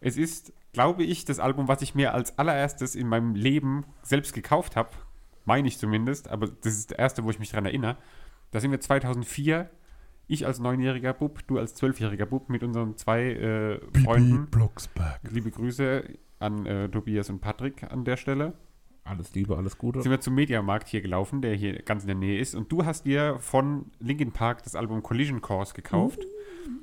Es 0.00 0.16
ist, 0.16 0.52
glaube 0.72 1.02
ich, 1.02 1.24
das 1.24 1.38
Album, 1.38 1.68
was 1.68 1.82
ich 1.82 1.94
mir 1.94 2.14
als 2.14 2.38
allererstes 2.38 2.94
in 2.94 3.08
meinem 3.08 3.34
Leben 3.34 3.84
selbst 4.02 4.34
gekauft 4.34 4.76
habe. 4.76 4.90
Meine 5.44 5.68
ich 5.68 5.78
zumindest, 5.78 6.28
aber 6.28 6.48
das 6.48 6.74
ist 6.74 6.90
der 6.90 6.98
erste, 6.98 7.24
wo 7.24 7.30
ich 7.30 7.38
mich 7.38 7.50
dran 7.50 7.66
erinnere. 7.66 7.96
Da 8.50 8.60
sind 8.60 8.70
wir 8.70 8.80
2004, 8.80 9.68
ich 10.26 10.46
als 10.46 10.58
neunjähriger 10.58 11.12
Bub, 11.12 11.46
du 11.46 11.58
als 11.58 11.74
zwölfjähriger 11.74 12.26
Bub 12.26 12.48
mit 12.48 12.62
unseren 12.62 12.96
zwei 12.96 13.32
äh, 13.32 13.80
Freunden. 14.02 14.46
Blocksberg. 14.46 15.20
Liebe 15.30 15.50
Grüße 15.50 16.04
an 16.38 16.66
äh, 16.66 16.88
Tobias 16.88 17.30
und 17.30 17.40
Patrick 17.40 17.82
an 17.84 18.04
der 18.04 18.16
Stelle. 18.16 18.54
Alles 19.04 19.34
Liebe, 19.34 19.56
alles 19.56 19.76
Gute. 19.76 20.00
Sind 20.02 20.10
wir 20.10 20.20
zum 20.20 20.34
Mediamarkt 20.34 20.88
hier 20.88 21.02
gelaufen, 21.02 21.42
der 21.42 21.54
hier 21.54 21.82
ganz 21.82 22.04
in 22.04 22.06
der 22.08 22.16
Nähe 22.16 22.38
ist. 22.40 22.54
Und 22.54 22.72
du 22.72 22.86
hast 22.86 23.04
dir 23.04 23.38
von 23.38 23.90
Linkin 24.00 24.32
Park 24.32 24.62
das 24.62 24.74
Album 24.74 25.02
Collision 25.02 25.42
Course 25.42 25.74
gekauft. 25.74 26.20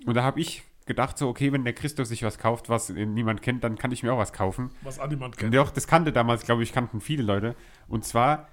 Und 0.06 0.14
da 0.14 0.22
habe 0.24 0.40
ich 0.40 0.64
gedacht, 0.86 1.18
so, 1.18 1.28
okay, 1.28 1.52
wenn 1.52 1.64
der 1.64 1.74
Christoph 1.74 2.08
sich 2.08 2.22
was 2.22 2.38
kauft, 2.38 2.70
was 2.70 2.90
niemand 2.90 3.42
kennt, 3.42 3.64
dann 3.64 3.78
kann 3.78 3.92
ich 3.92 4.04
mir 4.04 4.14
auch 4.14 4.20
was 4.20 4.34
kaufen. 4.34 4.70
Was 4.84 5.00
an 5.00 5.10
niemand 5.10 5.36
Und 5.36 5.40
kennt. 5.40 5.56
doch, 5.56 5.72
das 5.72 5.88
kannte 5.88 6.12
damals, 6.12 6.44
glaube 6.46 6.62
ich, 6.62 6.72
kannten 6.74 7.02
viele 7.02 7.24
Leute. 7.24 7.56
Und 7.88 8.06
zwar, 8.06 8.48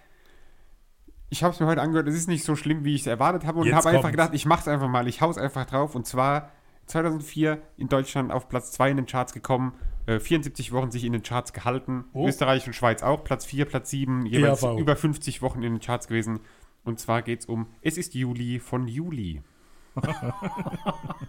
ich 1.28 1.42
habe 1.42 1.52
es 1.52 1.60
mir 1.60 1.66
heute 1.66 1.82
angehört, 1.82 2.08
es 2.08 2.14
ist 2.14 2.28
nicht 2.28 2.44
so 2.44 2.56
schlimm, 2.56 2.84
wie 2.84 2.94
ich 2.94 3.02
es 3.02 3.06
erwartet 3.06 3.44
habe. 3.44 3.60
Und 3.60 3.72
habe 3.74 3.88
einfach 3.90 4.10
gedacht, 4.10 4.32
ich 4.32 4.46
mache 4.46 4.60
es 4.60 4.68
einfach 4.68 4.88
mal, 4.88 5.08
ich 5.08 5.20
hau's 5.20 5.36
einfach 5.36 5.66
drauf. 5.66 5.94
Und 5.94 6.06
zwar 6.06 6.52
2004 6.86 7.60
in 7.76 7.88
Deutschland 7.88 8.32
auf 8.32 8.48
Platz 8.48 8.72
2 8.72 8.92
in 8.92 8.96
den 8.96 9.06
Charts 9.06 9.34
gekommen, 9.34 9.74
äh, 10.08 10.18
74 10.20 10.72
Wochen 10.72 10.90
sich 10.90 11.04
in 11.04 11.12
den 11.12 11.22
Charts 11.22 11.52
gehalten. 11.52 12.04
Oh. 12.14 12.26
Österreich 12.26 12.66
und 12.66 12.72
Schweiz 12.72 13.02
auch, 13.02 13.22
Platz 13.24 13.44
4, 13.44 13.66
Platz 13.66 13.90
7, 13.90 14.26
jeweils 14.26 14.62
ERV. 14.62 14.78
über 14.78 14.96
50 14.96 15.42
Wochen 15.42 15.62
in 15.62 15.74
den 15.74 15.80
Charts 15.80 16.08
gewesen. 16.08 16.40
Und 16.84 16.98
zwar 16.98 17.22
geht 17.22 17.40
es 17.40 17.46
um 17.46 17.66
Es 17.82 17.98
ist 17.98 18.14
Juli 18.14 18.58
von 18.58 18.88
Juli. 18.88 19.42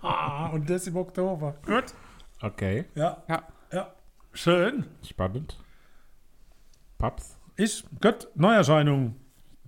Ah, 0.02 0.48
und 0.54 0.70
das 0.70 0.88
im 0.88 0.96
Oktober. 0.96 1.56
Gut. 1.66 1.94
Okay, 2.42 2.86
Ja, 2.96 3.22
Ja, 3.28 3.44
ja. 3.74 3.94
Schön. 4.32 4.86
spannend. 5.04 5.58
Paps? 6.98 7.38
Ich, 7.58 7.84
gut, 8.02 8.30
Neuerscheinung. 8.36 9.16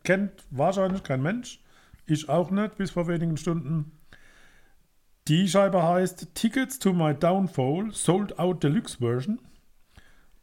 Kennt 0.03 0.45
wahrscheinlich 0.51 1.03
kein 1.03 1.21
Mensch. 1.21 1.59
Ich 2.05 2.29
auch 2.29 2.49
nicht, 2.51 2.77
bis 2.77 2.91
vor 2.91 3.07
wenigen 3.07 3.35
Stunden. 3.37 3.91
Die 5.27 5.47
Scheibe 5.47 5.83
heißt 5.83 6.33
Tickets 6.33 6.79
to 6.79 6.93
My 6.93 7.13
Downfall, 7.13 7.89
Sold 7.91 8.39
Out 8.39 8.63
Deluxe 8.63 8.97
Version. 8.97 9.39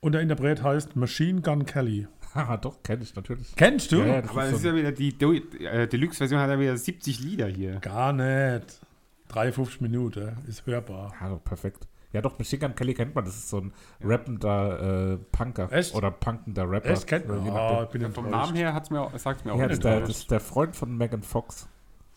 Und 0.00 0.12
der 0.12 0.20
Interpret 0.20 0.62
heißt 0.62 0.94
Machine 0.96 1.40
Gun 1.42 1.66
Kelly. 1.66 2.06
Haha, 2.34 2.56
doch, 2.58 2.82
kenne 2.82 3.02
ich 3.02 3.14
natürlich. 3.16 3.54
Kennst 3.56 3.90
du? 3.90 3.98
Ja, 3.98 4.06
ja, 4.06 4.22
das 4.22 4.30
aber 4.30 4.42
ist 4.44 4.48
es 4.50 4.56
ist 4.58 4.62
so, 4.62 4.68
ja 4.68 4.74
wieder 4.76 4.92
die 4.92 5.08
äh, 5.64 5.88
Deluxe-Version 5.88 6.38
hat 6.40 6.50
ja 6.50 6.60
wieder 6.60 6.76
70 6.76 7.20
Lieder 7.20 7.46
hier. 7.48 7.80
Gar 7.80 8.12
nicht. 8.12 8.80
53 9.28 9.80
Minuten, 9.80 10.36
ist 10.46 10.64
hörbar. 10.66 11.12
ja, 11.20 11.28
doch, 11.28 11.42
perfekt. 11.42 11.88
Ja, 12.12 12.22
doch, 12.22 12.38
Machine 12.38 12.60
Gun 12.60 12.74
Kelly 12.74 12.94
kennt 12.94 13.14
man. 13.14 13.24
Das 13.24 13.34
ist 13.36 13.48
so 13.50 13.58
ein 13.58 13.72
rappender 14.02 15.12
äh, 15.14 15.16
Punker. 15.32 15.70
Echt? 15.72 15.94
Oder 15.94 16.10
punkender 16.10 16.70
Rapper. 16.70 16.90
Echt, 16.90 17.06
kennt 17.06 17.28
man? 17.28 17.44
Nachdem. 17.44 17.84
ich 17.84 17.90
bin 17.90 18.12
Vom 18.12 18.26
enttäuscht. 18.26 18.46
Namen 18.46 18.56
her 18.56 18.72
hat's 18.74 18.90
mir, 18.90 19.10
sagt 19.18 19.40
es 19.40 19.44
mir 19.44 19.52
auch 19.52 19.58
Ja, 19.58 19.66
nicht. 19.66 19.84
das 19.84 20.08
ist 20.08 20.30
der 20.30 20.40
Freund 20.40 20.76
von 20.76 20.96
Megan 20.96 21.22
Fox. 21.22 21.68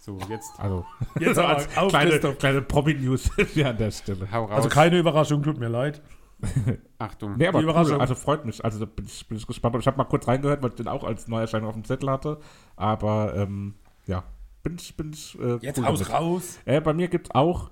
So, 0.02 0.18
jetzt 0.30 0.60
Also, 0.60 0.84
Jetzt 1.20 1.38
als 1.38 1.78
auf, 1.78 1.90
kleine, 1.90 2.20
kleine 2.20 2.62
Promi-News 2.64 3.30
hier 3.54 3.70
an 3.70 3.78
der 3.78 3.92
Stelle. 3.92 4.30
hau 4.32 4.46
raus. 4.46 4.56
Also 4.56 4.70
keine 4.70 4.98
Überraschung, 4.98 5.44
tut 5.44 5.60
mir 5.60 5.68
leid. 5.68 6.02
Achtung. 6.98 7.38
Nee, 7.38 7.46
aber 7.46 7.60
cool, 7.60 7.66
Überraschung. 7.66 8.02
also 8.02 8.16
freut 8.16 8.44
mich. 8.44 8.66
Also 8.66 8.80
da 8.80 8.86
bin 8.86 9.06
ich, 9.06 9.28
bin 9.28 9.38
ich 9.38 9.46
gespannt. 9.46 9.76
Ich 9.80 9.86
habe 9.86 9.98
mal 9.98 10.06
kurz 10.06 10.28
reingehört, 10.28 10.64
weil 10.64 10.72
ich 10.72 10.76
den 10.76 10.88
auch 10.88 11.04
als 11.04 11.28
Neuerscheinung 11.28 11.70
auf 11.70 11.76
dem 11.76 11.84
Zettel 11.84 12.10
hatte. 12.10 12.40
Aber 12.76 13.36
ähm, 13.36 13.76
ja, 14.08 14.24
bin 14.64 14.76
ich, 14.80 14.98
bin 14.98 15.14
ich 15.14 15.38
äh, 15.40 15.60
Jetzt 15.62 15.78
cool 15.78 15.86
raus, 15.86 16.00
damit. 16.00 16.14
raus. 16.14 16.60
Äh, 16.66 16.82
bei 16.82 16.94
mir 16.96 17.08
gibt 17.08 17.28
es 17.28 17.36
auch, 17.36 17.70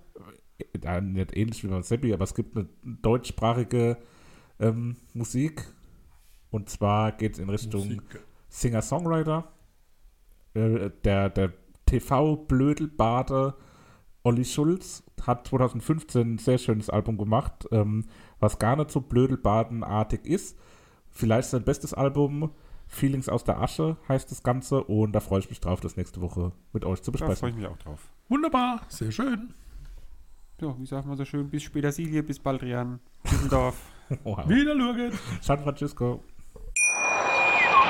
äh, 0.83 1.01
nicht 1.01 1.35
ähnlich 1.35 1.63
wie 1.63 1.67
beim 1.67 1.81
Seppi, 1.81 2.13
aber 2.13 2.25
es 2.25 2.35
gibt 2.35 2.55
eine 2.55 2.67
deutschsprachige 2.83 3.97
ähm, 4.59 4.97
Musik. 5.15 5.65
Und 6.51 6.69
zwar 6.69 7.11
geht 7.13 7.33
es 7.33 7.39
in 7.39 7.49
Richtung 7.49 8.03
Singer-Songwriter. 8.49 9.51
Äh, 10.53 10.91
der 11.03 11.29
der 11.31 11.53
TV-Blödelbade 11.89 13.55
Olli 14.23 14.45
Schulz 14.45 15.03
hat 15.25 15.47
2015 15.47 16.35
ein 16.35 16.37
sehr 16.37 16.57
schönes 16.57 16.89
Album 16.89 17.17
gemacht, 17.17 17.67
ähm, 17.71 18.05
was 18.39 18.59
gar 18.59 18.75
nicht 18.75 18.91
so 18.91 19.01
blödelbadenartig 19.01 20.25
ist. 20.25 20.57
Vielleicht 21.09 21.49
sein 21.49 21.63
bestes 21.63 21.93
Album, 21.93 22.51
Feelings 22.87 23.29
aus 23.29 23.43
der 23.43 23.59
Asche 23.61 23.97
heißt 24.07 24.31
das 24.31 24.43
Ganze 24.43 24.83
und 24.83 25.13
da 25.13 25.19
freue 25.19 25.39
ich 25.39 25.49
mich 25.49 25.59
drauf, 25.59 25.79
das 25.79 25.95
nächste 25.95 26.21
Woche 26.21 26.51
mit 26.73 26.85
euch 26.85 27.01
zu 27.01 27.11
Da 27.11 27.17
freue 27.19 27.27
ich 27.27 27.31
besprechen. 27.33 27.59
mich 27.59 27.67
auch 27.67 27.77
drauf. 27.77 28.11
Wunderbar, 28.29 28.81
sehr 28.87 29.11
schön. 29.11 29.53
Ja, 30.61 30.75
wie 30.77 30.85
sagt 30.85 31.07
man 31.07 31.15
so 31.15 31.23
schön? 31.23 31.49
Bis 31.49 31.63
später 31.63 31.91
Silje, 31.91 32.23
bis 32.23 32.39
Baldrian, 32.39 32.99
Düsseldorf. 33.29 33.75
Wow. 34.23 34.49
Wieder 34.49 34.73
Lurget. 34.73 35.13
San 35.39 35.59
Francisco. 35.59 36.23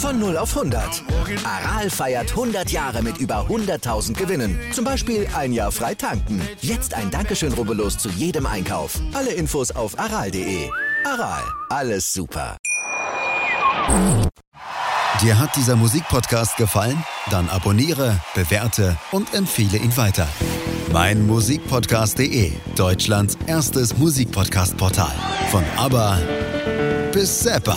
Von 0.00 0.18
0 0.18 0.38
auf 0.38 0.56
100. 0.56 1.02
Aral 1.44 1.90
feiert 1.90 2.30
100 2.30 2.70
Jahre 2.70 3.02
mit 3.02 3.18
über 3.18 3.46
100.000 3.50 4.14
Gewinnen. 4.14 4.58
Zum 4.72 4.82
Beispiel 4.82 5.28
ein 5.36 5.52
Jahr 5.52 5.70
frei 5.70 5.94
tanken. 5.94 6.40
Jetzt 6.62 6.94
ein 6.94 7.10
Dankeschön, 7.10 7.52
rubbellos 7.52 7.98
zu 7.98 8.08
jedem 8.08 8.46
Einkauf. 8.46 8.98
Alle 9.12 9.32
Infos 9.32 9.70
auf 9.70 9.98
aral.de. 9.98 10.70
Aral, 11.04 11.42
alles 11.68 12.10
super. 12.14 12.56
Dir 15.20 15.38
hat 15.38 15.54
dieser 15.56 15.76
Musikpodcast 15.76 16.56
gefallen? 16.56 17.04
Dann 17.28 17.50
abonniere, 17.50 18.18
bewerte 18.34 18.96
und 19.12 19.34
empfehle 19.34 19.76
ihn 19.76 19.94
weiter. 19.98 20.26
Mein 20.94 21.26
Musikpodcast.de, 21.26 22.52
Deutschlands 22.74 23.36
erstes 23.46 23.98
Musikpodcast-Portal. 23.98 25.12
Von 25.50 25.64
ABBA 25.76 26.18
bis 27.12 27.42
Zappa. 27.42 27.76